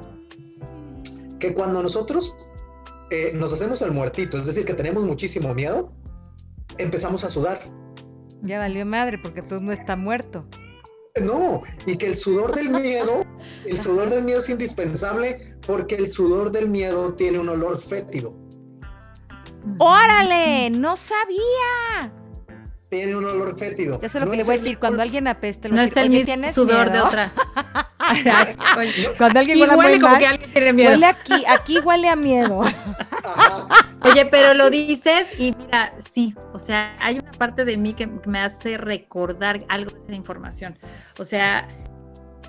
que 1.39 1.55
cuando 1.55 1.83
nosotros 1.83 2.37
eh, 3.11 3.33
nos 3.35 3.53
hacemos 3.53 3.83
el 3.83 3.93
muertito, 3.93 4.37
es 4.37 4.47
decir, 4.47 4.65
que 4.65 4.75
tenemos 4.75 5.05
muchísimo 5.05 5.55
miedo, 5.55 5.93
empezamos 6.79 7.25
a 7.25 7.31
sudar. 7.31 7.65
Ya 8.43 8.59
valió 8.59 8.87
madre 8.87 9.19
porque 9.19 9.43
tú 9.43 9.61
no 9.61 9.73
está 9.73 9.97
muerto. 9.97 10.47
No, 11.21 11.63
y 11.87 11.97
que 11.97 12.07
el 12.07 12.17
sudor 12.17 12.55
del 12.55 12.71
miedo, 12.71 13.25
el 13.67 13.79
sudor 13.81 14.11
del 14.11 14.25
miedo 14.25 14.39
es 14.39 14.49
indispensable 14.49 15.57
porque 15.67 15.97
el 15.97 16.09
sudor 16.09 16.53
del 16.53 16.69
miedo 16.69 17.15
tiene 17.15 17.39
un 17.39 17.49
olor 17.49 17.81
fétido. 17.81 18.35
¡Órale! 19.79 20.71
¡No 20.71 20.97
sabía! 20.97 22.13
Tiene 22.91 23.15
un 23.15 23.25
olor 23.25 23.57
fétido. 23.57 24.01
Ya 24.01 24.09
sé 24.09 24.19
lo 24.19 24.29
que 24.29 24.37
le 24.37 24.43
voy 24.43 24.57
a 24.57 24.59
decir. 24.59 24.77
Cuando 24.79 25.01
alguien 25.01 25.29
apeste, 25.29 25.69
no 25.69 25.81
es 25.81 25.97
el 25.97 26.11
mismo 26.11 26.53
sudor 26.53 26.91
de 26.91 27.01
otra. 27.01 27.33
Cuando 29.17 29.39
alguien 29.39 29.61
huele, 29.61 29.77
huele 29.77 30.01
como 30.01 30.19
que 30.19 30.27
alguien 30.27 30.51
tiene 30.51 30.73
miedo. 30.73 30.91
Huele 30.91 31.07
aquí, 31.07 31.45
aquí 31.49 31.79
huele 31.79 32.09
a 32.09 32.17
miedo. 32.17 32.65
Oye, 34.03 34.27
pero 34.27 34.55
lo 34.55 34.71
dices 34.71 35.29
y 35.39 35.53
mira, 35.57 35.93
sí, 36.13 36.35
o 36.53 36.59
sea, 36.59 36.97
hay 36.99 37.21
una 37.21 37.31
parte 37.31 37.65
de 37.65 37.77
mí 37.77 37.95
que 37.95 38.09
me 38.27 38.41
hace 38.41 38.77
recordar 38.77 39.61
algo 39.69 39.93
de 39.93 40.01
esa 40.01 40.15
información. 40.15 40.77
O 41.17 41.25
sea, 41.25 41.69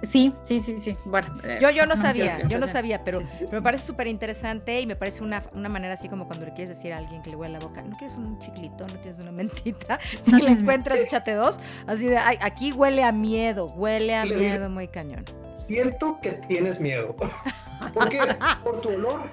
Sí, 0.04 0.34
sí, 0.44 0.60
sí, 0.60 0.80
sí. 0.80 0.98
Bueno, 1.06 1.28
eh, 1.44 1.60
yo, 1.62 1.70
yo 1.70 1.86
no 1.86 1.96
sabía, 1.96 2.48
yo 2.48 2.58
no 2.58 2.68
sabía, 2.68 3.04
pero, 3.04 3.22
me 3.52 3.62
parece 3.62 3.86
súper 3.86 4.08
interesante 4.08 4.82
y 4.82 4.88
me 4.88 4.96
parece 4.96 5.24
una, 5.24 5.44
una, 5.54 5.70
manera 5.70 5.94
así 5.94 6.10
como 6.10 6.28
cuando 6.28 6.46
le 6.46 6.54
quieres 6.54 6.70
decir 6.70 6.92
a 6.94 6.98
alguien 6.98 7.22
que 7.22 7.30
le 7.30 7.36
huele 7.36 7.54
la 7.54 7.60
boca, 7.60 7.82
¿no 7.82 7.96
quieres 7.96 8.16
un 8.16 8.40
chiclito? 8.40 8.88
¿No 8.88 9.00
tienes 9.00 9.20
una 9.20 9.32
mentita? 9.32 10.00
Si 10.22 10.42
la 10.42 10.52
encuentras, 10.52 11.00
échate 11.00 11.34
dos. 11.34 11.60
Así 11.88 12.08
de, 12.08 12.18
ay, 12.18 12.38
aquí 12.42 12.72
huele 12.72 13.04
a 13.04 13.12
miedo, 13.12 13.68
huele 13.68 14.16
a 14.16 14.26
miedo 14.26 14.70
muy 14.70 14.88
cañón. 14.88 15.26
Siento 15.54 16.20
que 16.22 16.32
tienes 16.32 16.80
miedo. 16.80 17.16
¿Por 17.94 18.10
qué? 18.10 18.20
Por 18.64 18.82
tu 18.82 18.90
olor. 18.90 19.30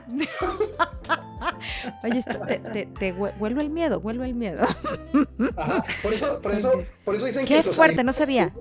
Oye, 2.02 2.22
te, 2.22 2.58
te, 2.58 2.86
te, 2.86 3.12
vuelvo 3.12 3.60
el 3.60 3.70
miedo, 3.70 4.00
vuelvo 4.00 4.24
el 4.24 4.34
miedo. 4.34 4.66
Ajá, 5.56 5.84
por 6.02 6.14
eso, 6.14 6.40
por 6.40 6.54
eso, 6.54 6.82
por 7.04 7.14
eso 7.14 7.26
dicen 7.26 7.46
Qué 7.46 7.58
que. 7.58 7.62
Qué 7.62 7.70
fuerte, 7.70 8.02
no 8.02 8.12
sabía 8.12 8.52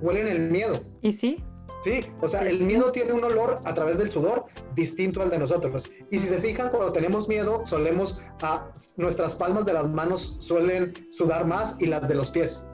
huelen 0.00 0.28
el 0.28 0.50
miedo. 0.50 0.80
¿Y 1.00 1.12
sí? 1.12 1.42
Sí, 1.84 2.06
o 2.22 2.28
sea, 2.28 2.40
el 2.42 2.60
miedo 2.60 2.92
tiene 2.92 3.12
un 3.12 3.22
olor 3.24 3.60
a 3.64 3.74
través 3.74 3.98
del 3.98 4.10
sudor 4.10 4.46
distinto 4.74 5.20
al 5.20 5.28
de 5.28 5.38
nosotros. 5.38 5.90
Y 6.10 6.18
si 6.18 6.26
se 6.26 6.38
fijan, 6.38 6.70
cuando 6.70 6.92
tenemos 6.92 7.28
miedo, 7.28 7.62
solemos, 7.66 8.22
a, 8.40 8.70
nuestras 8.96 9.36
palmas 9.36 9.66
de 9.66 9.74
las 9.74 9.88
manos 9.88 10.36
suelen 10.38 10.94
sudar 11.10 11.46
más 11.46 11.76
y 11.78 11.86
las 11.86 12.08
de 12.08 12.14
los 12.14 12.30
pies. 12.30 12.66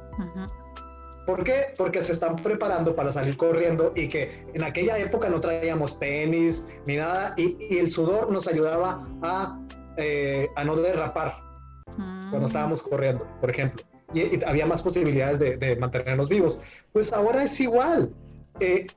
¿Por 1.26 1.42
qué? 1.44 1.72
Porque 1.76 2.02
se 2.02 2.12
están 2.12 2.37
preparando 2.37 2.94
para 2.94 3.12
salir 3.12 3.37
corriendo 3.37 3.92
y 3.96 4.09
que 4.09 4.46
en 4.54 4.62
aquella 4.62 4.98
época 4.98 5.28
no 5.28 5.40
traíamos 5.40 5.98
tenis 5.98 6.68
ni 6.87 6.96
nada 6.96 7.35
y, 7.37 7.56
el 7.78 7.90
sudor 7.90 8.30
nos 8.30 8.46
ayudaba 8.46 9.06
a, 9.22 9.59
eh, 9.96 10.48
a 10.56 10.64
no 10.64 10.76
derrapar 10.76 11.35
cuando 11.96 12.40
mm. 12.40 12.46
estábamos 12.46 12.83
corriendo, 12.83 13.26
por 13.40 13.50
ejemplo 13.50 13.89
y, 14.14 14.42
había 14.44 14.66
más 14.66 14.82
posibilidades 14.82 15.60
de, 15.60 15.76
mantenernos 15.76 16.28
vivos. 16.28 16.58
Pues 16.92 17.12
ahora 17.12 17.44
es 17.44 17.60
igual. 17.60 18.10
Eh, 18.58 18.88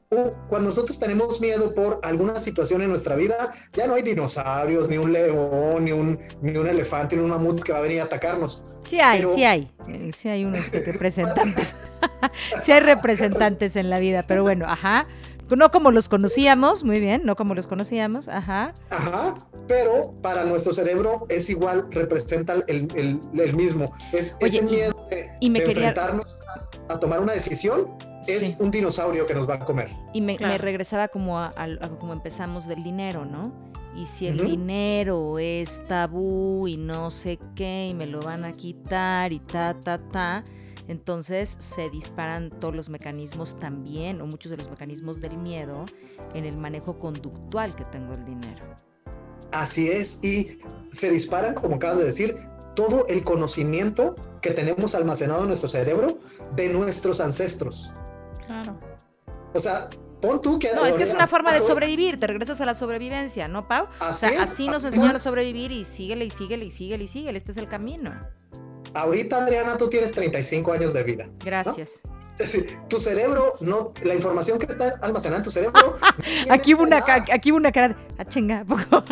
cuando 0.50 0.70
nosotros 0.70 1.00
tenemos 1.00 1.40
miedo 1.40 1.74
por 1.74 2.00
alguna 2.04 2.40
situación 2.40 2.82
en 2.82 2.90
nuestra 2.90 3.16
vida, 3.16 3.54
ya 3.74 3.88
no 3.88 3.96
hay 3.96 4.02
dinosaurios, 4.02 4.90
ni 4.90 4.98
un 4.98 5.14
león, 5.14 5.86
ni 5.86 5.92
un, 5.92 6.20
ni 6.42 6.58
un 6.58 6.68
elefante, 6.68 7.16
ni 7.16 7.22
un 7.22 7.30
mamut 7.30 7.64
que 7.64 7.72
va 7.72 7.78
a 7.78 7.82
venir 7.82 8.02
a 8.02 8.06
atacarnos. 8.06 8.64
Sí 8.86 9.00
hay, 9.00 9.24
sí 9.26 9.44
hay. 9.46 9.72
Eh, 9.88 10.12
sí 10.14 10.28
hay 10.28 10.44
unos 10.44 10.70
representantes. 10.72 11.76
sí 12.60 12.72
hay 12.72 12.82
representantes 12.82 13.76
en 13.76 13.90
la 13.90 14.00
vida, 14.00 14.26
pero 14.28 14.44
bueno, 14.44 14.66
ajá. 14.68 15.08
No 15.50 15.70
como 15.70 15.92
los 15.92 16.10
conocíamos, 16.10 16.84
muy 16.84 17.00
bien, 17.00 17.22
no 17.26 17.36
como 17.36 17.54
los 17.54 17.68
conocíamos, 17.68 18.28
ajá. 18.28 18.74
Ajá, 18.90 19.36
pero 19.68 20.14
para 20.22 20.44
nuestro 20.46 20.74
cerebro 20.74 21.26
es 21.30 21.50
igual, 21.50 21.88
representa 21.92 22.54
el, 22.68 22.88
el, 22.96 23.54
mismo. 23.54 23.94
Es 24.12 24.36
ese 24.40 24.62
miedo 24.62 24.94
de, 25.10 25.30
enfrentarnos 25.42 26.38
a, 26.90 27.00
tomar 27.00 27.20
una 27.20 27.34
decisión, 27.34 27.90
es 28.28 28.56
un 28.60 28.72
dinosaurio 28.72 29.26
que 29.26 29.34
nos 29.34 29.48
va 29.48 29.56
a 29.56 29.60
comer. 29.60 29.92
Y 30.14 30.22
me, 30.22 30.38
regresaba 30.58 31.08
como 31.08 31.40
a, 31.40 31.52
como 32.00 32.14
empezamos 32.14 32.68
del 32.68 32.84
dinero, 32.84 33.26
¿no? 33.26 33.54
Y 33.96 34.08
si 34.08 34.26
el 34.26 34.44
dinero 34.44 35.38
es 35.38 35.86
tabú 35.88 36.68
y 36.68 36.78
no 36.78 37.12
sé 37.12 37.38
qué, 37.56 37.90
y 37.92 37.94
me 37.94 38.08
lo 38.08 38.22
van 38.22 38.44
a 38.44 38.52
quitar 38.52 39.32
y 39.32 39.40
ta, 39.40 39.76
ta, 39.80 40.00
ta 40.00 40.44
entonces 40.88 41.56
se 41.60 41.90
disparan 41.90 42.50
todos 42.60 42.76
los 42.76 42.90
mecanismos 42.90 43.60
también, 43.60 44.22
o 44.22 44.26
muchos 44.26 44.50
de 44.52 44.58
los 44.58 44.70
mecanismos 44.70 45.22
del 45.22 45.38
miedo, 45.38 45.86
en 46.34 46.46
el 46.46 46.58
manejo 46.58 46.98
conductual 46.98 47.76
que 47.76 47.86
tengo 47.86 48.14
el 48.14 48.26
dinero. 48.26 48.64
Así 49.52 49.90
es, 49.90 50.24
y 50.24 50.60
se 50.92 51.10
disparan, 51.10 51.54
como 51.54 51.76
acabas 51.76 52.00
de 52.00 52.06
decir, 52.06 52.38
todo 52.76 53.06
el 53.08 53.24
conocimiento 53.24 54.16
que 54.42 54.52
tenemos 54.52 54.96
almacenado 54.96 55.44
en 55.44 55.50
nuestro 55.50 55.70
cerebro 55.70 56.20
de 56.56 56.70
nuestros 56.70 57.20
ancestros. 57.20 57.92
Claro. 58.48 58.80
O 59.54 59.60
sea, 59.60 59.90
pon 60.22 60.42
tú 60.42 60.58
que... 60.58 60.74
No, 60.74 60.86
es 60.86 60.96
que 60.96 61.04
es 61.04 61.12
una 61.12 61.28
forma 61.28 61.54
de 61.54 61.62
sobrevivir, 61.62 62.20
te 62.20 62.28
regresas 62.28 62.60
a 62.62 62.66
la 62.66 62.74
sobrevivencia, 62.74 63.48
¿no, 63.48 63.68
Pau? 63.68 63.88
Así, 64.00 64.26
o 64.26 64.30
sea, 64.30 64.42
así 64.42 64.68
nos 64.68 64.84
enseñan 64.84 65.16
a 65.16 65.20
sobrevivir 65.20 65.72
y 65.72 65.86
síguele 65.86 66.26
y 66.26 66.30
síguele 66.32 66.66
y 66.66 66.72
síguele 66.72 67.04
y 67.04 67.08
síguele, 67.08 67.38
este 67.38 67.52
es 67.52 67.58
el 67.58 67.68
camino. 67.68 68.12
Ahorita, 68.94 69.44
Adriana, 69.44 69.78
tú 69.78 69.90
tienes 69.90 70.12
35 70.12 70.74
años 70.74 70.94
de 70.94 71.04
vida. 71.04 71.28
Gracias. 71.44 72.02
tu 72.90 73.00
cerebro, 73.00 73.56
no, 73.60 73.94
la 74.04 74.16
información 74.16 74.60
que 74.60 74.66
está 74.66 74.94
almacenada 75.02 75.38
en 75.38 75.44
tu 75.44 75.52
cerebro. 75.52 75.98
aquí, 76.50 76.74
hubo 76.74 76.84
una, 76.84 77.04
aquí 77.32 77.52
hubo 77.52 77.58
una 77.58 77.72
cara 77.72 77.90
de. 77.90 77.96
Ah, 78.18 78.26
chinga, 78.26 78.66
poco. 78.66 79.04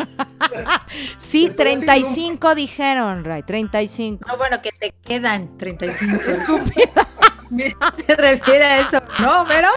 sí, 1.18 1.50
35 1.50 2.54
dijeron, 2.54 3.24
Ray, 3.24 3.42
35. 3.42 4.28
No, 4.28 4.36
bueno, 4.36 4.60
que 4.62 4.70
te 4.72 4.94
quedan 5.04 5.56
35. 5.58 6.16
Estúpida. 6.28 7.08
se 8.06 8.16
refiere 8.16 8.64
a 8.64 8.80
eso, 8.80 9.02
¿no? 9.20 9.44
Pero. 9.46 9.68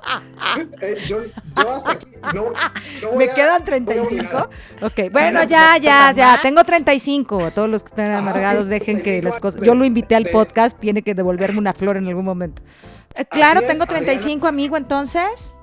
Eh, 0.81 0.97
yo, 1.07 1.23
yo, 1.25 1.71
hasta 1.71 1.91
aquí. 1.91 2.07
No, 2.33 2.51
¿Me 3.15 3.29
quedan 3.29 3.63
35? 3.63 4.49
Ok, 4.81 5.11
bueno, 5.11 5.43
ya, 5.43 5.77
ya, 5.77 6.11
ya. 6.11 6.39
Tengo 6.41 6.63
35. 6.63 7.51
Todos 7.51 7.69
los 7.69 7.83
que 7.83 7.89
están 7.89 8.13
amargados, 8.13 8.67
dejen 8.67 9.01
que 9.01 9.21
las 9.21 9.37
cosas. 9.37 9.61
Yo 9.61 9.75
lo 9.75 9.85
invité 9.85 10.15
al 10.15 10.25
podcast, 10.27 10.77
tiene 10.79 11.01
que 11.01 11.13
devolverme 11.13 11.59
una 11.59 11.73
flor 11.73 11.97
en 11.97 12.07
algún 12.07 12.25
momento. 12.25 12.61
Eh, 13.15 13.25
claro, 13.25 13.61
tengo 13.61 13.85
35, 13.85 14.47
amigo, 14.47 14.77
entonces. 14.77 15.53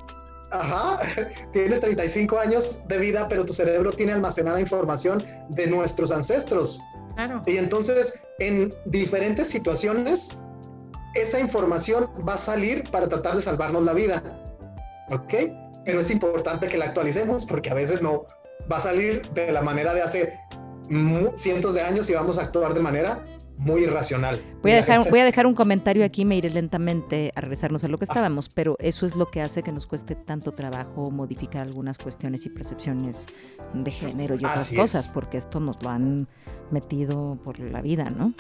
Ajá, 0.51 0.99
tienes 1.53 1.81
35 1.81 2.39
años 2.39 2.81
de 2.87 2.99
vida, 2.99 3.27
pero 3.29 3.47
tu 3.47 3.55
cerebro 3.55 3.93
tiene 3.93 4.13
almacenada 4.13 4.61
información 4.61 5.25
de 5.49 5.67
nuestros 5.67 6.11
ancestros. 6.11 6.81
Claro. 7.15 7.43
Y 7.47 7.57
entonces, 7.57 8.19
en 8.39 8.73
diferentes 8.87 9.49
situaciones, 9.49 10.31
esa 11.15 11.41
información 11.41 12.11
va 12.27 12.35
a 12.35 12.39
salir 12.39 12.91
para 12.91 13.09
tratar 13.09 13.37
de 13.37 13.43
salvarnos 13.43 13.85
la 13.85 13.93
vida. 13.93 14.23
¿Ok? 15.11 15.35
Pero 15.85 16.01
es 16.01 16.11
importante 16.11 16.69
que 16.69 16.79
la 16.79 16.87
actualicemos 16.87 17.45
porque 17.45 17.71
a 17.71 17.75
veces 17.75 18.03
no 18.03 18.27
va 18.71 18.79
a 18.79 18.81
salir 18.81 19.23
de 19.33 19.53
la 19.53 19.63
manera 19.63 19.95
de 19.95 20.03
hace 20.03 20.39
cientos 21.37 21.75
de 21.75 21.81
años 21.81 22.09
y 22.11 22.15
vamos 22.15 22.39
a 22.39 22.43
actuar 22.43 22.75
de 22.75 22.81
manera 22.81 23.25
muy 23.59 23.83
irracional. 23.83 24.41
Voy 24.63 24.73
a, 24.73 24.77
dejar, 24.77 25.09
voy 25.11 25.21
a 25.21 25.25
dejar 25.25 25.47
un 25.47 25.55
comentario 25.55 26.05
aquí, 26.05 26.25
me 26.25 26.37
iré 26.37 26.51
lentamente 26.51 27.33
a 27.35 27.41
regresarnos 27.41 27.85
a 27.85 27.89
lo 27.89 27.99
que 27.99 28.05
estábamos, 28.05 28.49
pero 28.49 28.77
eso 28.81 29.07
es 29.07 29.17
lo 29.17 29.27
que 29.31 29.41
hace 29.41 29.63
que 29.63 29.73
nos 29.73 29.87
cueste 29.87 30.15
tanto 30.15 30.53
trabajo 30.53 31.11
modificar 31.11 31.63
algunas 31.63 31.99
cuestiones 31.99 32.47
y 32.47 32.51
percepciones 32.51 33.27
de 33.73 33.91
género 33.91 34.35
y 34.35 34.45
otras 34.45 34.73
cosas, 34.73 35.09
porque 35.09 35.37
esto 35.37 35.61
nos 35.61 35.83
lo 35.83 35.91
han 35.91 36.29
metido 36.71 37.39
por 37.45 37.59
la 37.59 37.83
vida, 37.83 38.09
¿no? 38.11 38.35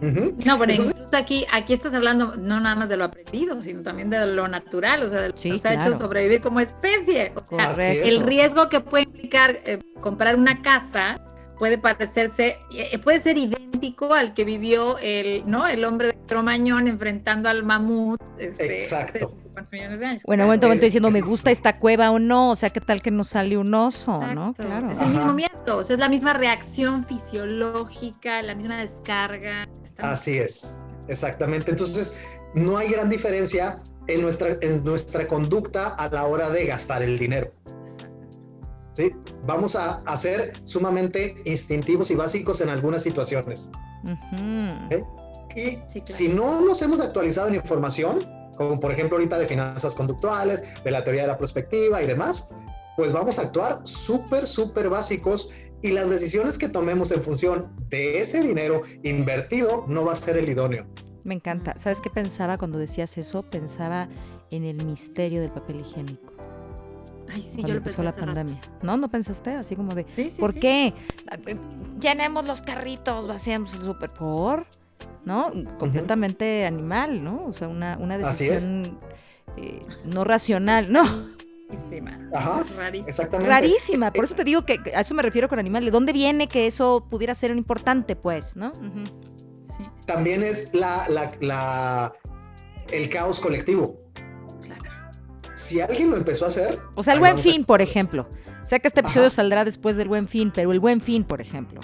No, 0.00 0.58
bueno, 0.58 0.72
incluso 0.72 1.16
aquí, 1.16 1.46
aquí 1.52 1.72
estás 1.72 1.94
hablando 1.94 2.34
no 2.36 2.60
nada 2.60 2.74
más 2.74 2.88
de 2.88 2.96
lo 2.96 3.04
aprendido, 3.04 3.62
sino 3.62 3.82
también 3.82 4.10
de 4.10 4.26
lo 4.26 4.48
natural, 4.48 5.02
o 5.02 5.08
sea, 5.08 5.22
de 5.22 5.28
lo 5.28 5.34
que 5.34 5.48
nos 5.50 5.64
ha 5.64 5.74
hecho 5.74 5.96
sobrevivir 5.96 6.40
como 6.40 6.60
especie. 6.60 7.32
O 7.34 7.44
sea, 7.44 7.72
el 7.72 8.20
riesgo 8.20 8.68
que 8.68 8.80
puede 8.80 9.04
implicar 9.04 9.58
eh, 9.64 9.78
comprar 10.00 10.36
una 10.36 10.60
casa 10.62 11.16
puede 11.58 11.78
parecerse, 11.78 12.58
eh, 12.72 12.98
puede 12.98 13.20
ser 13.20 13.36
idéntico 13.36 14.14
al 14.14 14.34
que 14.34 14.44
vivió 14.44 14.98
el, 14.98 15.42
¿no? 15.46 15.66
El 15.66 15.84
hombre 15.84 16.08
de 16.08 16.18
Cromañón 16.26 16.88
enfrentando 16.88 17.48
al 17.48 17.64
mamut. 17.64 18.20
Este, 18.38 18.74
Exacto. 18.74 19.36
millones 19.72 20.00
de 20.00 20.06
años. 20.06 20.22
Bueno, 20.24 20.44
un 20.44 20.48
momento, 20.48 20.68
diciendo, 20.68 21.10
¿me 21.10 21.20
gusta 21.20 21.50
esta 21.50 21.78
cueva 21.78 22.10
o 22.10 22.18
no? 22.18 22.50
O 22.50 22.56
sea, 22.56 22.70
¿qué 22.70 22.80
tal 22.80 23.02
que 23.02 23.10
nos 23.10 23.28
sale 23.28 23.58
un 23.58 23.74
oso, 23.74 24.24
no? 24.34 24.54
Claro. 24.54 24.90
Es 24.90 25.00
el 25.00 25.10
mismo 25.10 25.32
miedo, 25.32 25.78
o 25.78 25.84
sea, 25.84 25.94
es 25.94 26.00
la 26.00 26.08
misma 26.08 26.32
reacción 26.32 27.04
fisiológica, 27.04 28.42
la 28.42 28.54
misma 28.54 28.80
descarga. 28.80 29.68
Así 29.98 30.38
es, 30.38 30.78
exactamente. 31.08 31.72
Entonces, 31.72 32.16
no 32.54 32.76
hay 32.76 32.90
gran 32.90 33.10
diferencia 33.10 33.82
en 34.06 34.22
nuestra, 34.22 34.56
en 34.60 34.84
nuestra 34.84 35.26
conducta 35.26 35.88
a 35.88 36.08
la 36.08 36.26
hora 36.26 36.50
de 36.50 36.66
gastar 36.66 37.02
el 37.02 37.18
dinero. 37.18 37.52
Vamos 39.46 39.76
a, 39.76 40.02
ser 40.16 40.52
sumamente 40.64 41.36
instintivos 41.44 42.10
y 42.10 42.14
básicos 42.14 42.60
en 42.60 42.68
algunas 42.68 43.02
situaciones. 43.02 43.70
Y 45.56 45.78
si 46.04 46.28
no 46.28 46.60
nos 46.60 46.82
hemos 46.82 47.00
actualizado 47.00 47.48
en 47.48 47.56
información, 47.56 48.26
como 48.56 48.78
por 48.78 48.92
ejemplo 48.92 49.16
ahorita 49.16 49.38
de 49.38 49.46
finanzas 49.46 49.94
conductuales, 49.94 50.62
de 50.84 50.90
la 50.90 51.04
teoría 51.04 51.22
de 51.22 51.28
la 51.28 51.38
perspectiva 51.38 52.02
y 52.02 52.06
demás, 52.06 52.50
pues 52.96 53.12
vamos 53.12 53.38
a 53.38 53.42
actuar 53.42 53.80
súper, 53.84 54.46
súper 54.46 54.88
básicos 54.88 55.50
y 55.82 55.92
las 55.92 56.10
decisiones 56.10 56.58
que 56.58 56.68
tomemos 56.68 57.12
en 57.12 57.22
función 57.22 57.68
de 57.88 58.20
ese 58.20 58.42
dinero 58.42 58.82
invertido 59.04 59.84
no 59.86 60.04
va 60.04 60.12
a 60.12 60.16
ser 60.16 60.36
el 60.36 60.48
idóneo. 60.48 60.86
Me 61.22 61.34
encanta. 61.34 61.78
¿Sabes 61.78 62.00
qué 62.00 62.10
pensaba 62.10 62.58
cuando 62.58 62.78
decías 62.78 63.16
eso? 63.18 63.42
Pensaba 63.42 64.08
en 64.50 64.64
el 64.64 64.84
misterio 64.84 65.40
del 65.40 65.50
papel 65.50 65.80
higiénico. 65.80 66.27
Ay, 67.30 67.42
sí, 67.42 67.60
cuando 67.60 67.78
empezó 67.78 68.02
la 68.02 68.12
pandemia. 68.12 68.60
¿No? 68.82 68.96
¿No 68.96 69.08
pensaste? 69.08 69.52
Así 69.52 69.76
como 69.76 69.94
de, 69.94 70.04
¿por 70.38 70.54
qué? 70.54 70.94
Llenemos 72.00 72.44
los 72.44 72.62
carritos, 72.62 73.26
vaciamos 73.26 73.74
el 73.74 73.82
súper. 73.82 74.10
¿Por? 74.10 74.66
¿No? 75.24 75.52
Completamente 75.78 76.66
animal, 76.66 77.22
¿no? 77.22 77.44
O 77.46 77.52
sea, 77.52 77.68
una, 77.68 77.98
una 77.98 78.16
decisión 78.16 78.98
eh, 79.56 79.82
no 80.04 80.24
racional, 80.24 80.90
¿no? 80.90 81.02
Rarísima. 81.68 82.30
Ajá, 82.32 82.64
Rarísima. 82.76 83.08
Exactamente. 83.08 83.50
Rarísima. 83.50 84.12
Por 84.12 84.24
eso 84.24 84.34
te 84.34 84.44
digo 84.44 84.64
que 84.64 84.80
a 84.94 85.00
eso 85.00 85.14
me 85.14 85.22
refiero 85.22 85.48
con 85.48 85.58
animal. 85.58 85.84
¿De 85.84 85.90
dónde 85.90 86.12
viene 86.12 86.48
que 86.48 86.66
eso 86.66 87.06
pudiera 87.10 87.34
ser 87.34 87.52
un 87.52 87.58
importante, 87.58 88.16
pues, 88.16 88.56
no? 88.56 88.72
sí. 89.62 89.84
También 90.06 90.42
es 90.42 90.72
la, 90.72 91.06
la, 91.10 91.30
la, 91.40 92.12
el 92.90 93.10
caos 93.10 93.38
colectivo 93.38 94.00
si 95.58 95.80
alguien 95.80 96.10
lo 96.10 96.16
empezó 96.16 96.44
a 96.44 96.48
hacer. 96.48 96.80
O 96.94 97.02
sea, 97.02 97.14
el 97.14 97.20
buen 97.20 97.38
fin, 97.38 97.64
por 97.64 97.82
ejemplo. 97.82 98.28
Sé 98.62 98.80
que 98.80 98.88
este 98.88 99.00
episodio 99.00 99.30
saldrá 99.30 99.64
después 99.64 99.96
del 99.96 100.08
buen 100.08 100.26
fin, 100.26 100.52
pero 100.54 100.72
el 100.72 100.80
buen 100.80 101.00
fin, 101.00 101.24
por 101.24 101.40
ejemplo. 101.40 101.80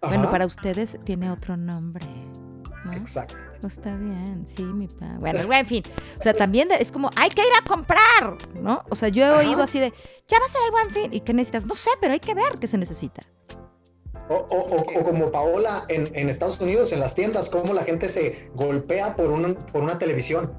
Bueno, 0.00 0.30
para 0.30 0.46
ustedes 0.46 0.98
tiene 1.04 1.30
otro 1.30 1.56
nombre. 1.56 2.06
Exacto. 2.92 3.36
Está 3.66 3.94
bien, 3.94 4.44
sí, 4.46 4.62
mi 4.62 4.88
pa. 4.88 5.16
Bueno, 5.20 5.40
el 5.40 5.46
buen 5.46 5.64
fin. 5.66 5.84
O 6.18 6.22
sea, 6.22 6.34
también 6.34 6.68
es 6.72 6.90
como, 6.90 7.10
hay 7.14 7.30
que 7.30 7.42
ir 7.42 7.52
a 7.60 7.64
comprar, 7.64 8.36
¿no? 8.60 8.82
O 8.90 8.96
sea, 8.96 9.08
yo 9.08 9.24
he 9.24 9.30
oído 9.30 9.62
así 9.62 9.78
de, 9.78 9.92
ya 10.26 10.38
va 10.40 10.46
a 10.46 10.48
ser 10.48 10.60
el 10.66 10.70
buen 10.72 10.90
fin. 10.90 11.12
¿Y 11.12 11.20
qué 11.20 11.32
necesitas? 11.32 11.64
No 11.64 11.76
sé, 11.76 11.90
pero 12.00 12.12
hay 12.12 12.20
que 12.20 12.34
ver 12.34 12.58
qué 12.60 12.66
se 12.66 12.76
necesita. 12.78 13.22
O, 14.28 15.04
como 15.04 15.30
Paola 15.30 15.84
en, 15.88 16.10
en, 16.14 16.28
Estados 16.28 16.60
Unidos, 16.60 16.92
en 16.92 17.00
las 17.00 17.14
tiendas, 17.14 17.50
cómo 17.50 17.72
la 17.74 17.84
gente 17.84 18.08
se 18.08 18.50
golpea 18.54 19.14
por, 19.14 19.30
un, 19.30 19.54
por 19.54 19.82
una 19.82 19.98
televisión. 19.98 20.52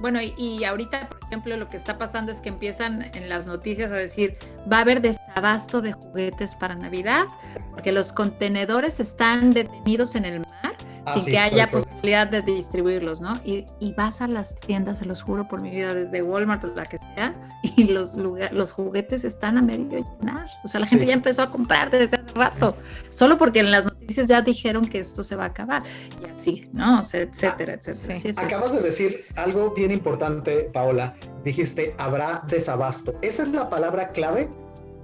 Bueno, 0.00 0.20
y, 0.20 0.64
ahorita, 0.64 1.08
por 1.08 1.24
ejemplo, 1.28 1.56
lo 1.56 1.68
que 1.70 1.76
está 1.76 1.98
pasando 1.98 2.30
es 2.30 2.40
que 2.40 2.48
empiezan 2.48 3.02
en 3.14 3.28
las 3.28 3.46
noticias 3.46 3.92
a 3.92 3.96
decir, 3.96 4.36
va 4.70 4.78
a 4.78 4.80
haber 4.80 5.00
desabasto 5.00 5.80
de 5.80 5.92
juguetes 5.92 6.54
para 6.54 6.74
Navidad, 6.74 7.24
porque 7.70 7.92
los 7.92 8.12
contenedores 8.12 9.00
están 9.00 9.52
detenidos 9.52 10.14
en 10.14 10.24
el 10.24 10.40
mar 10.40 10.76
Ah, 11.06 11.14
sin 11.14 11.24
que 11.26 11.38
haya 11.38 11.70
posibilidad 12.06 12.26
de 12.28 12.42
distribuirlos, 12.42 13.20
¿no? 13.20 13.40
Y, 13.44 13.64
vas 13.96 14.20
a 14.20 14.28
las 14.28 14.54
tiendas, 14.56 14.98
se 14.98 15.06
los 15.06 15.22
juro 15.22 15.48
por 15.48 15.62
mi 15.62 15.70
vida, 15.70 15.94
desde 15.94 16.22
Walmart 16.22 16.62
o 16.64 16.68
la 16.68 16.84
que 16.84 16.98
sea, 16.98 17.34
y 17.62 17.84
los, 17.92 18.14
los 18.16 18.72
juguetes 18.72 19.24
están 19.24 19.58
a 19.58 19.62
medio 19.62 20.04
llenar. 20.20 20.46
O 20.62 20.68
sea, 20.68 20.80
la 20.80 20.86
gente 20.86 21.06
ya 21.06 21.14
empezó 21.14 21.42
a 21.42 21.50
comprar 21.50 21.90
desde 21.90 22.16
hace 22.16 22.32
rato, 22.34 22.76
solo 23.10 23.38
porque 23.38 23.60
en 23.60 23.70
las 23.70 23.86
noticias 23.86 24.28
ya 24.28 24.42
dijeron 24.42 24.86
que 24.86 24.98
esto 24.98 25.24
se 25.24 25.34
va 25.34 25.44
a 25.44 25.46
acabar. 25.48 25.82
Y 26.22 26.30
así, 26.30 26.68
¿no? 26.72 27.00
O 27.00 27.04
sea, 27.04 27.22
etcétera, 27.22 27.74
etcétera. 27.74 28.42
Acabas 28.42 28.72
de 28.72 28.80
decir 28.80 29.24
algo 29.34 29.72
bien 29.74 29.90
importante, 29.90 30.70
Paola. 30.72 31.14
Dijiste, 31.44 31.94
habrá 31.98 32.44
desabasto. 32.48 33.18
Esa 33.22 33.44
es 33.44 33.48
la 33.50 33.70
palabra 33.70 34.10
clave 34.10 34.48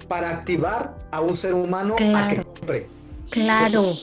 para 0.08 0.30
activar 0.30 0.96
a 1.10 1.20
un 1.20 1.34
ser 1.34 1.54
humano 1.54 1.96
a 2.14 2.28
que 2.28 2.44
compre. 2.44 2.88
Claro. 3.30 3.94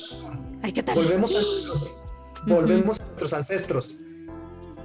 Volvemos, 0.93 1.31
a 1.35 1.41
nuestros, 1.41 1.98
volvemos 2.47 2.99
a 2.99 3.05
nuestros 3.05 3.33
ancestros. 3.33 3.99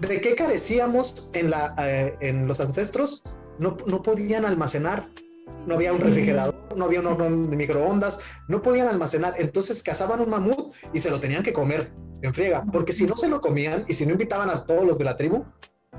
¿De 0.00 0.20
qué 0.20 0.34
carecíamos 0.34 1.30
en, 1.32 1.50
la, 1.50 1.74
eh, 1.78 2.16
en 2.20 2.46
los 2.46 2.60
ancestros? 2.60 3.22
No, 3.58 3.76
no, 3.86 4.02
podían 4.02 4.44
almacenar. 4.44 5.08
No 5.66 5.76
había 5.76 5.92
un 5.92 6.00
refrigerador, 6.00 6.54
no 6.76 6.84
había 6.84 7.00
un 7.00 7.06
horno 7.06 7.24
de 7.24 7.56
microondas, 7.56 8.20
no 8.48 8.60
podían 8.60 8.88
almacenar. 8.88 9.34
Entonces 9.38 9.82
cazaban 9.82 10.20
un 10.20 10.30
mamut 10.30 10.74
y 10.92 11.00
se 11.00 11.10
lo 11.10 11.20
tenían 11.20 11.42
que 11.42 11.52
comer 11.52 11.90
en 12.22 12.34
friega, 12.34 12.64
porque 12.72 12.92
si 12.92 13.06
no 13.06 13.16
se 13.16 13.28
lo 13.28 13.40
comían 13.40 13.84
y 13.88 13.94
si 13.94 14.04
no 14.04 14.12
invitaban 14.12 14.50
a 14.50 14.64
todos 14.64 14.84
los 14.84 14.98
de 14.98 15.04
la 15.04 15.16
tribu 15.16 15.44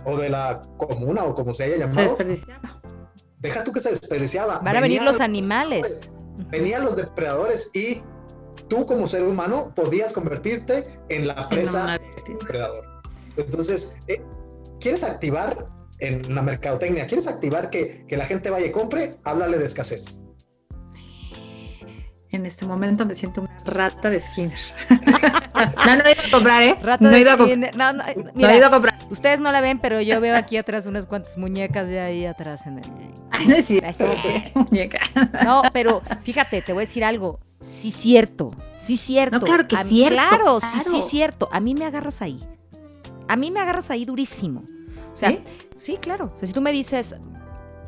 o 0.05 0.17
de 0.17 0.29
la 0.29 0.61
comuna 0.77 1.23
o 1.23 1.33
como 1.33 1.53
se 1.53 1.63
haya 1.63 1.77
llamado, 1.77 1.95
se 1.95 2.01
desperdiciaba. 2.03 2.81
Deja 3.39 3.63
tú 3.63 3.71
que 3.71 3.79
se 3.79 3.89
desperdiciaba. 3.89 4.59
Van 4.59 4.75
a 4.75 4.81
venir 4.81 5.01
los 5.01 5.21
animales. 5.21 6.11
Venían 6.49 6.83
los 6.83 6.95
depredadores 6.95 7.69
y 7.73 8.01
tú 8.67 8.85
como 8.85 9.07
ser 9.07 9.23
humano 9.23 9.73
podías 9.75 10.13
convertirte 10.13 10.83
en 11.09 11.27
la 11.27 11.35
presa 11.49 11.97
de 11.97 12.09
este 12.15 12.33
depredador. 12.33 12.85
Entonces, 13.37 13.95
eh, 14.07 14.21
¿quieres 14.79 15.03
activar 15.03 15.67
en 15.99 16.33
la 16.33 16.41
mercadotecnia? 16.41 17.07
¿Quieres 17.07 17.27
activar 17.27 17.69
que, 17.69 18.05
que 18.07 18.17
la 18.17 18.25
gente 18.25 18.49
vaya 18.49 18.67
y 18.67 18.71
compre? 18.71 19.11
Háblale 19.23 19.57
de 19.57 19.65
escasez. 19.65 20.21
En 22.31 22.45
este 22.45 22.65
momento 22.65 23.05
me 23.05 23.15
siento 23.15 23.41
una 23.41 23.54
rata 23.65 24.09
de 24.09 24.19
Skinner. 24.19 24.59
no, 24.89 25.95
no 25.95 26.03
he 26.05 26.11
ido 26.11 26.21
a 26.27 26.31
comprar, 26.31 26.63
¿eh? 26.63 26.77
Rata 26.81 27.03
no 27.03 27.15
he 27.15 27.19
ido 27.19 27.31
a 27.31 27.37
comprar. 27.37 27.75
No, 27.75 27.93
no, 27.93 28.03
no 28.33 28.49
he 28.49 28.57
ido 28.57 28.67
a 28.67 28.71
comprar. 28.71 28.99
Ustedes 29.09 29.39
no 29.39 29.51
la 29.51 29.61
ven, 29.61 29.79
pero 29.79 30.01
yo 30.01 30.21
veo 30.21 30.35
aquí 30.35 30.57
atrás 30.57 30.85
unas 30.85 31.07
cuantas 31.07 31.37
muñecas 31.37 31.89
de 31.89 31.99
ahí 31.99 32.25
atrás 32.25 32.65
en 32.65 32.79
el. 32.79 32.85
Ay, 33.31 33.47
no 33.47 33.55
es 33.55 33.65
cierto. 33.65 34.05
Muñeca. 34.53 34.99
No, 35.43 35.63
pero 35.73 36.01
fíjate, 36.23 36.61
te 36.61 36.73
voy 36.73 36.81
a 36.81 36.85
decir 36.85 37.03
algo. 37.03 37.39
Sí, 37.59 37.91
cierto. 37.91 38.51
Sí, 38.75 38.97
cierto. 38.97 39.39
No, 39.39 39.45
claro 39.45 39.67
que 39.67 39.77
cierto. 39.77 40.13
Claro, 40.15 40.59
sí, 40.59 40.79
sí, 40.79 41.01
cierto. 41.01 41.49
A 41.51 41.59
mí 41.59 41.73
me 41.73 41.85
agarras 41.85 42.21
ahí. 42.21 42.43
A 43.27 43.35
mí 43.35 43.51
me 43.51 43.59
agarras 43.59 43.89
ahí 43.89 44.05
durísimo. 44.05 44.63
O 45.11 45.15
sea, 45.15 45.37
¿Sí? 45.75 45.97
claro. 45.97 46.31
O 46.33 46.37
sea, 46.37 46.47
si 46.47 46.53
tú 46.53 46.61
me 46.61 46.71
dices, 46.71 47.15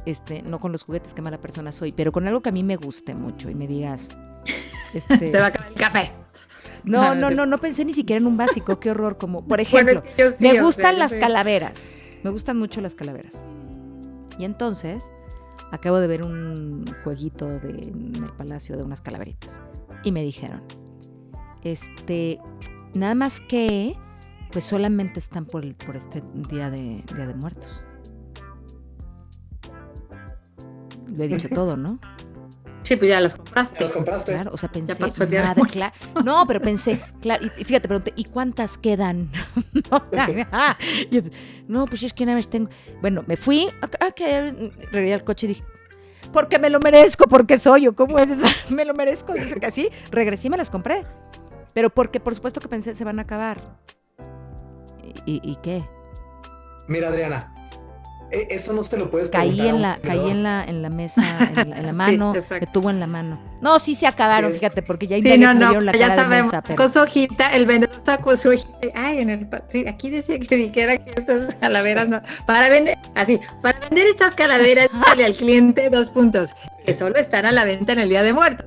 este, 0.05 0.41
no 0.41 0.59
con 0.59 0.71
los 0.71 0.83
juguetes, 0.83 1.13
qué 1.13 1.21
mala 1.21 1.39
persona 1.39 1.71
soy, 1.71 1.91
pero 1.91 2.11
con 2.11 2.27
algo 2.27 2.41
que 2.41 2.49
a 2.49 2.53
mí 2.53 2.63
me 2.63 2.77
guste 2.77 3.13
mucho 3.13 3.49
y 3.49 3.55
me 3.55 3.67
digas. 3.67 4.09
Este, 4.93 5.31
Se 5.31 5.39
va 5.39 5.45
a 5.45 5.47
acabar 5.49 5.69
el 5.69 5.75
café. 5.75 6.11
No, 6.83 7.13
no, 7.15 7.29
no, 7.29 7.45
no 7.45 7.57
pensé 7.57 7.83
ni 7.83 7.93
siquiera 7.93 8.17
en 8.19 8.27
un 8.27 8.37
básico, 8.37 8.79
qué 8.79 8.91
horror, 8.91 9.17
como, 9.17 9.45
por 9.45 9.59
ejemplo, 9.61 10.03
me 10.39 10.61
gustan 10.61 10.97
las 10.97 11.13
calaveras, 11.13 11.91
me 12.23 12.29
gustan 12.29 12.57
mucho 12.57 12.81
las 12.81 12.95
calaveras. 12.95 13.39
Y 14.39 14.45
entonces, 14.45 15.11
acabo 15.71 15.99
de 15.99 16.07
ver 16.07 16.23
un 16.23 16.85
jueguito 17.03 17.45
de, 17.45 17.69
en 17.69 18.23
el 18.23 18.31
palacio 18.37 18.77
de 18.77 18.83
unas 18.83 19.01
calaveritas. 19.01 19.59
Y 20.03 20.11
me 20.11 20.23
dijeron, 20.23 20.63
este, 21.63 22.39
nada 22.93 23.15
más 23.15 23.41
que, 23.41 23.97
pues 24.51 24.63
solamente 24.63 25.19
están 25.19 25.45
por, 25.45 25.63
el, 25.63 25.75
por 25.75 25.95
este 25.95 26.23
día 26.49 26.69
de, 26.69 27.03
día 27.13 27.27
de 27.27 27.33
muertos. 27.33 27.83
Lo 31.07 31.23
he 31.23 31.27
dicho 31.27 31.49
todo, 31.53 31.75
¿no? 31.75 31.99
Sí, 32.87 32.95
pues 32.95 33.09
ya 33.09 33.19
las 33.19 33.35
compraste. 33.35 33.83
Las 33.83 33.91
compraste. 33.91 34.31
Claro, 34.31 34.51
o 34.53 34.57
sea, 34.57 34.71
pensé, 34.71 34.97
madre, 34.97 35.61
claro. 35.69 35.93
No, 36.23 36.47
pero 36.47 36.61
pensé, 36.61 37.01
claro, 37.19 37.45
y, 37.45 37.63
fíjate, 37.65 37.85
pregunté, 37.85 38.13
¿y 38.15 38.23
cuántas 38.23 38.77
quedan? 38.77 39.29
no, 41.67 41.85
pues 41.85 42.03
es 42.03 42.13
que 42.13 42.23
una 42.23 42.33
vez 42.33 42.47
tengo. 42.47 42.69
Bueno, 43.01 43.25
me 43.27 43.35
fui, 43.35 43.69
a, 43.81 44.11
que 44.11 44.71
regresé 44.89 45.13
al 45.15 45.25
coche 45.25 45.47
y 45.47 45.49
dije, 45.49 45.65
porque 46.31 46.59
me 46.59 46.69
lo 46.69 46.79
merezco, 46.79 47.25
porque 47.27 47.59
soy 47.59 47.81
yo, 47.81 47.93
¿cómo 47.93 48.19
es 48.19 48.29
eso? 48.29 48.47
me 48.69 48.85
lo 48.85 48.93
merezco, 48.93 49.33
dice 49.33 49.59
que 49.59 49.65
así, 49.65 49.89
regresé 50.09 50.47
y 50.47 50.51
me 50.51 50.57
las 50.57 50.69
compré. 50.69 51.03
Pero 51.73 51.89
porque 51.89 52.21
por 52.21 52.35
supuesto 52.35 52.61
que 52.61 52.69
pensé, 52.69 52.93
se 52.93 53.03
van 53.03 53.19
a 53.19 53.23
acabar. 53.23 53.59
¿Y, 55.25 55.41
y 55.43 55.57
qué? 55.57 55.83
Mira, 56.87 57.09
Adriana, 57.09 57.53
eso 58.31 58.73
no 58.73 58.83
se 58.83 58.97
lo 58.97 59.09
puedes 59.09 59.29
caí 59.29 59.61
en 59.61 59.81
la 59.81 59.97
caí 60.01 60.29
en 60.29 60.43
la 60.43 60.63
en 60.63 60.81
la 60.81 60.89
mesa 60.89 61.21
en 61.55 61.85
la, 61.85 61.93
mano 61.93 62.33
me 62.33 62.67
tuvo 62.67 62.89
en 62.89 62.99
la 62.99 63.07
mano. 63.07 63.39
No 63.61 63.79
sí 63.79 63.95
se 63.95 64.05
acabaron 64.05 64.51
fíjate 64.51 64.81
porque 64.81 65.07
ya 65.07 65.17
sí, 65.17 65.37
no, 65.37 65.53
no, 65.53 65.79
la 65.81 65.93
ya 65.93 66.13
sabemos. 66.13 66.51
mesa, 66.51 66.75
con 66.75 66.89
su 66.89 66.99
hojita 66.99 67.49
el 67.55 67.65
vendedor 67.65 67.95
sacó 68.03 68.35
su 68.35 68.49
hojita 68.49 68.87
ay 68.95 69.19
en 69.19 69.29
el 69.29 69.47
sí, 69.69 69.85
aquí 69.87 70.09
decía 70.09 70.39
que 70.39 70.55
dijera 70.55 70.97
que 70.97 71.11
estas 71.17 71.55
calaveras 71.61 72.09
no 72.09 72.21
para 72.45 72.69
vender 72.69 72.97
así 73.15 73.39
para 73.61 73.79
vender 73.79 74.07
estas 74.07 74.35
calaveras 74.35 74.89
dale 75.07 75.25
al 75.25 75.35
cliente 75.35 75.89
dos 75.89 76.09
puntos 76.09 76.53
que 76.85 76.93
solo 76.93 77.15
están 77.15 77.45
a 77.45 77.51
la 77.51 77.65
venta 77.65 77.93
en 77.93 77.99
el 77.99 78.07
día 78.07 78.23
de 78.23 78.31
muertos. 78.31 78.65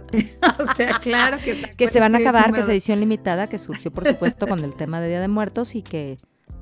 O 0.58 0.74
sea 0.74 0.98
claro 0.98 1.38
que 1.42 1.54
que 1.54 1.86
se 1.86 2.00
van 2.00 2.14
a 2.14 2.18
acabar 2.18 2.52
que 2.52 2.60
es 2.60 2.68
edición 2.68 3.00
limitada 3.00 3.46
que 3.48 3.56
surgió 3.58 3.90
por 3.90 4.06
supuesto 4.06 4.46
con 4.46 4.62
el 4.64 4.74
tema 4.74 5.00
de 5.00 5.08
día 5.08 5.20
de 5.20 5.28
muertos 5.28 5.74
y 5.74 5.82
que 5.82 6.18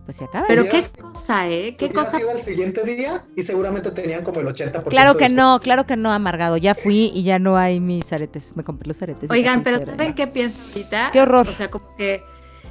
pues 0.09 0.17
se 0.17 0.25
acaba. 0.25 0.47
Pero 0.49 0.65
qué 0.71 0.83
cosa, 1.03 1.47
¿eh? 1.49 1.77
¿Qué 1.77 1.93
cosa? 1.93 2.17
sido 2.17 2.31
al 2.31 2.41
siguiente 2.41 2.83
día 2.83 3.27
y 3.37 3.43
seguramente 3.43 3.91
tenían 3.91 4.25
como 4.25 4.41
el 4.41 4.47
80%. 4.47 4.85
Claro 4.85 5.19
que 5.19 5.29
no, 5.29 5.61
claro 5.61 5.85
que 5.85 5.99
no, 5.99 6.11
amargado. 6.11 6.57
Ya 6.57 6.75
fui 6.75 7.13
y 7.15 7.25
ya 7.25 7.39
no 7.39 7.59
hay 7.59 7.79
mis 7.79 8.11
aretes. 8.11 8.57
Me 8.57 8.65
compré 8.65 8.89
los 8.89 9.03
aretes. 9.03 9.31
Oigan, 9.31 9.63
pero 9.63 9.85
¿saben 9.85 10.15
qué 10.15 10.27
pienso 10.27 10.63
ahorita? 10.67 11.11
Qué 11.13 11.21
horror. 11.21 11.47
O 11.47 11.53
sea, 11.53 11.69
como 11.69 11.95
que 11.95 12.23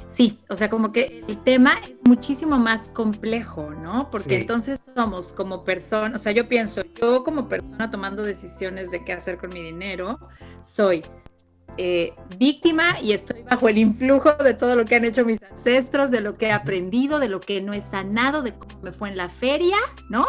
sí, 0.08 0.40
o 0.48 0.56
sea, 0.56 0.68
como 0.68 0.90
que 0.90 1.22
el 1.28 1.40
tema 1.44 1.74
es 1.88 2.00
muchísimo 2.02 2.58
más 2.58 2.88
complejo, 2.88 3.70
¿no? 3.70 4.10
Porque 4.10 4.40
entonces 4.40 4.80
somos 4.96 5.32
como 5.32 5.62
personas, 5.62 6.20
o 6.20 6.24
sea, 6.24 6.32
yo 6.32 6.48
pienso, 6.48 6.82
yo 7.00 7.22
como 7.22 7.48
persona 7.48 7.88
tomando 7.88 8.24
decisiones 8.24 8.90
de 8.90 9.04
qué 9.04 9.12
hacer 9.12 9.38
con 9.38 9.50
mi 9.50 9.62
dinero, 9.62 10.18
soy 10.60 11.04
eh, 11.80 12.12
víctima 12.38 13.00
y 13.00 13.12
estoy 13.12 13.44
bajo 13.44 13.68
el 13.68 13.78
influjo 13.78 14.32
de 14.32 14.52
todo 14.52 14.74
lo 14.74 14.84
que 14.84 14.96
han 14.96 15.04
hecho 15.04 15.24
mis 15.24 15.40
ancestros, 15.44 16.10
de 16.10 16.20
lo 16.20 16.36
que 16.36 16.46
he 16.46 16.52
aprendido, 16.52 17.20
de 17.20 17.28
lo 17.28 17.40
que 17.40 17.60
no 17.60 17.72
he 17.72 17.82
sanado, 17.82 18.42
de 18.42 18.52
cómo 18.54 18.80
me 18.82 18.90
fue 18.90 19.10
en 19.10 19.16
la 19.16 19.28
feria, 19.28 19.76
¿no? 20.10 20.26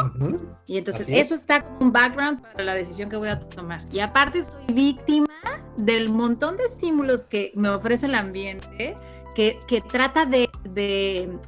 Y 0.67 0.77
entonces 0.77 1.09
eso 1.09 1.33
está 1.33 1.63
como 1.63 1.87
un 1.87 1.91
background 1.91 2.43
para 2.43 2.63
la 2.63 2.75
decisión 2.75 3.09
que 3.09 3.17
voy 3.17 3.29
a 3.29 3.39
tomar. 3.39 3.83
Y 3.91 3.99
aparte 3.99 4.43
soy 4.43 4.63
víctima 4.73 5.27
del 5.75 6.09
montón 6.09 6.55
de 6.55 6.65
estímulos 6.65 7.25
que 7.25 7.51
me 7.55 7.69
ofrece 7.69 8.05
el 8.05 8.15
ambiente. 8.15 8.95
Que, 9.35 9.57
que, 9.69 9.79
trata 9.79 10.25
de, 10.25 10.49
de, 10.65 11.39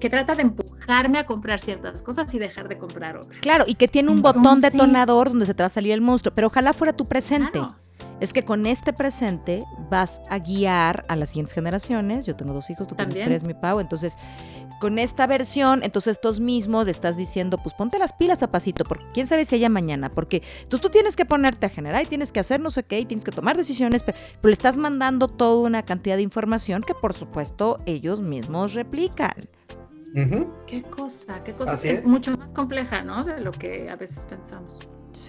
que 0.00 0.08
trata 0.08 0.34
de 0.34 0.42
empujarme 0.42 1.18
a 1.18 1.26
comprar 1.26 1.60
ciertas 1.60 2.02
cosas 2.02 2.32
y 2.32 2.38
dejar 2.38 2.68
de 2.68 2.78
comprar 2.78 3.18
otras. 3.18 3.38
Claro, 3.42 3.64
y 3.66 3.74
que 3.74 3.86
tiene 3.86 4.10
un 4.10 4.22
botón 4.22 4.62
detonador 4.62 5.28
donde 5.28 5.44
se 5.44 5.52
te 5.52 5.62
va 5.62 5.66
a 5.66 5.68
salir 5.70 5.92
el 5.92 6.00
monstruo, 6.00 6.34
pero 6.34 6.46
ojalá 6.46 6.72
fuera 6.72 6.94
tu 6.94 7.04
presente 7.04 7.60
es 8.20 8.32
que 8.32 8.44
con 8.44 8.66
este 8.66 8.92
presente 8.92 9.64
vas 9.90 10.20
a 10.28 10.38
guiar 10.38 11.04
a 11.08 11.16
las 11.16 11.30
siguientes 11.30 11.54
generaciones. 11.54 12.26
Yo 12.26 12.34
tengo 12.34 12.52
dos 12.52 12.68
hijos, 12.70 12.88
tú 12.88 12.94
tienes 12.94 13.24
tres, 13.24 13.44
mi 13.44 13.54
Pau. 13.54 13.80
Entonces, 13.80 14.16
con 14.80 14.98
esta 14.98 15.26
versión, 15.26 15.82
entonces 15.84 16.12
estos 16.12 16.40
mismos 16.40 16.84
le 16.84 16.90
estás 16.90 17.16
diciendo, 17.16 17.58
pues 17.58 17.74
ponte 17.74 17.98
las 17.98 18.12
pilas, 18.12 18.38
papacito, 18.38 18.84
porque 18.84 19.04
quién 19.14 19.26
sabe 19.26 19.44
si 19.44 19.54
haya 19.54 19.68
mañana. 19.68 20.10
Porque 20.10 20.42
tú, 20.68 20.78
tú 20.78 20.90
tienes 20.90 21.14
que 21.16 21.26
ponerte 21.26 21.66
a 21.66 21.68
generar 21.68 22.02
y 22.02 22.06
tienes 22.06 22.32
que 22.32 22.40
hacer 22.40 22.60
no 22.60 22.70
sé 22.70 22.82
qué 22.82 23.00
y 23.00 23.04
tienes 23.04 23.24
que 23.24 23.32
tomar 23.32 23.56
decisiones, 23.56 24.02
pero, 24.02 24.18
le 24.42 24.52
estás 24.52 24.78
mandando 24.78 25.28
toda 25.28 25.66
una 25.66 25.84
cantidad 25.84 26.16
de 26.16 26.22
información 26.22 26.82
que, 26.82 26.94
por 26.94 27.12
supuesto, 27.12 27.80
ellos 27.86 28.20
mismos 28.20 28.74
replican. 28.74 29.34
Qué 30.66 30.82
cosa, 30.82 31.44
qué 31.44 31.52
cosa. 31.52 31.74
es 31.74 32.04
mucho 32.04 32.36
más 32.36 32.48
compleja, 32.48 33.02
¿no? 33.02 33.22
De 33.22 33.40
lo 33.40 33.52
que 33.52 33.88
a 33.90 33.96
veces 33.96 34.24
pensamos. 34.24 34.80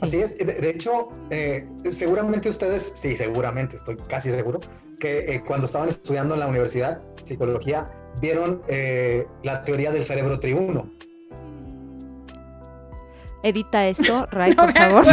Así 0.02 0.18
es. 0.18 0.38
De, 0.38 0.70
hecho, 0.70 1.10
eh, 1.30 1.68
seguramente 1.92 2.50
ustedes, 2.50 2.92
sí, 2.96 3.16
seguramente, 3.16 3.76
estoy 3.76 3.98
casi 4.08 4.32
seguro, 4.32 4.60
que 5.00 5.20
eh, 5.20 5.44
cuando 5.46 5.66
estaban 5.66 5.90
estudiando 5.90 6.34
en 6.36 6.42
la 6.42 6.48
universidad, 6.48 7.02
psicología, 7.24 7.92
vieron 8.22 8.62
eh, 8.68 9.26
la 9.44 9.64
teoría 9.64 9.92
del 9.92 10.06
cerebro 10.06 10.40
triuno. 10.40 10.90
Edita 13.42 13.88
eso, 13.88 14.26
Ray, 14.32 14.54
por 14.54 14.74
favor. 14.74 15.06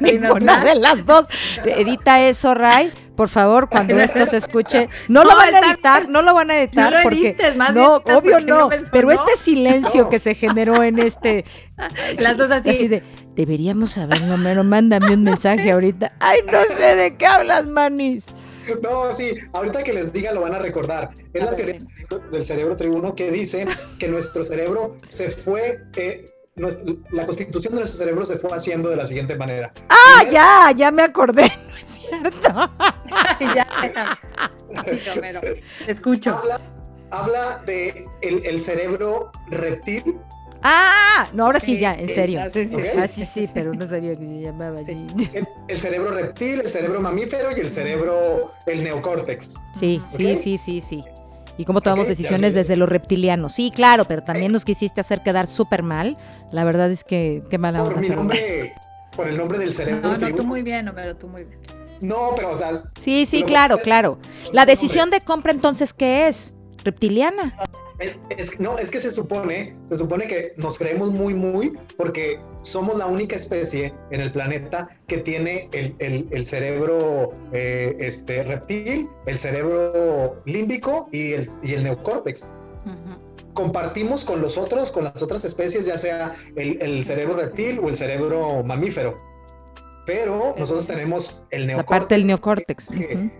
ninguna 0.00 0.64
de 0.64 0.74
las 0.76 1.04
dos. 1.04 1.26
Edita 1.64 2.26
eso, 2.26 2.54
Ray, 2.54 2.92
por 3.18 3.28
favor, 3.28 3.68
cuando 3.68 3.98
esto 3.98 4.24
se 4.26 4.36
escuche. 4.36 4.88
No, 5.08 5.24
lo 5.24 5.34
van 5.34 5.54
a 5.54 5.60
editar, 5.60 6.08
no 6.08 6.22
lo 6.22 6.34
van 6.34 6.50
a 6.50 6.58
editar 6.58 6.92
no 6.92 7.02
porque 7.02 7.36
no, 7.74 7.96
obvio 7.96 8.40
no. 8.40 8.70
Pero 8.92 9.10
este 9.10 9.36
silencio 9.36 10.08
que 10.08 10.18
se 10.18 10.34
generó 10.34 10.82
en 10.82 10.98
este, 10.98 11.44
las 12.20 12.36
dos 12.36 12.50
así. 12.50 12.70
así 12.70 12.88
de, 12.88 13.02
Deberíamos 13.38 13.92
saber, 13.92 14.20
no 14.22 14.36
me 14.36 14.52
mándame 14.64 15.14
un 15.14 15.22
mensaje 15.22 15.70
ahorita. 15.70 16.12
Ay, 16.18 16.40
no 16.50 16.58
sé 16.76 16.96
de 16.96 17.16
qué 17.16 17.24
hablas, 17.24 17.68
manis. 17.68 18.26
No, 18.82 19.14
sí, 19.14 19.32
ahorita 19.52 19.84
que 19.84 19.92
les 19.92 20.12
diga 20.12 20.32
lo 20.32 20.40
van 20.40 20.56
a 20.56 20.58
recordar. 20.58 21.10
Es 21.32 21.44
la 21.44 21.54
teoría 21.54 21.78
del 22.32 22.42
cerebro 22.42 22.76
tribuno 22.76 23.14
que 23.14 23.30
dice 23.30 23.64
que 24.00 24.08
nuestro 24.08 24.42
cerebro 24.42 24.96
se 25.06 25.30
fue, 25.30 25.78
eh, 25.94 26.24
la 26.56 27.26
constitución 27.26 27.74
de 27.74 27.82
nuestro 27.82 28.00
cerebro 28.00 28.26
se 28.26 28.38
fue 28.38 28.50
haciendo 28.50 28.90
de 28.90 28.96
la 28.96 29.06
siguiente 29.06 29.36
manera. 29.36 29.72
Ah, 29.88 30.24
ya, 30.28 30.72
ya 30.76 30.90
me 30.90 31.02
acordé, 31.02 31.48
no 31.68 31.76
es 31.76 31.86
cierto. 31.86 32.48
ya, 33.54 34.18
escucho. 35.86 36.42
Habla, 37.12 37.62
de 37.64 38.04
el 38.20 38.60
cerebro 38.60 39.30
reptil, 39.46 40.18
Ah, 40.62 41.28
no, 41.32 41.44
ahora 41.44 41.60
sí, 41.60 41.78
ya, 41.78 41.94
en 41.94 42.08
serio. 42.08 42.40
Ah, 42.42 42.50
sí, 42.50 42.64
sí, 42.64 42.76
ah, 42.98 43.06
sí, 43.06 43.24
sí, 43.24 43.48
pero 43.54 43.74
no 43.74 43.86
sabía 43.86 44.14
que 44.14 44.24
se 44.24 44.40
llamaba 44.40 44.80
así. 44.80 45.06
El, 45.68 45.78
cerebro 45.78 46.10
reptil, 46.10 46.60
el 46.60 46.70
cerebro 46.70 47.00
mamífero 47.00 47.50
y 47.56 47.60
el 47.60 47.70
cerebro, 47.70 48.52
el 48.66 48.82
neocórtex. 48.82 49.54
Sí, 49.78 50.02
sí, 50.10 50.36
sí, 50.36 50.58
sí, 50.58 50.80
sí. 50.80 51.04
Y 51.56 51.64
cómo 51.64 51.80
tomamos 51.80 52.06
decisiones 52.06 52.54
desde 52.54 52.76
lo 52.76 52.86
reptiliano. 52.86 53.48
Sí, 53.48 53.72
claro, 53.74 54.04
pero 54.06 54.22
también 54.22 54.52
nos 54.52 54.64
quisiste 54.64 55.00
hacer 55.00 55.22
quedar 55.22 55.46
súper 55.48 55.82
mal. 55.82 56.16
La 56.52 56.64
verdad 56.64 56.90
es 56.90 57.02
que 57.02 57.42
qué 57.50 57.58
mala 57.58 57.82
Por 57.82 58.00
mi 58.00 58.08
nombre, 58.08 58.74
por 59.16 59.28
el 59.28 59.36
nombre 59.36 59.58
del 59.58 59.74
cerebro. 59.74 60.08
No, 60.08 60.18
no, 60.18 60.34
tú 60.34 60.44
muy 60.44 60.62
bien, 60.62 60.88
Homero, 60.88 61.16
tú 61.16 61.26
muy 61.26 61.44
bien. 61.44 61.58
No, 62.00 62.32
pero 62.36 62.52
o 62.52 62.56
sea. 62.56 62.84
Sí, 62.96 63.26
sí, 63.26 63.42
claro, 63.42 63.78
claro. 63.78 64.18
La 64.52 64.66
decisión 64.66 65.10
de 65.10 65.20
compra 65.20 65.50
entonces, 65.50 65.92
¿qué 65.92 66.28
es? 66.28 66.54
¿Reptiliana? 66.88 67.54
Es, 67.98 68.58
no, 68.58 68.78
es 68.78 68.90
que 68.90 68.98
se 68.98 69.10
supone, 69.10 69.76
se 69.84 69.98
supone 69.98 70.26
que 70.26 70.54
nos 70.56 70.78
creemos 70.78 71.10
muy, 71.10 71.34
muy, 71.34 71.76
porque 71.98 72.40
somos 72.62 72.96
la 72.96 73.06
única 73.06 73.36
especie 73.36 73.92
en 74.10 74.22
el 74.22 74.32
planeta 74.32 74.88
que 75.06 75.18
tiene 75.18 75.68
el, 75.72 76.46
cerebro 76.46 77.34
eh, 77.52 77.94
este, 78.00 78.42
reptil, 78.42 79.10
el 79.26 79.38
cerebro 79.38 80.40
límbico 80.46 81.10
y 81.12 81.32
el, 81.34 81.46
y 81.62 81.74
el 81.74 81.82
neocórtex. 81.82 82.50
Compartimos 83.52 84.24
con 84.24 84.40
los 84.40 84.56
otros, 84.56 84.90
con 84.90 85.04
las 85.04 85.20
otras 85.20 85.44
especies, 85.44 85.84
ya 85.84 85.98
sea 85.98 86.36
el 86.56 87.04
cerebro 87.04 87.34
reptil 87.36 87.80
o 87.80 87.88
el 87.90 87.96
cerebro 87.96 88.62
mamífero 88.62 89.28
pero 90.08 90.54
nosotros 90.56 90.86
tenemos 90.86 91.42
el 91.50 91.66
neocórtex. 91.66 91.90
La 91.90 91.98
parte 91.98 92.14
del 92.14 92.26
neocórtex. 92.26 92.88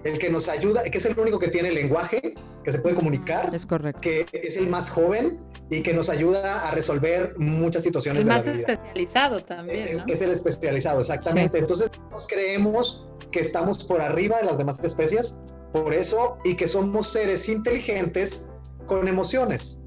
El 0.05 0.19
que 0.19 0.29
nos 0.29 0.49
ayuda, 0.49 0.83
que 0.83 0.99
es 0.99 1.07
el 1.07 1.19
único 1.19 1.39
que 1.39 1.49
tiene 1.49 1.73
lenguaje, 1.73 2.35
que 2.63 2.71
se 2.71 2.79
puede 2.79 2.95
comunicar. 2.95 3.55
Es 3.55 3.65
correcto. 3.65 4.03
Que 4.03 4.27
es 4.35 4.59
el 4.59 4.69
más 4.69 4.91
joven 4.91 5.41
y 5.71 5.81
que 5.81 5.95
nos 5.95 6.11
ayuda 6.11 6.69
a 6.69 6.71
resolver 6.73 7.35
muchas 7.39 7.85
situaciones. 7.85 8.21
El 8.21 8.29
más 8.29 8.47
especializado 8.47 9.43
también. 9.43 9.97
¿no? 9.97 10.05
Es, 10.09 10.21
el 10.21 10.31
especializado, 10.31 11.01
exactamente. 11.01 11.59
Entonces, 11.59 11.91
nos 12.11 12.27
creemos 12.27 13.09
que 13.31 13.41
estamos 13.41 13.83
por 13.83 14.03
arriba 14.03 14.37
de 14.37 14.45
las 14.45 14.59
demás 14.59 14.79
especies, 14.81 15.39
por 15.73 15.95
eso, 15.95 16.37
y 16.45 16.55
que 16.55 16.69
somos 16.69 17.09
seres 17.09 17.49
inteligentes 17.49 18.47
con 18.87 19.09
emociones 19.09 19.83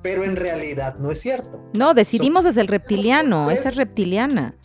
pero 0.00 0.24
en 0.24 0.36
realidad 0.36 0.96
no 1.00 1.10
es 1.10 1.20
cierto. 1.20 1.60
No, 1.74 1.92
decidimos 1.92 2.44
desde 2.44 2.60
el 2.60 2.68
reptiliano, 2.68 3.50
esa 3.50 3.68
es 3.68 3.74
reptiliana 3.74 4.57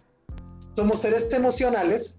somos 0.75 1.01
seres 1.01 1.31
emocionales 1.33 2.17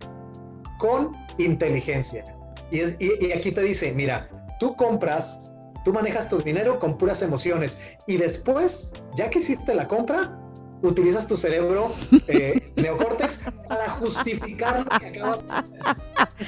con 0.78 1.12
inteligencia. 1.38 2.24
Y, 2.70 3.32
aquí 3.32 3.52
te 3.52 3.62
dice, 3.62 3.92
mira, 3.92 4.28
tú 4.58 4.74
compras, 4.76 5.54
tú 5.84 5.92
manejas 5.92 6.28
tu 6.28 6.38
dinero 6.38 6.78
con 6.78 6.98
puras 6.98 7.22
emociones 7.22 7.78
y 8.06 8.16
después, 8.16 8.92
ya 9.16 9.30
que 9.30 9.38
hiciste 9.38 9.74
la 9.74 9.86
compra, 9.86 10.38
utilizas 10.82 11.26
tu 11.26 11.36
cerebro 11.36 11.94
eh, 12.26 12.72
neocórtex 12.76 13.40
para 13.68 13.90
justificar 13.90 14.80
lo 14.80 14.98
que 14.98 15.06
acabas 15.06 15.38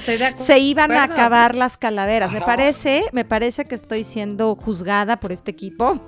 de 0.05 0.33
Se 0.35 0.59
iban 0.59 0.91
a 0.91 1.03
acabar 1.03 1.55
las 1.55 1.77
calaveras. 1.77 2.31
Me 2.31 2.41
parece, 2.41 3.05
me 3.13 3.25
parece 3.25 3.65
que 3.65 3.75
estoy 3.75 4.03
siendo 4.03 4.55
juzgada 4.55 5.19
por 5.19 5.31
este 5.31 5.51
equipo, 5.51 6.01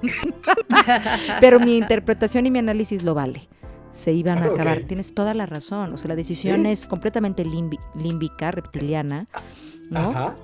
pero 1.39 1.59
mi 1.59 1.77
interpretación 1.77 2.45
y 2.45 2.51
mi 2.51 2.59
análisis 2.59 3.03
lo 3.03 3.13
vale. 3.13 3.47
Se 3.91 4.11
iban 4.11 4.37
a 4.39 4.45
acabar. 4.45 4.81
Tienes 4.87 5.13
toda 5.13 5.33
la 5.33 5.45
razón. 5.45 5.93
O 5.93 5.97
sea, 5.97 6.09
la 6.09 6.15
decisión 6.15 6.65
es 6.65 6.85
completamente 6.85 7.43
límbica, 7.45 8.51
reptiliana, 8.51 9.27
¿no? 9.89 10.11
Ajá. 10.11 10.35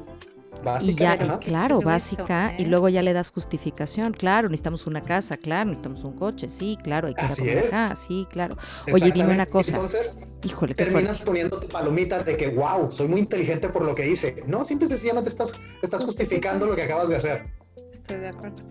Básica, 0.63 1.15
y 1.15 1.19
ya, 1.19 1.39
claro, 1.39 1.81
básica, 1.81 2.53
y 2.57 2.65
luego 2.65 2.89
ya 2.89 3.01
le 3.01 3.13
das 3.13 3.29
justificación, 3.29 4.13
claro, 4.13 4.47
necesitamos 4.47 4.87
una 4.87 5.01
casa, 5.01 5.37
claro, 5.37 5.65
necesitamos 5.65 6.03
un 6.03 6.13
coche, 6.13 6.47
sí, 6.49 6.77
claro, 6.81 7.07
hay 7.07 7.13
que 7.13 7.25
ir 7.25 7.31
a 7.31 7.35
comer 7.35 7.57
acá, 7.67 7.95
sí, 7.95 8.25
claro. 8.31 8.57
Oye, 8.91 9.11
dime 9.11 9.33
una 9.33 9.45
cosa. 9.45 9.75
Entonces, 9.75 10.17
híjole, 10.43 10.73
terminas 10.73 11.19
poniendo 11.19 11.59
tu 11.59 11.67
palomita 11.67 12.23
de 12.23 12.37
que, 12.37 12.47
wow, 12.47 12.91
soy 12.91 13.07
muy 13.07 13.19
inteligente 13.19 13.69
por 13.69 13.85
lo 13.85 13.93
que 13.93 14.07
hice. 14.07 14.43
No, 14.47 14.65
simple 14.65 14.85
y 14.87 14.89
sencillamente 14.89 15.29
estás, 15.29 15.51
estás 15.83 16.03
justificando 16.03 16.65
lo 16.65 16.75
que 16.75 16.83
acabas 16.83 17.09
de 17.09 17.17
hacer. 17.17 17.45
Estoy 17.93 18.17
de 18.17 18.29
acuerdo. 18.29 18.63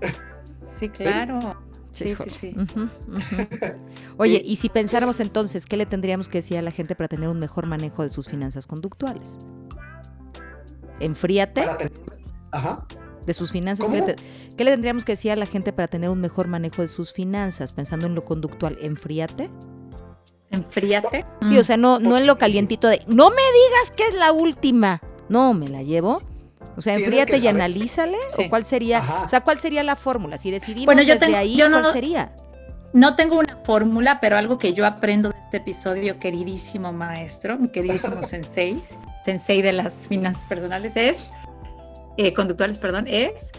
Sí, 0.78 0.88
claro. 0.88 1.51
Sí, 2.02 2.14
sí, 2.14 2.30
sí. 2.40 2.56
Oye, 4.16 4.42
y 4.44 4.56
si 4.56 4.68
pensáramos 4.68 5.20
entonces, 5.20 5.66
¿qué 5.66 5.76
le 5.76 5.86
tendríamos 5.86 6.28
que 6.28 6.38
decir 6.38 6.58
a 6.58 6.62
la 6.62 6.70
gente 6.70 6.94
para 6.94 7.08
tener 7.08 7.28
un 7.28 7.38
mejor 7.38 7.66
manejo 7.66 8.02
de 8.02 8.08
sus 8.08 8.28
finanzas 8.28 8.66
conductuales? 8.66 9.38
enfríate. 11.02 11.64
Ajá. 12.50 12.86
De 13.26 13.34
sus 13.34 13.52
finanzas. 13.52 13.86
¿Qué 14.56 14.64
le, 14.64 14.70
tendríamos 14.70 15.04
que 15.04 15.12
decir 15.12 15.30
a 15.30 15.36
la 15.36 15.46
gente 15.46 15.72
para 15.72 15.88
tener 15.88 16.10
un 16.10 16.20
mejor 16.20 16.48
manejo 16.48 16.82
de 16.82 16.88
sus 16.88 17.12
finanzas? 17.12 17.72
Pensando 17.72 18.06
en 18.06 18.14
lo 18.14 18.24
conductual, 18.24 18.76
enfríate. 18.80 19.50
Enfríate. 20.50 21.24
Sí, 21.42 21.56
o 21.58 21.64
sea, 21.64 21.76
no, 21.76 21.98
no 21.98 22.18
en 22.18 22.26
lo 22.26 22.36
calientito 22.36 22.88
de, 22.88 23.02
no 23.06 23.30
me 23.30 23.36
digas 23.36 23.90
que 23.96 24.06
es 24.08 24.14
la 24.14 24.32
última. 24.32 25.00
No, 25.28 25.54
me 25.54 25.68
la 25.68 25.82
llevo. 25.82 26.20
O 26.76 26.80
sea, 26.80 26.94
enfríate 26.94 27.38
y 27.38 27.46
analízale. 27.46 28.18
¿O 28.38 28.48
cuál 28.48 28.64
sería? 28.64 29.02
O 29.24 29.28
sea, 29.28 29.42
¿cuál 29.42 29.58
sería 29.58 29.82
la 29.82 29.96
fórmula? 29.96 30.38
Si 30.38 30.50
decidimos 30.50 30.86
bueno, 30.86 31.02
yo 31.02 31.14
desde 31.14 31.36
ahí, 31.36 31.58
¿cuál 31.58 31.86
sería? 31.92 32.32
No 32.92 33.16
tengo 33.16 33.38
una 33.38 33.58
fórmula, 33.64 34.20
pero 34.20 34.36
algo 34.36 34.58
que 34.58 34.74
yo 34.74 34.86
aprendo 34.86 35.30
de 35.30 35.38
este 35.40 35.56
episodio, 35.58 36.18
queridísimo 36.18 36.92
maestro, 36.92 37.58
mi 37.58 37.68
queridísimo 37.68 38.22
sensei, 38.22 38.82
sensei 39.24 39.62
de 39.62 39.72
las 39.72 40.06
finanzas 40.08 40.44
personales, 40.46 40.96
es, 40.96 41.30
eh, 42.18 42.34
conductuales, 42.34 42.76
perdón, 42.76 43.06
es, 43.08 43.50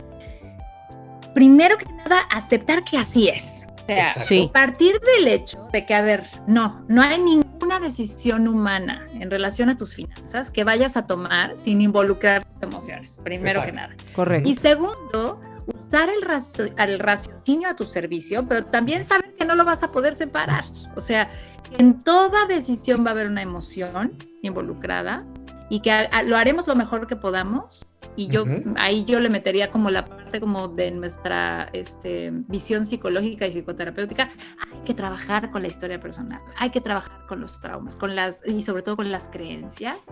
primero 1.33 1.77
que 1.79 1.85
nada, 1.85 2.19
aceptar 2.31 2.83
que 2.83 2.97
así 2.97 3.27
es. 3.27 3.65
O 3.83 3.85
sea, 3.85 4.15
partir 4.53 4.99
del 5.01 5.27
hecho 5.27 5.67
de 5.73 5.85
que, 5.85 5.93
a 5.93 6.01
ver, 6.01 6.25
no, 6.47 6.85
no 6.87 7.01
hay 7.01 7.21
ninguna 7.21 7.79
decisión 7.79 8.47
humana 8.47 9.07
en 9.13 9.29
relación 9.29 9.69
a 9.69 9.77
tus 9.77 9.95
finanzas 9.95 10.51
que 10.51 10.63
vayas 10.63 10.95
a 10.95 11.05
tomar 11.05 11.57
sin 11.57 11.81
involucrar 11.81 12.45
tus 12.45 12.61
emociones, 12.61 13.19
primero 13.23 13.63
que 13.65 13.71
nada. 13.71 13.93
Correcto. 14.15 14.49
Y 14.49 14.55
segundo, 14.55 15.39
usar 15.65 16.09
el, 16.09 16.99
raciocinio 16.99 17.69
a 17.69 17.75
tu 17.75 17.85
servicio, 17.85 18.47
pero 18.47 18.65
también 18.65 19.05
saber 19.05 19.35
que 19.35 19.45
no 19.45 19.55
lo 19.55 19.65
vas 19.65 19.83
a 19.83 19.91
poder 19.91 20.15
separar. 20.15 20.63
O 20.95 21.01
sea, 21.01 21.29
en 21.77 22.01
toda 22.01 22.45
decisión 22.47 23.05
va 23.05 23.09
a 23.09 23.11
haber 23.11 23.27
una 23.27 23.41
emoción 23.41 24.17
involucrada 24.41 25.25
y 25.69 25.79
que 25.81 26.09
lo 26.25 26.37
haremos 26.37 26.67
lo 26.67 26.75
mejor 26.75 27.07
que 27.07 27.15
podamos. 27.15 27.85
Y 28.15 28.27
yo 28.27 28.45
ahí 28.75 29.05
yo 29.05 29.19
le 29.19 29.29
metería 29.29 29.71
como 29.71 29.89
la 29.89 30.05
parte 30.05 30.39
como 30.39 30.67
de 30.67 30.91
nuestra 30.91 31.69
este, 31.73 32.31
visión 32.31 32.85
psicológica 32.85 33.47
y 33.47 33.51
psicoterapéutica. 33.51 34.29
Hay 34.71 34.81
que 34.85 34.93
trabajar 34.93 35.51
con 35.51 35.61
la 35.61 35.67
historia 35.67 35.99
personal, 35.99 36.41
hay 36.57 36.69
que 36.69 36.81
trabajar 36.81 37.25
con 37.27 37.41
los 37.41 37.59
traumas, 37.59 37.95
con 37.95 38.15
las 38.15 38.45
y 38.47 38.61
sobre 38.61 38.83
todo 38.83 38.97
con 38.97 39.11
las 39.11 39.29
creencias 39.29 40.09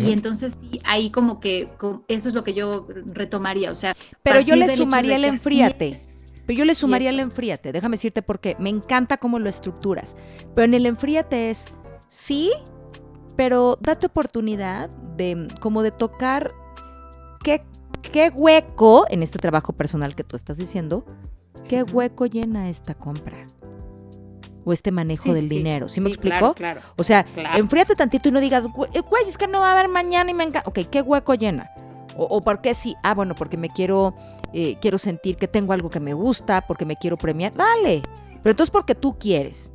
y 0.00 0.12
entonces 0.12 0.56
sí, 0.60 0.80
ahí 0.84 1.10
como 1.10 1.40
que 1.40 1.70
eso 2.08 2.28
es 2.28 2.34
lo 2.34 2.42
que 2.42 2.54
yo 2.54 2.86
retomaría, 3.06 3.70
o 3.70 3.74
sea... 3.74 3.94
Pero 4.22 4.40
yo 4.40 4.56
le 4.56 4.68
sumaría 4.68 5.16
el 5.16 5.24
enfríate. 5.24 5.96
Pero 6.46 6.58
yo 6.58 6.64
le 6.64 6.74
sumaría 6.74 7.10
el 7.10 7.20
enfríate, 7.20 7.72
déjame 7.72 7.94
decirte 7.94 8.22
por 8.22 8.40
qué. 8.40 8.56
Me 8.58 8.70
encanta 8.70 9.16
cómo 9.16 9.38
lo 9.38 9.48
estructuras. 9.48 10.16
Pero 10.54 10.64
en 10.64 10.74
el 10.74 10.86
enfríate 10.86 11.50
es, 11.50 11.66
sí, 12.08 12.52
pero 13.36 13.78
date 13.80 14.06
oportunidad 14.06 14.90
de 15.16 15.48
como 15.60 15.82
de 15.82 15.90
tocar 15.90 16.54
qué, 17.46 17.62
qué 18.02 18.32
hueco 18.34 19.06
en 19.08 19.22
este 19.22 19.38
trabajo 19.38 19.72
personal 19.72 20.16
que 20.16 20.24
tú 20.24 20.34
estás 20.34 20.56
diciendo, 20.56 21.06
qué 21.68 21.84
hueco 21.84 22.26
llena 22.26 22.68
esta 22.68 22.94
compra 22.94 23.46
o 24.64 24.72
este 24.72 24.90
manejo 24.90 25.32
del 25.32 25.48
dinero. 25.48 25.86
¿Sí, 25.86 26.00
me 26.00 26.08
explico? 26.08 26.54
Claro, 26.54 26.80
o 26.96 27.04
sea, 27.04 27.24
enfríate 27.54 27.94
tantito 27.94 28.30
y 28.30 28.32
no 28.32 28.40
digas, 28.40 28.66
eh, 28.66 29.00
güey, 29.00 29.28
es 29.28 29.38
que 29.38 29.46
no 29.46 29.60
va 29.60 29.68
a 29.68 29.72
haber 29.74 29.88
mañana 29.88 30.28
y 30.28 30.34
me 30.34 30.42
encanta. 30.42 30.68
Ok, 30.68 30.80
¿qué 30.90 31.02
hueco 31.02 31.34
llena? 31.34 31.70
O, 32.16 32.24
o 32.24 32.40
por 32.40 32.60
qué 32.60 32.74
sí, 32.74 32.96
ah, 33.04 33.14
bueno, 33.14 33.36
porque 33.36 33.56
me 33.56 33.68
quiero, 33.68 34.16
eh, 34.52 34.76
quiero 34.80 34.98
sentir 34.98 35.36
que 35.36 35.46
tengo 35.46 35.72
algo 35.72 35.88
que 35.88 36.00
me 36.00 36.14
gusta, 36.14 36.66
porque 36.66 36.84
me 36.84 36.96
quiero 36.96 37.16
premiar. 37.16 37.54
Dale. 37.54 38.02
Pero 38.42 38.50
entonces 38.50 38.72
porque 38.72 38.96
tú 38.96 39.16
quieres, 39.20 39.70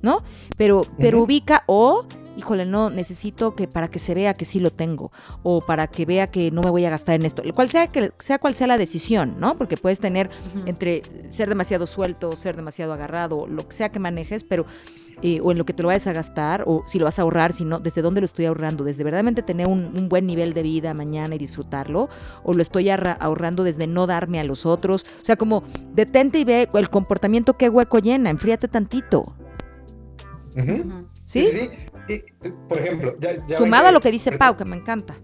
¿no? 0.00 0.22
Pero, 0.56 0.86
pero 0.96 1.22
ubica 1.22 1.64
o 1.66 2.06
híjole, 2.36 2.66
no, 2.66 2.90
necesito 2.90 3.54
que 3.54 3.66
para 3.68 3.88
que 3.88 3.98
se 3.98 4.14
vea 4.14 4.34
que 4.34 4.44
sí 4.44 4.60
lo 4.60 4.70
tengo, 4.70 5.10
o 5.42 5.60
para 5.60 5.86
que 5.86 6.04
vea 6.06 6.28
que 6.28 6.50
no 6.50 6.62
me 6.62 6.70
voy 6.70 6.84
a 6.84 6.90
gastar 6.90 7.16
en 7.16 7.26
esto, 7.26 7.42
cual 7.54 7.68
sea 7.68 7.86
que 7.86 8.12
sea 8.18 8.38
cual 8.38 8.54
sea 8.54 8.66
la 8.66 8.78
decisión, 8.78 9.36
¿no? 9.38 9.56
Porque 9.56 9.76
puedes 9.76 10.00
tener 10.00 10.30
entre 10.66 11.02
ser 11.28 11.48
demasiado 11.48 11.86
suelto, 11.86 12.36
ser 12.36 12.56
demasiado 12.56 12.92
agarrado, 12.92 13.46
lo 13.46 13.66
que 13.68 13.74
sea 13.74 13.90
que 13.90 13.98
manejes, 13.98 14.44
pero 14.44 14.66
eh, 15.22 15.40
o 15.42 15.50
en 15.50 15.56
lo 15.56 15.64
que 15.64 15.72
te 15.72 15.82
lo 15.82 15.86
vayas 15.88 16.06
a 16.06 16.12
gastar, 16.12 16.64
o 16.66 16.82
si 16.86 16.98
lo 16.98 17.06
vas 17.06 17.18
a 17.18 17.22
ahorrar, 17.22 17.54
si 17.54 17.64
no, 17.64 17.78
desde 17.78 18.02
dónde 18.02 18.20
lo 18.20 18.26
estoy 18.26 18.44
ahorrando, 18.44 18.84
desde 18.84 19.02
verdaderamente 19.02 19.42
tener 19.42 19.66
un, 19.66 20.10
buen 20.10 20.26
nivel 20.26 20.52
de 20.52 20.62
vida 20.62 20.92
mañana 20.92 21.34
y 21.34 21.38
disfrutarlo, 21.38 22.10
o 22.42 22.52
lo 22.52 22.60
estoy 22.60 22.90
ahorrando 22.90 23.64
desde 23.64 23.86
no 23.86 24.06
darme 24.06 24.40
a 24.40 24.44
los 24.44 24.66
otros, 24.66 25.06
o 25.22 25.24
sea, 25.24 25.36
como 25.36 25.64
detente 25.94 26.38
y 26.38 26.44
ve 26.44 26.68
el 26.74 26.90
comportamiento 26.90 27.56
qué 27.56 27.70
hueco 27.70 27.98
llena, 27.98 28.28
enfríate 28.28 28.68
tantito. 28.68 29.34
¿Sí? 31.24 31.48
sí, 31.50 31.70
por 32.68 32.78
ejemplo, 32.78 33.16
sumado 33.56 33.88
a 33.88 33.92
lo 33.92 34.00
que 34.00 34.10
dice 34.10 34.32
Pau, 34.32 34.56
que 34.56 34.64
me 34.64 34.76
encanta. 34.76 35.16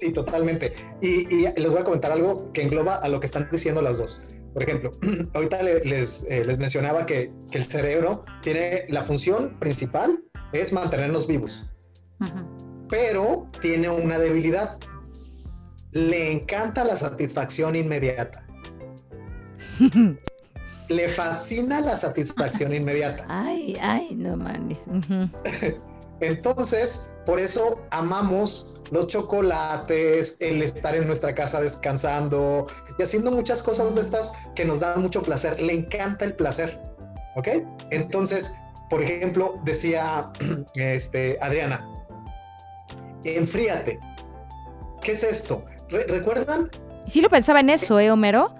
Sí, 0.00 0.12
totalmente. 0.12 0.74
Y, 1.00 1.26
les 1.26 1.70
voy 1.70 1.78
a 1.78 1.84
comentar 1.84 2.12
algo 2.12 2.52
que 2.52 2.62
engloba 2.62 2.96
a 2.96 3.08
lo 3.08 3.20
que 3.20 3.26
están 3.26 3.48
diciendo 3.50 3.80
las 3.80 3.96
dos. 3.96 4.20
Por 4.52 4.62
ejemplo, 4.62 4.90
ahorita 5.34 5.62
les, 5.62 6.24
eh, 6.28 6.44
les, 6.44 6.58
mencionaba 6.58 7.06
que, 7.06 7.32
que, 7.50 7.58
el 7.58 7.64
cerebro 7.64 8.24
tiene 8.42 8.84
la 8.88 9.02
función 9.02 9.58
principal 9.58 10.22
es 10.52 10.72
mantenernos 10.72 11.26
vivos, 11.26 11.68
pero 12.88 13.50
tiene 13.60 13.88
una 13.88 14.18
debilidad. 14.18 14.78
Le 15.92 16.32
encanta 16.32 16.84
la 16.84 16.96
satisfacción 16.96 17.74
inmediata. 17.74 18.46
Le 20.88 21.08
fascina 21.08 21.80
la 21.80 21.96
satisfacción 21.96 22.72
inmediata. 22.72 23.26
Ay, 23.28 23.76
ay, 23.80 24.14
no 24.14 24.36
mames. 24.36 24.84
Entonces, 26.20 27.12
por 27.24 27.38
eso 27.38 27.80
amamos 27.90 28.74
los 28.90 29.08
chocolates, 29.08 30.36
el 30.40 30.62
estar 30.62 30.94
en 30.94 31.06
nuestra 31.06 31.34
casa 31.34 31.60
descansando 31.60 32.66
y 32.98 33.02
haciendo 33.02 33.30
muchas 33.30 33.62
cosas 33.62 33.94
de 33.94 34.00
estas 34.00 34.32
que 34.54 34.64
nos 34.64 34.80
dan 34.80 35.02
mucho 35.02 35.22
placer. 35.22 35.60
Le 35.60 35.72
encanta 35.72 36.24
el 36.24 36.34
placer. 36.34 36.80
¿Ok? 37.36 37.48
Entonces, 37.90 38.54
por 38.88 39.02
ejemplo, 39.02 39.60
decía 39.64 40.30
este, 40.74 41.38
Adriana, 41.42 41.86
enfríate. 43.24 43.98
¿Qué 45.02 45.12
es 45.12 45.22
esto? 45.22 45.64
¿Recuerdan? 45.88 46.70
Sí 47.06 47.20
lo 47.20 47.28
pensaba 47.28 47.60
en 47.60 47.70
eso, 47.70 48.00
¿eh, 48.00 48.10
Homero? 48.10 48.54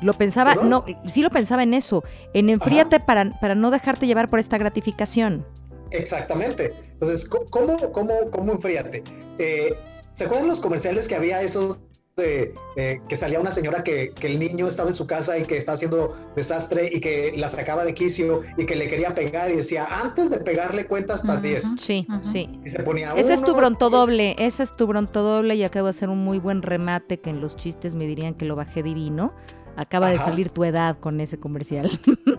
Lo 0.00 0.14
pensaba, 0.14 0.54
no, 0.54 0.84
sí 1.06 1.20
lo 1.20 1.30
pensaba 1.30 1.62
en 1.62 1.74
eso, 1.74 2.02
en 2.32 2.48
enfríate 2.48 3.00
para, 3.00 3.38
para 3.38 3.54
no 3.54 3.70
dejarte 3.70 4.06
llevar 4.06 4.28
por 4.28 4.38
esta 4.38 4.56
gratificación. 4.56 5.46
Exactamente. 5.90 6.74
Entonces, 6.92 7.28
¿cómo, 7.28 7.76
cómo, 7.92 8.30
cómo 8.30 8.52
enfríate? 8.52 9.02
Eh, 9.38 9.74
¿Se 10.14 10.24
acuerdan 10.24 10.48
los 10.48 10.60
comerciales 10.60 11.08
que 11.08 11.14
había 11.14 11.42
esos 11.42 11.80
de 12.16 12.54
eh, 12.76 13.00
que 13.08 13.16
salía 13.16 13.40
una 13.40 13.52
señora 13.52 13.82
que, 13.82 14.12
el 14.20 14.38
niño 14.38 14.68
estaba 14.68 14.90
en 14.90 14.94
su 14.94 15.06
casa 15.06 15.38
y 15.38 15.44
que 15.44 15.56
está 15.56 15.72
haciendo 15.72 16.14
desastre 16.36 16.90
y 16.92 17.00
que 17.00 17.32
la 17.36 17.48
sacaba 17.48 17.84
de 17.84 17.94
quicio 17.94 18.42
y 18.56 18.66
que 18.66 18.76
le 18.76 18.88
quería 18.88 19.14
pegar 19.14 19.50
y 19.50 19.56
decía, 19.56 19.86
antes 19.86 20.30
de 20.30 20.38
pegarle 20.38 20.86
cuenta 20.86 21.14
hasta 21.14 21.40
10. 21.40 21.76
Sí, 21.78 22.06
sí. 22.30 22.60
Y 22.64 22.68
se 22.68 22.82
ponía 22.82 23.12
Ese 23.14 23.34
es 23.34 23.42
tu 23.42 23.54
bronto 23.54 23.90
doble, 23.90 24.36
ese 24.38 24.62
es 24.62 24.76
tu 24.76 24.86
bronto 24.86 25.22
doble 25.22 25.54
y 25.54 25.62
acabo 25.62 25.86
de 25.86 25.90
hacer 25.90 26.08
un 26.08 26.18
muy 26.18 26.38
buen 26.38 26.62
remate 26.62 27.20
que 27.20 27.30
en 27.30 27.40
los 27.40 27.56
chistes 27.56 27.94
me 27.94 28.06
dirían 28.06 28.34
que 28.34 28.44
lo 28.44 28.56
bajé 28.56 28.82
divino. 28.82 29.32
Acaba 29.76 30.10
de 30.10 30.18
salir 30.18 30.50
tu 30.50 30.64
edad 30.64 30.98
con 30.98 31.20
ese 31.20 31.38
comercial. 31.38 31.90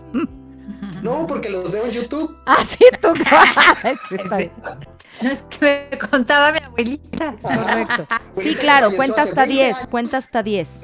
No, 1.01 1.25
porque 1.27 1.49
los 1.49 1.71
veo 1.71 1.85
en 1.85 1.91
YouTube. 1.91 2.37
Ah, 2.45 2.63
sí, 2.65 2.85
tú. 3.01 3.13
No 5.21 5.29
es 5.29 5.43
que 5.43 5.87
me 5.91 5.97
contaba 5.99 6.51
mi 6.51 6.59
abuelita. 6.59 7.35
Correcto. 7.41 8.07
Sí, 8.33 8.55
claro, 8.55 8.95
cuenta 8.95 9.23
hasta 9.23 9.45
10, 9.45 9.87
cuenta 9.87 10.17
hasta 10.17 10.41
10. 10.41 10.83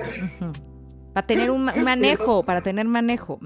Para 1.14 1.26
tener 1.26 1.50
un, 1.50 1.64
manejo, 1.64 2.44
para 2.44 2.62
tener 2.62 2.86
manejo. 2.88 3.40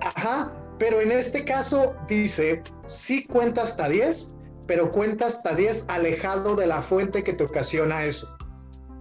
Ajá, 0.00 0.52
pero 0.78 1.00
en 1.00 1.12
este 1.12 1.44
caso 1.44 1.94
dice, 2.08 2.62
sí 2.86 3.24
cuenta 3.26 3.62
hasta 3.62 3.88
10, 3.88 4.34
pero 4.66 4.90
cuenta 4.90 5.26
hasta 5.26 5.54
10 5.54 5.84
alejado 5.88 6.56
de 6.56 6.66
la 6.66 6.82
fuente 6.82 7.22
que 7.22 7.34
te 7.34 7.44
ocasiona 7.44 8.04
eso. 8.04 8.36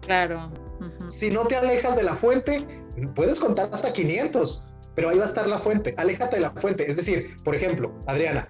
Claro. 0.01 0.51
Si 1.07 1.31
no 1.31 1.45
te 1.45 1.55
alejas 1.55 1.95
de 1.95 2.03
la 2.03 2.13
fuente, 2.13 2.67
puedes 3.15 3.39
contar 3.39 3.69
hasta 3.71 3.93
500, 3.93 4.67
pero 4.95 5.09
ahí 5.09 5.17
va 5.17 5.23
a 5.23 5.27
estar 5.27 5.47
la 5.47 5.59
fuente. 5.59 5.93
Aléjate 5.97 6.37
de 6.37 6.41
la 6.41 6.51
fuente. 6.51 6.89
Es 6.89 6.97
decir, 6.97 7.35
por 7.43 7.55
ejemplo, 7.55 7.93
Adriana, 8.07 8.49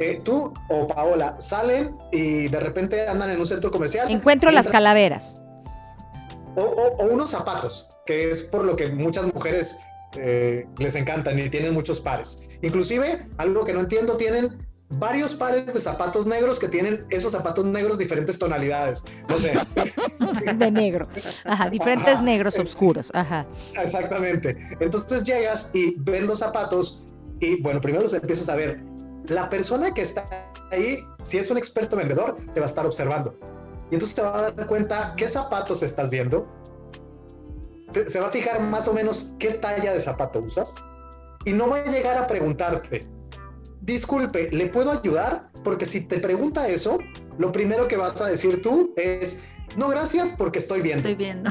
eh, 0.00 0.20
tú 0.24 0.52
o 0.70 0.86
Paola 0.86 1.36
salen 1.40 1.96
y 2.10 2.48
de 2.48 2.60
repente 2.60 3.06
andan 3.06 3.30
en 3.30 3.38
un 3.38 3.46
centro 3.46 3.70
comercial. 3.70 4.10
Encuentro 4.10 4.50
las 4.50 4.68
calaveras. 4.68 5.40
O, 6.56 6.96
unos 7.10 7.30
zapatos, 7.30 7.88
que 8.06 8.30
es 8.30 8.42
por 8.42 8.64
lo 8.64 8.76
que 8.76 8.88
muchas 8.88 9.32
mujeres 9.32 9.78
eh, 10.16 10.66
les 10.78 10.94
encantan 10.94 11.38
y 11.38 11.48
tienen 11.48 11.74
muchos 11.74 12.00
pares. 12.00 12.42
Inclusive, 12.62 13.26
algo 13.38 13.64
que 13.64 13.72
no 13.72 13.80
entiendo, 13.80 14.16
tienen 14.16 14.66
varios 14.98 15.34
pares 15.34 15.66
de 15.66 15.80
zapatos 15.80 16.26
negros 16.26 16.58
que 16.58 16.68
tienen 16.68 17.06
esos 17.10 17.32
zapatos 17.32 17.64
negros 17.64 17.98
diferentes 17.98 18.38
tonalidades. 18.38 19.02
No 19.28 19.38
sé. 19.38 19.54
De 20.56 20.70
negro. 20.70 21.06
Ajá, 21.44 21.70
diferentes 21.70 22.20
negros 22.20 22.58
oscuros. 22.58 23.10
Ajá. 23.14 23.46
Exactamente. 23.80 24.56
Entonces 24.80 25.24
llegas 25.24 25.70
y 25.72 25.94
ven 25.98 26.26
los 26.26 26.40
zapatos 26.40 27.04
y 27.40 27.60
bueno, 27.62 27.80
primero 27.80 28.02
los 28.02 28.14
empiezas 28.14 28.48
a 28.48 28.56
ver. 28.56 28.80
La 29.26 29.48
persona 29.48 29.92
que 29.92 30.02
está 30.02 30.24
ahí, 30.70 30.98
si 31.22 31.38
es 31.38 31.50
un 31.50 31.58
experto 31.58 31.96
vendedor, 31.96 32.36
te 32.52 32.60
va 32.60 32.66
a 32.66 32.68
estar 32.68 32.86
observando. 32.86 33.34
Y 33.90 33.94
entonces 33.94 34.14
te 34.14 34.22
va 34.22 34.38
a 34.38 34.50
dar 34.50 34.66
cuenta 34.66 35.14
qué 35.16 35.28
zapatos 35.28 35.82
estás 35.82 36.10
viendo. 36.10 36.46
se 38.06 38.20
va 38.20 38.28
a 38.28 38.30
fijar 38.30 38.60
más 38.60 38.88
o 38.88 38.92
menos 38.92 39.30
qué 39.38 39.52
talla 39.54 39.94
de 39.94 40.00
zapato 40.00 40.40
usas. 40.40 40.76
Y 41.44 41.52
no 41.52 41.68
va 41.68 41.78
a 41.78 41.84
llegar 41.86 42.16
a 42.16 42.26
preguntarte, 42.26 43.06
disculpe, 43.84 44.50
¿le 44.50 44.66
puedo 44.66 44.90
ayudar? 44.90 45.48
Porque 45.62 45.86
si 45.86 46.00
te 46.00 46.18
pregunta 46.18 46.68
eso, 46.68 46.98
lo 47.38 47.52
primero 47.52 47.86
que 47.86 47.96
vas 47.96 48.20
a 48.20 48.26
decir 48.26 48.62
tú 48.62 48.94
es, 48.96 49.40
no, 49.76 49.88
gracias 49.88 50.32
porque 50.32 50.58
estoy 50.58 50.82
viendo. 50.82 51.08
Estoy 51.08 51.14
viendo. 51.14 51.50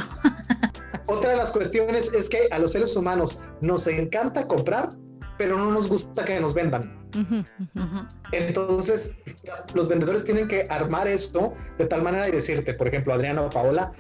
Otra 1.08 1.32
de 1.32 1.38
las 1.38 1.52
cuestiones 1.52 2.12
es 2.14 2.30
que 2.30 2.48
a 2.52 2.60
los 2.60 2.72
seres 2.72 2.96
humanos 2.96 3.38
nos 3.62 3.88
encanta 3.88 4.48
comprar, 4.48 4.90
pero 5.38 5.58
no 5.58 5.72
nos 5.72 5.88
gusta 5.88 6.24
que 6.26 6.40
nos 6.40 6.54
vendan. 6.54 7.00
Entonces, 8.32 9.16
los 9.76 9.88
vendedores 9.88 10.24
tienen 10.24 10.48
que 10.48 10.66
armar 10.70 11.08
esto 11.08 11.54
de 11.78 11.86
tal 11.86 12.02
manera 12.02 12.28
y 12.28 12.32
decirte, 12.32 12.74
por 12.74 12.88
ejemplo, 12.88 13.14
Adriana 13.14 13.44
o 13.44 13.50
Paola, 13.50 13.92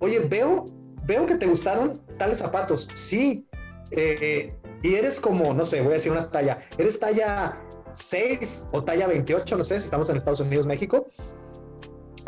oye, 0.00 0.18
veo, 0.18 0.66
veo 1.04 1.24
que 1.26 1.36
te 1.36 1.46
gustaron 1.46 2.02
tales 2.18 2.38
zapatos. 2.38 2.88
Sí. 2.94 3.46
Eh, 3.92 4.54
y 4.82 4.94
eres 4.94 5.18
como, 5.18 5.54
no 5.54 5.64
sé, 5.64 5.80
voy 5.80 5.92
a 5.92 5.94
decir 5.94 6.12
una 6.12 6.30
talla, 6.30 6.58
eres 6.76 7.00
talla 7.00 7.58
6 7.98 8.68
o 8.72 8.82
talla 8.82 9.06
28, 9.08 9.56
no 9.56 9.64
sé 9.64 9.78
si 9.78 9.86
estamos 9.86 10.08
en 10.08 10.16
Estados 10.16 10.40
Unidos, 10.40 10.66
México. 10.66 11.08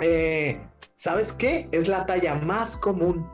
Eh, 0.00 0.60
¿Sabes 0.96 1.32
qué? 1.32 1.68
Es 1.72 1.88
la 1.88 2.04
talla 2.06 2.34
más 2.34 2.76
común 2.76 3.26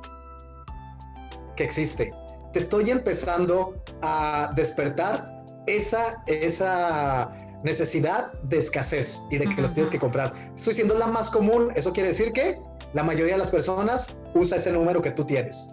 que 1.56 1.64
existe. 1.64 2.12
Te 2.52 2.58
estoy 2.58 2.90
empezando 2.90 3.82
a 4.02 4.52
despertar 4.54 5.44
esa, 5.66 6.22
esa 6.26 7.34
necesidad 7.64 8.32
de 8.44 8.58
escasez 8.58 9.22
y 9.30 9.38
de 9.38 9.48
que 9.48 9.60
los 9.60 9.72
tienes 9.74 9.90
que 9.90 9.98
comprar. 9.98 10.32
Estoy 10.54 10.72
diciendo 10.72 10.94
la 10.98 11.06
más 11.06 11.30
común, 11.30 11.72
eso 11.74 11.92
quiere 11.92 12.10
decir 12.10 12.32
que 12.32 12.60
la 12.92 13.02
mayoría 13.02 13.32
de 13.32 13.40
las 13.40 13.50
personas 13.50 14.16
usa 14.34 14.58
ese 14.58 14.70
número 14.70 15.02
que 15.02 15.10
tú 15.10 15.24
tienes. 15.24 15.70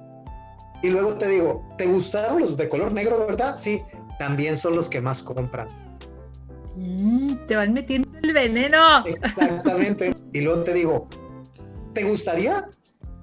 Y 0.81 0.89
luego 0.89 1.13
te 1.15 1.27
digo, 1.27 1.63
¿te 1.77 1.85
gustaron 1.85 2.39
los 2.39 2.57
de 2.57 2.67
color 2.67 2.91
negro, 2.91 3.25
verdad? 3.25 3.55
Sí, 3.57 3.81
también 4.19 4.57
son 4.57 4.75
los 4.75 4.89
que 4.89 4.99
más 4.99 5.21
compran. 5.21 5.67
Y 6.77 7.35
te 7.47 7.55
van 7.55 7.73
metiendo 7.73 8.09
el 8.21 8.33
veneno. 8.33 9.05
Exactamente. 9.05 10.15
y 10.33 10.41
luego 10.41 10.63
te 10.63 10.73
digo, 10.73 11.07
¿te 11.93 12.03
gustaría? 12.03 12.69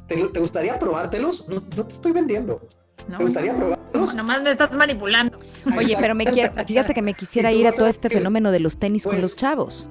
¿Te, 0.08 0.40
gustaría 0.40 0.78
probártelos? 0.78 1.48
No, 1.48 1.62
te 1.62 1.92
estoy 1.92 2.12
vendiendo. 2.12 2.60
¿Te 3.08 3.22
gustaría 3.22 3.54
probártelos? 3.54 4.14
nomás 4.14 4.42
me 4.42 4.50
estás 4.50 4.74
manipulando. 4.76 5.38
Oye, 5.76 5.96
pero 6.00 6.14
me 6.14 6.24
quiero, 6.24 6.52
fíjate 6.64 6.94
que 6.94 7.02
me 7.02 7.14
quisiera 7.14 7.50
ir 7.52 7.66
a 7.66 7.72
todo 7.72 7.86
este 7.86 8.08
fenómeno 8.08 8.50
de 8.50 8.60
los 8.60 8.78
tenis 8.78 9.04
con 9.04 9.12
pues 9.12 9.22
los 9.22 9.36
chavos. 9.36 9.88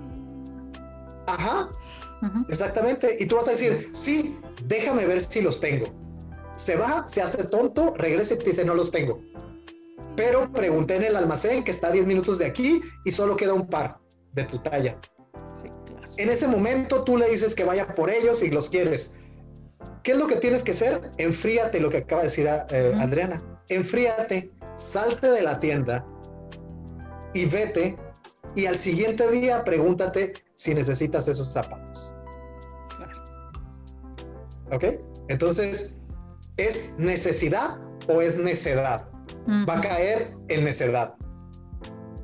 Ajá. 1.27 1.69
Exactamente. 2.49 3.17
Y 3.19 3.25
tú 3.27 3.35
vas 3.35 3.47
a 3.47 3.51
decir, 3.51 3.89
sí, 3.93 4.37
déjame 4.65 5.05
ver 5.05 5.21
si 5.21 5.41
los 5.41 5.59
tengo. 5.59 5.87
Se 6.55 6.75
va, 6.75 7.07
se 7.07 7.21
hace 7.21 7.43
tonto, 7.45 7.93
regresa 7.97 8.33
y 8.33 8.37
te 8.39 8.45
dice, 8.45 8.65
no 8.65 8.73
los 8.73 8.91
tengo 8.91 9.21
pero 10.19 10.51
pregunté 10.51 10.97
en 10.97 11.03
el 11.03 11.15
almacén 11.15 11.63
que 11.63 11.71
está 11.71 11.87
a 11.87 11.91
10 11.91 12.05
minutos 12.05 12.37
de 12.39 12.45
aquí 12.45 12.81
y 13.05 13.11
solo 13.11 13.37
queda 13.37 13.53
un 13.53 13.65
par 13.65 13.99
de 14.33 14.43
tu 14.43 14.59
talla. 14.59 14.99
En 16.17 16.29
ese 16.29 16.45
momento 16.45 17.05
tú 17.05 17.15
le 17.15 17.29
dices 17.29 17.55
que 17.55 17.63
vaya 17.63 17.87
por 17.95 18.09
ellos 18.09 18.43
y 18.43 18.49
los 18.49 18.69
quieres. 18.69 19.13
¿Qué 20.03 20.11
es 20.11 20.17
lo 20.17 20.27
que 20.27 20.35
tienes 20.35 20.61
que 20.61 20.71
hacer? 20.71 21.09
Enfríate, 21.19 21.79
lo 21.79 21.89
que 21.89 21.99
acaba 21.99 22.23
de 22.23 22.27
decir 22.27 22.49
eh, 22.49 22.93
Adriana. 22.99 23.41
Enfríate, 23.69 24.51
salte 24.75 25.31
de 25.31 25.41
la 25.41 25.57
tienda 25.57 26.05
y 27.33 27.45
vete. 27.45 27.97
Y 28.55 28.65
al 28.65 28.77
siguiente 28.77 29.31
día 29.31 29.63
pregúntate 29.63 30.33
si 30.55 30.73
necesitas 30.73 31.29
esos 31.29 31.53
zapatos. 31.53 32.13
¿Ok? 34.69 34.83
Entonces, 35.29 35.95
¿es 36.57 36.99
necesidad 36.99 37.79
o 38.09 38.21
es 38.21 38.37
necedad? 38.37 39.07
Va 39.67 39.77
a 39.77 39.81
caer 39.81 40.33
en 40.47 40.63
necedad. 40.63 41.15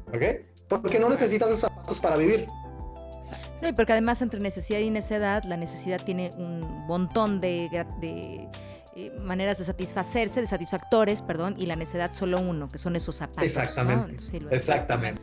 ¿Ok? 0.08 0.24
Porque 0.68 1.00
no 1.00 1.10
necesitas 1.10 1.50
esos 1.50 1.62
zapatos 1.62 2.00
para 2.00 2.18
vivir. 2.18 2.48
No, 3.62 3.70
y 3.70 3.74
porque 3.74 3.94
además 3.94 4.22
entre 4.22 4.40
necesidad 4.40 4.80
y 4.80 4.90
necedad, 4.90 5.44
la 5.44 5.58
necesidad 5.58 6.04
tiene 6.04 6.32
un 6.38 6.62
montón 6.88 7.40
de, 7.40 7.70
eh, 8.02 9.12
maneras 9.20 9.58
de 9.58 9.66
satisfacerse, 9.66 10.42
de 10.42 10.48
satisfactores, 10.48 11.22
perdón, 11.22 11.56
y 11.58 11.66
la 11.66 11.76
necedad 11.76 12.14
solo 12.14 12.40
uno, 12.40 12.68
que 12.68 12.78
son 12.78 12.96
esos 12.96 13.16
zapatos. 13.16 13.44
Exactamente. 13.44 14.18
Exactamente. 14.52 15.22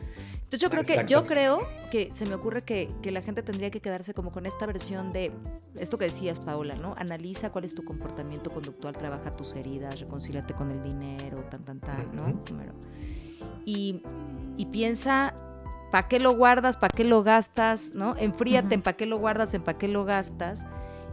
Entonces 0.53 0.69
yo 0.69 0.69
creo 0.69 0.83
que, 0.83 1.11
yo 1.11 1.25
creo 1.25 1.67
que 1.89 2.11
se 2.11 2.27
me 2.27 2.35
ocurre 2.35 2.61
que, 2.61 2.87
que, 3.01 3.11
la 3.11 3.23
gente 3.23 3.41
tendría 3.41 3.71
que 3.71 3.79
quedarse 3.79 4.13
como 4.13 4.31
con 4.31 4.45
esta 4.45 4.67
versión 4.67 5.11
de 5.11 5.31
esto 5.79 5.97
que 5.97 6.05
decías, 6.05 6.39
Paola, 6.39 6.75
¿no? 6.75 6.93
Analiza 6.95 7.51
cuál 7.51 7.63
es 7.63 7.73
tu 7.73 7.83
comportamiento 7.83 8.51
conductual, 8.51 8.95
trabaja 8.95 9.35
tus 9.35 9.55
heridas, 9.55 9.99
reconcíliate 9.99 10.53
con 10.53 10.69
el 10.69 10.83
dinero, 10.83 11.43
tan, 11.49 11.65
tan, 11.65 11.79
tan, 11.79 12.15
¿no? 12.15 12.43
Y, 13.65 14.03
y 14.55 14.67
piensa 14.67 15.33
¿para 15.91 16.07
qué 16.07 16.19
lo 16.19 16.35
guardas? 16.35 16.77
¿Para 16.77 16.95
qué 16.95 17.03
lo 17.03 17.23
gastas? 17.23 17.95
¿No? 17.95 18.15
Enfríate 18.15 18.75
en 18.75 18.83
para 18.83 18.95
qué 18.95 19.07
lo 19.07 19.17
guardas, 19.17 19.55
en 19.55 19.63
para 19.63 19.79
qué 19.79 19.87
lo 19.87 20.05
gastas. 20.05 20.67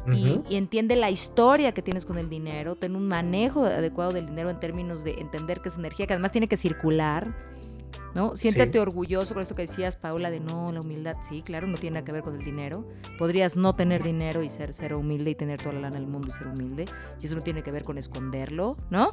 y, 0.07 0.43
y, 0.51 0.57
entiende 0.57 0.97
la 0.97 1.09
historia 1.09 1.73
que 1.73 1.81
tienes 1.81 2.05
con 2.05 2.19
el 2.19 2.29
dinero, 2.29 2.77
ten 2.77 2.95
un 2.95 3.09
manejo 3.09 3.65
adecuado 3.65 4.13
del 4.13 4.27
dinero 4.27 4.51
en 4.51 4.61
términos 4.61 5.03
de 5.03 5.13
entender 5.13 5.63
que 5.63 5.71
es 5.71 5.79
energía, 5.79 6.07
que 6.07 6.13
además 6.13 6.33
tiene 6.33 6.47
que 6.47 6.59
circular, 6.59 7.35
¿no? 8.15 8.37
Siéntete 8.37 8.81
orgulloso 8.81 9.35
con 9.35 9.43
esto 9.43 9.55
que 9.55 9.63
decías, 9.63 9.97
Paula, 9.97 10.31
de 10.31 10.41
no, 10.41 10.73
la 10.73 10.81
humildad, 10.81 11.17
sí, 11.23 11.43
claro, 11.43 11.67
no 11.67 11.79
tiene 11.79 11.95
nada 11.95 12.05
que 12.05 12.13
ver 12.13 12.23
con 12.23 12.37
el 12.37 12.45
dinero. 12.45 12.87
Podrías 13.19 13.57
no 13.57 13.75
tener 13.75 14.03
dinero 14.03 14.43
y 14.43 14.49
ser, 14.49 14.73
ser 14.73 14.95
humilde 14.95 15.31
y 15.31 15.35
tener 15.35 15.61
toda 15.61 15.75
la 15.75 15.81
lana 15.83 15.97
del 15.97 16.07
mundo 16.07 16.29
y 16.29 16.33
ser 16.33 16.49
humilde, 16.49 16.87
si 17.19 17.27
eso 17.27 17.35
no 17.35 17.43
tiene 17.43 17.63
que 17.63 17.71
ver 17.71 17.83
con 17.83 17.99
esconderlo, 17.99 18.77
¿no? 18.91 19.11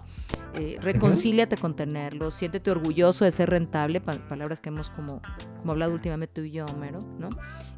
Eh, 0.54 0.78
reconcíliate 0.82 1.58
con 1.58 1.76
tenerlo, 1.76 2.32
siéntete 2.32 2.72
orgulloso 2.72 3.26
de 3.26 3.32
ser 3.32 3.50
rentable, 3.50 4.02
palabras 4.02 4.60
que 4.60 4.70
hemos 4.70 4.89
como, 4.89 5.22
como 5.60 5.72
hablado 5.72 5.93
últimamente 5.93 6.41
tú 6.41 6.45
y 6.45 6.52
yo, 6.52 6.66
Homero, 6.66 7.00
¿no? 7.20 7.30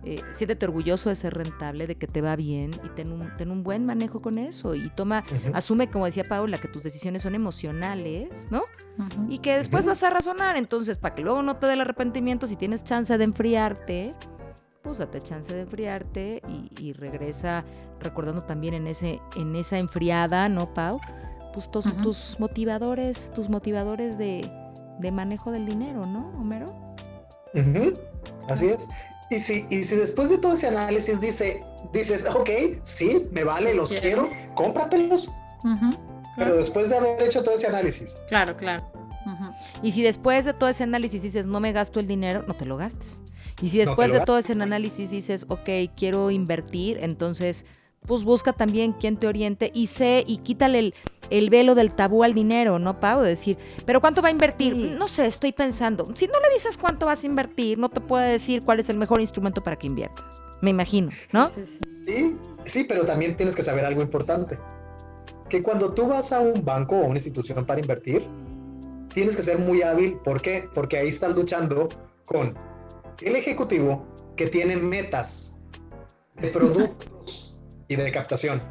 Eh, 0.04 0.22
siéntete 0.32 0.66
orgulloso 0.66 1.10
de 1.10 1.16
ser 1.16 1.34
rentable, 1.34 1.88
de 1.88 1.96
que 1.96 2.08
te 2.08 2.22
va 2.22 2.36
bien 2.36 2.72
y 2.84 2.90
ten 2.90 3.12
un, 3.12 3.36
ten 3.38 3.52
un 3.52 3.64
buen 3.64 3.86
manejo 3.86 4.22
con 4.22 4.38
eso 4.38 4.76
y 4.76 4.90
toma, 4.90 5.24
asume, 5.54 5.90
como 5.90 6.06
decía 6.06 6.24
Paula, 6.24 6.60
que 6.60 6.68
tus 6.68 6.84
decisiones 6.84 7.22
son 7.22 7.36
emocionales, 7.36 8.48
¿no? 8.50 8.64
Y 9.30 9.40
que 9.40 9.58
después 9.58 9.86
vas 9.86 10.04
a 10.04 10.10
razonar, 10.10 10.58
entonces, 10.58 10.98
para 10.98 11.09
que 11.14 11.22
luego 11.22 11.42
no 11.42 11.58
te 11.58 11.68
dé 11.68 11.74
el 11.74 11.82
arrepentimiento, 11.82 12.48
si 12.48 12.56
tienes 12.56 12.84
chance 12.84 13.18
de 13.18 13.24
enfriarte, 13.24 14.16
pues 14.82 14.98
date 14.98 15.22
chance 15.22 15.54
de 15.54 15.62
enfriarte 15.62 16.42
y, 16.78 16.94
regresa 16.94 17.64
recordando 18.00 18.42
también 18.42 18.74
en, 18.74 18.88
ese, 18.88 19.20
en 19.36 19.56
esa 19.56 19.78
enfriada, 19.78 20.50
¿no, 20.50 20.74
Pau? 20.74 21.00
Pues 21.54 21.70
tus, 21.70 21.86
tus 22.02 22.40
motivadores, 22.40 23.32
tus 23.34 23.50
motivadores 23.50 24.18
de, 24.18 24.50
manejo 25.12 25.52
del 25.52 25.66
dinero, 25.66 26.06
¿no, 26.06 26.32
Homero? 26.40 26.96
Así 28.48 28.68
es. 28.68 28.88
Y 29.32 29.40
si, 29.40 29.66
y 29.70 29.84
si 29.84 29.96
después 29.96 30.30
de 30.30 30.38
todo 30.38 30.54
ese 30.54 30.68
análisis 30.68 31.20
dice, 31.20 31.64
dices, 31.94 32.26
ok, 32.26 32.50
sí, 32.84 33.28
me 33.32 33.44
vale, 33.44 33.76
los 33.76 33.92
quiero, 33.94 34.30
cómpratelos. 34.56 35.30
Pero 36.36 36.56
después 36.56 36.90
de 36.90 36.98
haber 36.98 37.22
hecho 37.22 37.44
todo 37.44 37.56
ese 37.56 37.68
análisis. 37.68 38.22
Claro, 38.30 38.56
claro. 38.56 38.99
Y 39.82 39.92
si 39.92 40.02
después 40.04 40.46
de 40.46 40.54
todo 40.54 40.70
ese 40.70 40.84
análisis 40.84 41.22
dices, 41.22 41.48
no 41.48 41.60
me 41.60 41.72
gasto 41.72 42.00
el 42.00 42.08
dinero, 42.08 42.44
no 42.48 42.56
te 42.56 42.66
lo 42.66 42.78
gastes. 42.78 43.22
Y 43.62 43.70
si 43.70 43.78
después 43.78 44.12
de 44.12 44.22
todo 44.22 44.38
ese 44.38 44.54
análisis 44.54 45.12
dices, 45.12 45.46
ok, 45.50 45.70
quiero 45.96 46.32
invertir, 46.32 46.98
entonces 47.02 47.66
pues 48.06 48.24
busca 48.24 48.54
también 48.54 48.94
quien 48.94 49.18
te 49.18 49.28
oriente 49.28 49.72
y 49.74 49.88
sé 49.88 50.24
y 50.26 50.38
quítale 50.38 50.94
el, 51.30 51.50
velo 51.50 51.76
del 51.76 51.94
tabú 51.94 52.24
al 52.24 52.34
dinero, 52.34 52.80
¿no, 52.80 53.00
Pau? 53.00 53.22
De 53.22 53.30
decir, 53.30 53.58
¿pero 53.86 54.02
cuánto 54.02 54.22
va 54.22 54.30
a 54.30 54.32
invertir? 54.32 54.76
No 54.76 55.08
sé, 55.08 55.26
estoy 55.26 55.52
pensando. 55.52 56.06
Si 56.16 56.28
no 56.28 56.40
le 56.40 56.54
dices 56.54 56.78
cuánto 56.78 57.06
vas 57.06 57.24
a 57.24 57.28
invertir, 57.28 57.78
no 57.78 57.90
te 57.90 58.02
puede 58.02 58.32
decir 58.32 58.64
cuál 58.64 58.80
es 58.80 58.90
el 58.90 58.98
mejor 58.98 59.20
instrumento 59.20 59.62
para 59.62 59.76
que 59.76 59.88
inviertas. 59.88 60.42
Me 60.62 60.72
imagino, 60.72 61.10
¿no? 61.32 61.50
Sí, 62.04 62.38
sí, 62.66 62.84
pero 62.84 63.06
también 63.06 63.38
tienes 63.38 63.56
que 63.56 63.64
saber 63.64 63.86
algo 63.86 64.02
importante. 64.02 64.58
Que 65.48 65.62
cuando 65.62 65.94
tú 65.94 66.08
vas 66.08 66.32
a 66.32 66.40
un 66.40 66.64
banco 66.64 66.96
o 66.96 67.06
una 67.06 67.18
institución 67.18 67.66
para 67.66 67.80
invertir, 67.80 68.28
tienes 69.14 69.36
que 69.36 69.42
ser 69.42 69.58
muy 69.58 69.82
hábil. 69.82 70.18
¿Por 70.24 70.42
qué? 70.42 70.70
Porque 70.74 70.98
ahí 70.98 71.10
estás 71.10 71.36
luchando 71.36 71.90
con 72.26 72.58
el 73.22 73.36
ejecutivo 73.36 74.06
que 74.36 74.48
tiene 74.48 74.78
metas 74.78 75.60
de 76.36 76.48
productos 76.58 77.58
y 77.88 77.96
de 77.96 78.12
captación. 78.12 78.62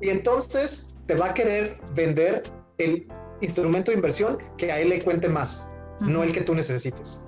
Y 0.00 0.08
entonces 0.08 0.94
te 1.06 1.14
va 1.14 1.26
a 1.26 1.34
querer 1.34 1.78
vender 1.94 2.44
el 2.78 3.06
instrumento 3.40 3.90
de 3.90 3.96
inversión 3.96 4.38
que 4.56 4.70
a 4.72 4.80
él 4.80 4.90
le 4.90 5.02
cuente 5.02 5.28
más, 5.28 5.70
no 6.00 6.22
el 6.22 6.32
que 6.32 6.40
tú 6.40 6.54
necesites. 6.54 7.22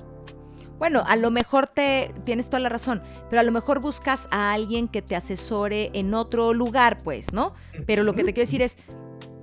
Bueno, 0.79 1.05
a 1.07 1.17
lo 1.17 1.31
mejor 1.31 1.67
te 1.67 2.13
tienes 2.25 2.47
toda 2.47 2.61
la 2.61 2.69
razón, 2.69 3.03
pero 3.31 3.41
a 3.41 3.43
lo 3.43 3.53
mejor 3.53 3.81
buscas 3.81 4.29
a 4.31 4.53
alguien 4.53 4.89
que 4.89 5.03
te 5.03 5.15
asesore 5.17 5.91
en 5.95 6.15
otro 6.15 6.53
lugar, 6.53 6.99
pues, 7.03 7.33
¿no? 7.33 7.55
Pero 7.87 8.03
lo 8.03 8.15
que 8.15 8.25
te 8.25 8.33
quiero 8.33 8.47
decir 8.47 8.61
es, 8.61 8.79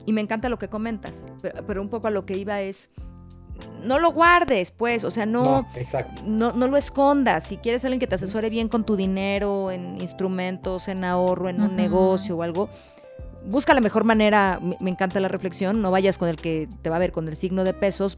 y 0.05 0.13
me 0.13 0.21
encanta 0.21 0.49
lo 0.49 0.57
que 0.57 0.67
comentas, 0.67 1.23
pero 1.67 1.81
un 1.81 1.89
poco 1.89 2.07
a 2.07 2.11
lo 2.11 2.25
que 2.25 2.37
iba 2.37 2.61
es, 2.61 2.89
no 3.83 3.99
lo 3.99 4.11
guardes, 4.11 4.71
pues, 4.71 5.03
o 5.03 5.11
sea, 5.11 5.25
no, 5.25 5.65
no, 6.25 6.51
no, 6.51 6.67
lo 6.67 6.77
escondas. 6.77 7.45
Si 7.45 7.57
quieres 7.57 7.83
alguien 7.83 7.99
que 7.99 8.07
te 8.07 8.15
asesore 8.15 8.49
bien 8.49 8.69
con 8.69 8.85
tu 8.85 8.95
dinero, 8.95 9.71
en 9.71 9.99
instrumentos, 9.99 10.87
en 10.87 11.03
ahorro, 11.03 11.49
en 11.49 11.61
un 11.61 11.75
negocio 11.75 12.37
o 12.37 12.43
algo, 12.43 12.69
busca 13.45 13.73
la 13.73 13.81
mejor 13.81 14.03
manera. 14.03 14.59
Me, 14.61 14.89
encanta 14.89 15.19
la 15.19 15.27
reflexión. 15.27 15.81
No 15.81 15.91
vayas 15.91 16.17
con 16.17 16.29
el 16.29 16.37
que 16.37 16.67
te 16.81 16.89
va 16.89 16.97
a 16.97 16.99
ver 16.99 17.11
con 17.11 17.27
el 17.27 17.35
signo 17.35 17.63
de 17.63 17.73
pesos. 17.73 18.17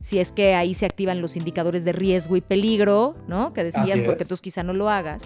Si 0.00 0.18
es 0.18 0.32
que 0.32 0.54
ahí 0.54 0.74
se 0.74 0.86
activan 0.86 1.20
los 1.20 1.36
indicadores 1.36 1.84
de 1.84 1.92
riesgo 1.92 2.36
y 2.36 2.40
peligro, 2.40 3.16
¿no? 3.28 3.52
Que 3.52 3.64
decías, 3.64 4.00
porque 4.00 4.24
tú 4.24 4.36
quizá 4.36 4.62
no 4.62 4.72
lo 4.72 4.88
hagas. 4.88 5.24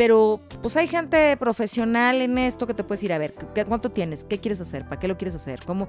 Pero 0.00 0.40
pues 0.62 0.78
hay 0.78 0.86
gente 0.86 1.36
profesional 1.36 2.22
en 2.22 2.38
esto 2.38 2.66
que 2.66 2.72
te 2.72 2.82
puedes 2.82 3.02
ir 3.02 3.12
a 3.12 3.18
ver, 3.18 3.34
¿cuánto 3.68 3.90
tienes? 3.90 4.24
¿Qué 4.24 4.40
quieres 4.40 4.58
hacer? 4.62 4.84
¿Para 4.84 4.98
qué 4.98 5.06
lo 5.06 5.18
quieres 5.18 5.34
hacer? 5.34 5.60
¿Cómo, 5.66 5.88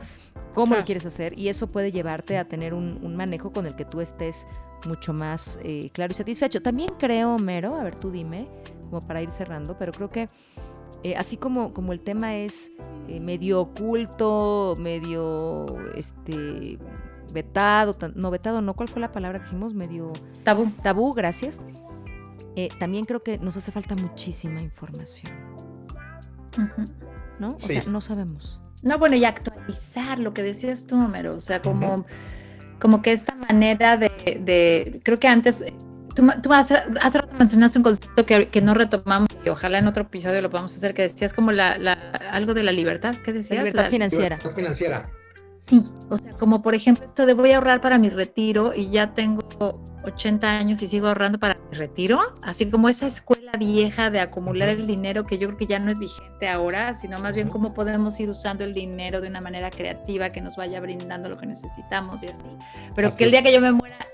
cómo 0.53 0.76
lo 0.76 0.84
quieres 0.84 1.05
hacer? 1.05 1.39
Y 1.39 1.47
eso 1.47 1.68
puede 1.68 1.93
llevarte 1.93 2.38
a 2.38 2.43
tener 2.43 2.74
un, 2.74 3.16
manejo 3.16 3.53
con 3.53 3.68
el 3.68 3.76
que 3.78 3.86
tú 3.86 4.01
estés 4.01 4.45
mucho 4.86 5.14
más 5.14 5.62
eh, 5.64 5.91
claro 5.93 6.12
y 6.12 6.16
satisfecho. 6.16 6.62
También 6.62 6.89
creo, 6.99 7.39
Mero, 7.39 7.76
a 7.76 7.84
ver, 7.86 7.95
tú 7.95 8.12
dime, 8.12 8.49
como 8.89 8.99
para 8.99 9.22
ir 9.22 9.32
cerrando, 9.32 9.78
pero 9.78 9.93
creo 9.93 10.09
que 10.09 10.28
eh, 11.03 11.16
así 11.16 11.38
como, 11.38 11.74
como 11.74 11.93
el 11.93 12.01
tema 12.01 12.36
es 12.36 12.70
eh, 13.07 13.22
medio 13.22 13.62
oculto, 13.62 14.76
medio 14.78 15.78
este 15.95 16.78
vetado, 17.32 17.95
no 18.16 18.30
vetado, 18.30 18.62
no, 18.62 18.74
¿cuál 18.74 18.89
fue 18.89 18.99
la 18.99 19.14
palabra 19.14 19.39
que 19.39 19.45
dijimos? 19.45 19.74
Medio 19.74 20.12
tabú. 20.43 20.70
Tabú, 20.84 21.14
gracias. 21.14 21.62
Eh, 22.56 22.70
también 22.80 23.06
creo 23.06 23.24
que 23.24 23.38
nos 23.38 23.58
hace 23.58 23.72
falta 23.72 23.95
muchísima 23.95 24.62
información. 24.62 25.32
¿No? 27.39 27.49
O 27.49 27.60
sea, 27.60 27.84
no 27.86 28.02
sabemos. 28.02 28.62
No, 28.84 28.97
bueno, 28.97 29.16
y 29.16 29.26
actualizar 29.26 30.20
lo 30.20 30.34
que 30.34 30.43
decías 30.43 30.88
tú, 30.88 30.95
Homero, 30.95 31.36
o 31.36 31.39
sea, 31.39 31.62
como, 31.62 32.06
como 32.80 33.02
que 33.02 33.12
esta 33.12 33.36
manera 33.36 33.95
de, 33.95 35.02
creo 35.04 35.20
que 35.20 35.28
antes, 35.28 35.66
tú, 36.16 36.28
tú 36.41 36.52
hace, 36.52 36.78
hace, 36.99 37.20
rato 37.20 37.36
mencionaste 37.38 37.78
un 37.78 37.84
concepto 37.84 38.26
que, 38.26 38.49
que, 38.49 38.62
no 38.62 38.74
retomamos 38.74 39.30
y 39.45 39.49
ojalá 39.49 39.78
en 39.78 39.88
otro 39.88 40.04
episodio 40.04 40.41
lo 40.41 40.49
podamos 40.49 40.76
hacer, 40.76 40.93
que 40.93 41.04
decías 41.04 41.34
como 41.34 41.52
la, 41.52 41.78
la 41.78 41.93
algo 42.32 42.54
de 42.54 42.64
la 42.64 42.72
libertad, 42.72 43.16
¿qué 43.24 43.34
decías? 43.34 43.64
libertad 43.64 43.89
financiera. 43.89 44.38
Libertad 44.38 44.56
financiera. 44.56 45.10
Sí, 45.66 45.84
o 46.09 46.18
sea, 46.18 46.34
como 46.34 46.62
por 46.62 46.76
ejemplo 46.76 47.05
esto 47.05 47.26
de 47.26 47.34
voy 47.34 47.51
a 47.51 47.57
ahorrar 47.57 47.82
para 47.82 47.97
mi 47.97 48.09
retiro 48.09 48.74
y 48.76 48.89
ya 48.89 49.14
tengo 49.14 49.43
80 50.03 50.49
años 50.49 50.82
y 50.82 50.88
sigo 50.88 51.07
ahorrando 51.07 51.39
para 51.39 51.57
mi 51.70 51.78
retiro, 51.78 52.20
así 52.41 52.70
como 52.70 52.89
esa 52.89 53.07
escuela 53.07 53.51
vieja 53.59 54.09
de 54.09 54.20
acumular 54.20 54.70
el 54.70 54.88
dinero 54.88 55.26
que 55.26 55.38
yo 55.38 55.47
creo 55.49 55.57
que 55.57 55.68
ya 55.68 55.80
no 55.80 55.91
es 55.91 55.99
vigente 55.99 56.49
ahora, 56.49 56.93
sino 56.93 57.20
más 57.20 57.36
bien 57.36 57.47
cómo 57.47 57.74
podemos 57.74 58.20
ir 58.20 58.30
usando 58.30 58.64
el 58.64 58.74
dinero 58.74 59.22
de 59.22 59.28
una 59.28 59.41
manera 59.41 59.70
creativa 59.70 60.32
que 60.32 60.41
nos 60.41 60.55
vaya 60.55 60.80
brindando 60.80 61.30
lo 61.30 61.38
que 61.38 61.45
necesitamos 61.45 62.24
y 62.24 62.28
así. 62.28 62.43
Pero 62.95 63.16
que 63.16 63.26
el 63.26 63.32
día 63.32 63.43
que 63.43 63.53
yo 63.53 63.62
me 63.62 63.72
muera, 63.72 64.07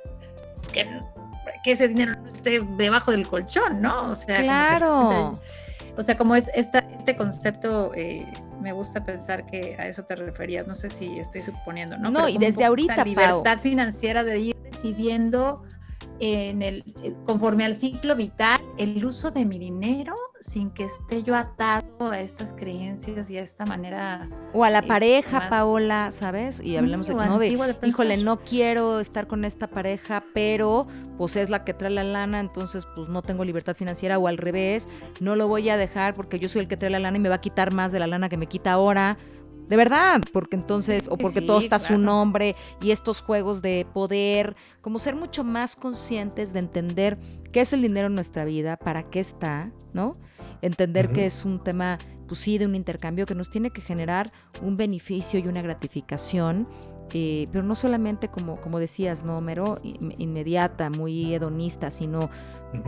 pues 0.62 1.56
que, 1.64 1.72
ese 1.72 1.88
dinero 1.88 2.14
no 2.22 2.28
esté 2.28 2.60
debajo 2.78 3.12
del 3.12 3.28
colchón, 3.28 3.82
¿no? 3.82 4.12
O 4.12 4.16
sea, 4.16 4.42
claro. 4.42 5.40
O 5.98 6.04
sea, 6.04 6.18
como 6.18 6.36
es 6.36 6.50
esta, 6.54 6.80
este 6.80 7.16
concepto... 7.16 7.94
Eh, 7.96 8.26
me 8.62 8.72
gusta 8.72 9.06
pensar 9.06 9.46
que 9.46 9.76
a 9.80 9.88
eso 9.88 10.04
te 10.04 10.16
referías. 10.16 10.68
No 10.68 10.76
sé 10.76 10.90
si 10.90 11.20
estoy 11.20 11.42
suponiendo, 11.42 11.98
¿no? 11.98 12.10
No, 12.10 12.28
y 12.28 12.38
desde 12.38 12.66
ahorita, 12.66 12.98
La 12.98 13.04
libertad 13.04 13.60
financiera 13.60 14.24
de 14.24 14.40
ir 14.40 14.56
decidiendo 14.64 15.64
en 16.20 16.62
el, 16.62 16.84
eh, 17.04 17.14
conforme 17.26 17.66
al 17.66 17.76
ciclo 17.76 18.16
vital 18.16 18.62
el 18.78 19.04
uso 19.06 19.32
de 19.32 19.46
mi 19.46 19.58
dinero 19.58 20.16
sin 20.40 20.70
que 20.70 20.86
esté 20.86 21.24
yo 21.24 21.36
atado 21.36 22.12
a 22.12 22.20
estas 22.20 22.54
creencias 22.54 23.30
y 23.30 23.38
a 23.38 23.42
esta 23.42 23.66
manera. 23.66 24.30
O 24.54 24.64
a 24.64 24.70
la 24.70 24.82
pareja, 24.82 25.50
Paola, 25.50 26.12
¿sabes? 26.12 26.62
Y 26.62 26.78
hablamos 26.78 27.08
de, 27.08 27.16
¿no? 27.16 27.40
de, 27.40 27.58
híjole, 27.84 28.18
no 28.18 28.40
quiero 28.42 29.00
estar 29.00 29.28
con 29.28 29.46
esta 29.46 29.68
pareja, 29.68 30.24
pero 30.34 30.88
pues 31.18 31.36
es 31.36 31.50
la 31.50 31.64
que 31.64 31.74
trae 31.74 31.92
la 31.92 32.04
lana, 32.04 32.40
entonces 32.40 32.88
pues 32.96 33.10
no 33.10 33.22
tengo 33.22 33.44
libertad 33.44 33.76
financiera 33.76 34.20
o 34.20 34.28
al 34.28 34.38
revés, 34.38 34.88
no 35.20 35.36
lo 35.36 35.48
voy 35.48 35.70
a 35.70 35.78
dejar 35.78 36.14
porque 36.14 36.40
yo 36.40 36.50
soy 36.50 36.62
el 36.62 36.68
que 36.68 36.78
trae 36.78 36.92
la 36.92 37.00
lana 37.00 37.18
y 37.18 37.20
me 37.20 37.30
va 37.30 37.36
a 37.36 37.42
quitar 37.42 37.74
más 37.74 37.92
de 37.92 38.00
la 38.00 38.08
lana 38.08 38.30
que 38.30 38.38
me 38.38 38.48
quita 38.48 38.72
ahora. 38.72 39.18
De 39.68 39.76
verdad, 39.76 40.22
porque 40.32 40.56
entonces, 40.56 41.08
o 41.10 41.18
porque 41.18 41.42
todo 41.42 41.60
está 41.60 41.76
a 41.76 41.80
su 41.80 41.98
nombre 41.98 42.56
y 42.82 42.92
estos 42.92 43.22
juegos 43.22 43.62
de 43.62 43.86
poder, 43.94 44.56
como 44.82 44.98
ser 44.98 45.16
mucho 45.16 45.44
más 45.44 45.76
conscientes 45.76 46.54
de 46.54 46.60
entender 46.60 47.18
qué 47.52 47.62
es 47.62 47.74
el 47.74 47.82
dinero 47.82 48.08
en 48.08 48.16
nuestra 48.16 48.46
vida, 48.46 48.78
para 48.78 49.04
qué 49.04 49.20
está, 49.20 49.72
¿no? 49.94 50.16
Entender 50.62 51.12
que 51.12 51.26
es 51.26 51.44
un 51.44 51.62
tema, 51.64 52.00
pues 52.28 52.40
sí, 52.40 52.58
de 52.58 52.66
un 52.66 52.76
intercambio 52.76 53.26
que 53.26 53.36
nos 53.36 53.50
tiene 53.50 53.72
que 53.72 53.82
generar 53.82 54.32
un 54.62 54.78
beneficio 54.78 55.40
y 55.40 55.48
una 55.48 55.62
gratificación 55.62 56.68
eh, 57.14 57.48
pero 57.52 57.64
no 57.64 57.76
solamente 57.76 58.28
como, 58.28 58.60
como 58.60 58.80
decías, 58.80 59.24
¿no, 59.24 59.38
Homero? 59.38 59.80
Inmediata, 60.18 60.90
muy 60.90 61.34
hedonista, 61.34 61.90
sino 61.90 62.30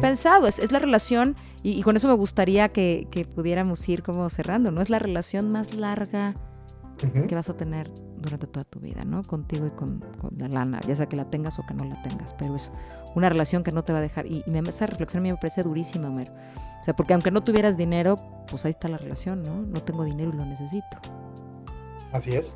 pensado. 0.02 0.48
Es, 0.48 0.60
es, 0.60 0.72
la 0.72 0.80
relación, 0.80 1.36
y, 1.64 1.82
con 1.84 1.96
eso 1.96 2.08
me 2.08 2.16
gustaría 2.16 2.70
que, 2.70 3.08
que, 3.12 3.26
pudiéramos 3.26 3.88
ir 3.88 4.04
como 4.04 4.30
cerrando, 4.30 4.72
¿no? 4.72 4.82
Es 4.82 4.90
la 4.90 5.00
relación 5.00 5.52
más 5.52 5.74
larga 5.74 6.36
que 7.08 7.36
vas 7.36 7.50
a 7.50 7.56
tener 7.56 7.92
durante 8.18 8.48
toda 8.48 8.64
tu 8.66 8.80
vida, 8.80 9.02
¿no? 9.06 9.24
Contigo 9.24 9.66
y 9.66 9.72
con, 9.72 10.04
la 10.38 10.48
lana, 10.48 10.82
ya 10.88 10.96
sea 10.96 11.08
que 11.08 11.16
la 11.16 11.30
tengas 11.30 11.58
o 11.60 11.66
que 11.66 11.74
no 11.74 11.86
la 11.86 12.02
tengas, 12.02 12.34
pero 12.34 12.56
es 12.56 12.72
una 13.16 13.30
relación 13.30 13.64
que 13.64 13.72
no 13.72 13.84
te 13.84 13.94
va 13.94 14.00
a 14.00 14.02
dejar. 14.02 14.26
Y, 14.26 14.44
me, 14.48 14.60
esa 14.60 14.86
reflexión 14.86 15.22
a 15.22 15.24
mí 15.24 15.32
me 15.32 15.38
parece 15.38 15.64
durísima, 15.64 16.10
Homero. 16.10 16.34
O 16.82 16.84
sea, 16.84 16.96
porque 16.96 17.14
aunque 17.14 17.32
no 17.32 17.42
tuvieras 17.42 17.78
dinero, 17.78 18.16
pues 18.50 18.66
ahí 18.66 18.72
está 18.72 18.88
la 18.88 18.98
relación, 18.98 19.44
¿no? 19.44 19.62
No 19.62 19.82
tengo 19.84 20.04
dinero 20.04 20.32
y 20.34 20.38
lo 20.38 20.46
necesito. 20.46 20.98
Así 22.12 22.36
es. 22.36 22.56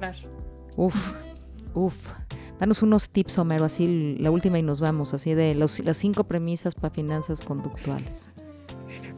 Uf, 0.76 1.14
uf. 1.74 2.12
Danos 2.60 2.82
unos 2.82 3.10
tips, 3.10 3.38
Homero, 3.40 3.66
así 3.66 4.18
la 4.20 4.32
última 4.32 4.60
y 4.60 4.64
nos 4.64 4.80
vamos, 4.80 5.14
así 5.14 5.34
de 5.34 5.56
los, 5.56 5.84
las 5.84 5.98
cinco 5.98 6.26
premisas 6.26 6.76
para 6.76 6.94
finanzas 6.94 7.42
conductuales. 7.42 8.30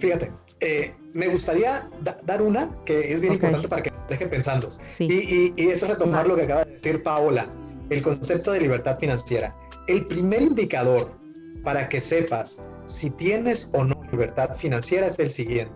Fíjate, 0.05 0.31
eh, 0.59 0.93
me 1.13 1.27
gustaría 1.29 1.89
dar 2.25 2.39
una 2.39 2.69
que 2.85 3.11
es 3.11 3.21
bien 3.21 3.33
importante 3.33 3.67
para 3.67 3.81
que 3.81 3.91
dejen 4.07 4.29
pensando. 4.29 4.69
Y, 4.99 5.51
y, 5.57 5.67
es 5.67 5.81
retomar 5.81 6.27
lo 6.27 6.35
que 6.35 6.43
acaba 6.43 6.63
de 6.63 6.73
decir 6.73 7.01
Paola, 7.01 7.49
el 7.89 8.03
concepto 8.03 8.51
de 8.51 8.59
libertad 8.59 8.99
financiera. 8.99 9.55
El 9.87 10.05
primer 10.05 10.43
indicador 10.43 11.17
para 11.63 11.89
que 11.89 11.99
sepas 11.99 12.61
si 12.85 13.09
tienes 13.09 13.71
o 13.73 13.83
no 13.83 13.95
libertad 14.11 14.53
financiera 14.53 15.07
es 15.07 15.17
el 15.17 15.31
siguiente. 15.31 15.73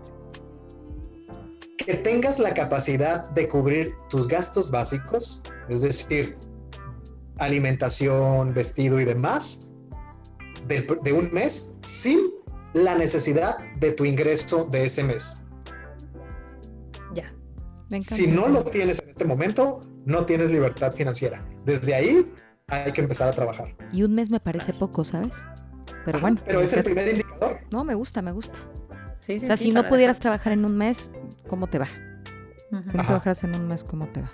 Que 1.80 1.96
tengas 1.96 2.38
la 2.38 2.54
capacidad 2.54 3.28
de 3.32 3.48
cubrir 3.48 3.96
tus 4.12 4.28
gastos 4.28 4.70
básicos, 4.70 5.42
es 5.70 5.82
decir, 5.82 6.38
alimentación, 7.40 8.54
vestido 8.54 9.00
y 9.00 9.06
demás, 9.06 9.72
de, 10.68 10.86
de 11.02 11.14
un 11.14 11.32
mes 11.34 11.74
sin 11.82 12.39
la 12.74 12.96
necesidad 12.96 13.58
de 13.80 13.92
tu 13.92 14.06
ingreso 14.06 14.66
de 14.66 14.86
ese 14.86 15.04
mes. 15.04 15.42
Ya. 17.14 17.26
Si 18.00 18.28
no 18.28 18.48
lo 18.48 18.64
tienes 18.64 19.02
en 19.02 19.10
este 19.10 19.26
momento, 19.26 19.82
no 20.06 20.26
tienes 20.26 20.52
libertad 20.52 20.94
financiera. 20.94 21.44
Desde 21.66 21.96
ahí 21.96 22.32
hay 22.68 22.92
que 22.92 23.02
empezar 23.02 23.30
a 23.30 23.32
trabajar. 23.32 23.76
Y 23.92 24.04
un 24.04 24.14
mes 24.14 24.30
me 24.30 24.40
parece 24.40 24.74
poco, 24.74 25.04
¿sabes? 25.04 25.44
Pero 26.06 26.20
bueno. 26.20 26.40
Pero 26.46 26.62
es 26.62 26.74
el 26.74 26.84
primer 26.84 27.08
indicador. 27.08 27.60
No, 27.72 27.84
me 27.84 27.96
gusta, 27.96 28.22
me 28.22 28.32
gusta. 28.32 28.58
o 29.28 29.40
sea, 29.40 29.58
si 29.58 29.72
no 29.72 29.88
pudieras 29.88 30.20
trabajar 30.20 30.54
en 30.54 30.66
un 30.66 30.78
mes, 30.78 31.12
¿cómo 31.48 31.68
te 31.68 31.80
va? 31.80 31.88
Si 31.88 32.98
no 32.98 33.04
trabajaras 33.04 33.44
en 33.44 33.56
un 33.56 33.68
mes, 33.68 33.84
¿cómo 33.84 34.08
te 34.08 34.22
va? 34.22 34.32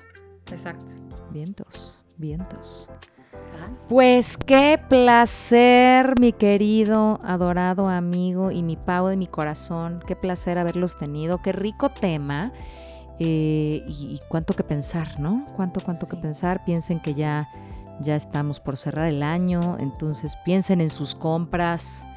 Exacto. 0.51 0.85
Vientos, 1.31 2.03
vientos. 2.17 2.89
Pues 3.87 4.37
qué 4.37 4.79
placer, 4.89 6.19
mi 6.19 6.33
querido, 6.33 7.19
adorado 7.23 7.87
amigo 7.87 8.49
y 8.49 8.63
mi 8.63 8.77
pavo 8.77 9.09
de 9.09 9.17
mi 9.17 9.27
corazón. 9.27 10.03
Qué 10.07 10.15
placer 10.15 10.57
haberlos 10.57 10.97
tenido. 10.97 11.43
Qué 11.43 11.51
rico 11.51 11.89
tema. 11.89 12.51
Eh, 13.19 13.83
y, 13.87 14.19
cuánto 14.27 14.55
que 14.55 14.63
pensar, 14.63 15.19
¿no? 15.19 15.45
Cuánto, 15.55 15.81
cuánto 15.81 16.07
que 16.07 16.17
pensar. 16.17 16.65
Piensen 16.65 16.99
que 16.99 17.13
ya, 17.13 17.47
ya 17.99 18.15
estamos 18.15 18.59
por 18.59 18.75
cerrar 18.75 19.05
el 19.05 19.21
año. 19.21 19.77
Entonces 19.79 20.35
piensen 20.43 20.81
en 20.81 20.89
sus 20.89 21.13
compras. 21.13 22.07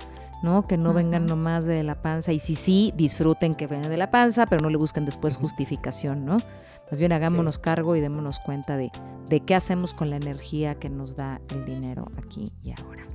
¿no? 0.42 0.66
Que 0.66 0.76
no 0.78 0.94
vengan 0.94 1.26
nomás 1.26 1.64
de 1.64 1.82
la 1.82 2.00
panza 2.00 2.32
y 2.32 2.38
si 2.38 2.54
sí, 2.54 2.92
disfruten 2.96 3.54
que 3.54 3.66
vengan 3.66 3.90
de 3.90 3.96
la 3.96 4.12
panza, 4.12 4.46
pero 4.46 4.62
no 4.62 4.70
le 4.70 4.76
busquen 4.76 5.04
después 5.04 5.36
justificación, 5.36 6.24
¿no? 6.24 6.38
Más 6.90 6.98
bien 6.98 7.12
hagámonos 7.12 7.58
cargo 7.58 7.96
y 7.96 8.00
démonos 8.00 8.40
cuenta 8.40 8.76
de, 8.76 8.90
de 9.28 9.40
qué 9.40 9.54
hacemos 9.54 9.94
con 9.94 10.10
la 10.10 10.16
energía 10.16 10.76
que 10.76 10.88
nos 10.88 11.16
da 11.16 11.40
el 11.50 11.64
dinero 11.64 12.10
aquí 12.16 12.52
y 12.62 12.72
ahora. 12.72 13.06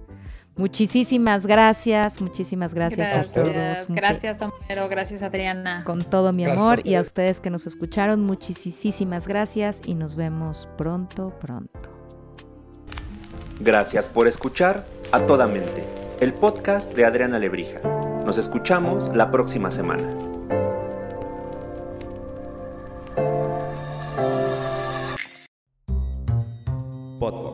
Muchísimas 0.56 1.48
gracias, 1.48 2.22
muchísimas 2.22 2.76
gracias, 2.76 3.32
a 3.32 3.34
todos. 3.34 3.88
Gracias, 3.90 4.40
Homero, 4.42 4.88
gracias, 4.88 5.24
Adriana. 5.24 5.84
Con 5.84 6.04
todo 6.04 6.32
mi 6.32 6.46
amor 6.46 6.82
y 6.84 6.94
a 6.94 7.02
ustedes 7.02 7.40
que 7.40 7.50
nos 7.50 7.66
escucharon, 7.66 8.22
muchísimas 8.22 9.28
gracias 9.28 9.82
y 9.84 9.96
nos 9.96 10.16
vemos 10.16 10.70
pronto, 10.78 11.34
pronto. 11.40 11.90
Gracias 13.60 14.08
por 14.08 14.28
escuchar 14.28 14.86
a 15.12 15.22
toda 15.22 15.48
mente 15.48 15.84
el 16.20 16.34
podcast 16.34 16.94
de 16.94 17.06
Adriana 17.06 17.40
Lebrija. 17.40 17.80
Nos 18.24 18.38
escuchamos 18.38 19.10
la 19.16 19.32
próxima 19.32 19.72
semana. 19.72 20.33
Podbox. 27.24 27.53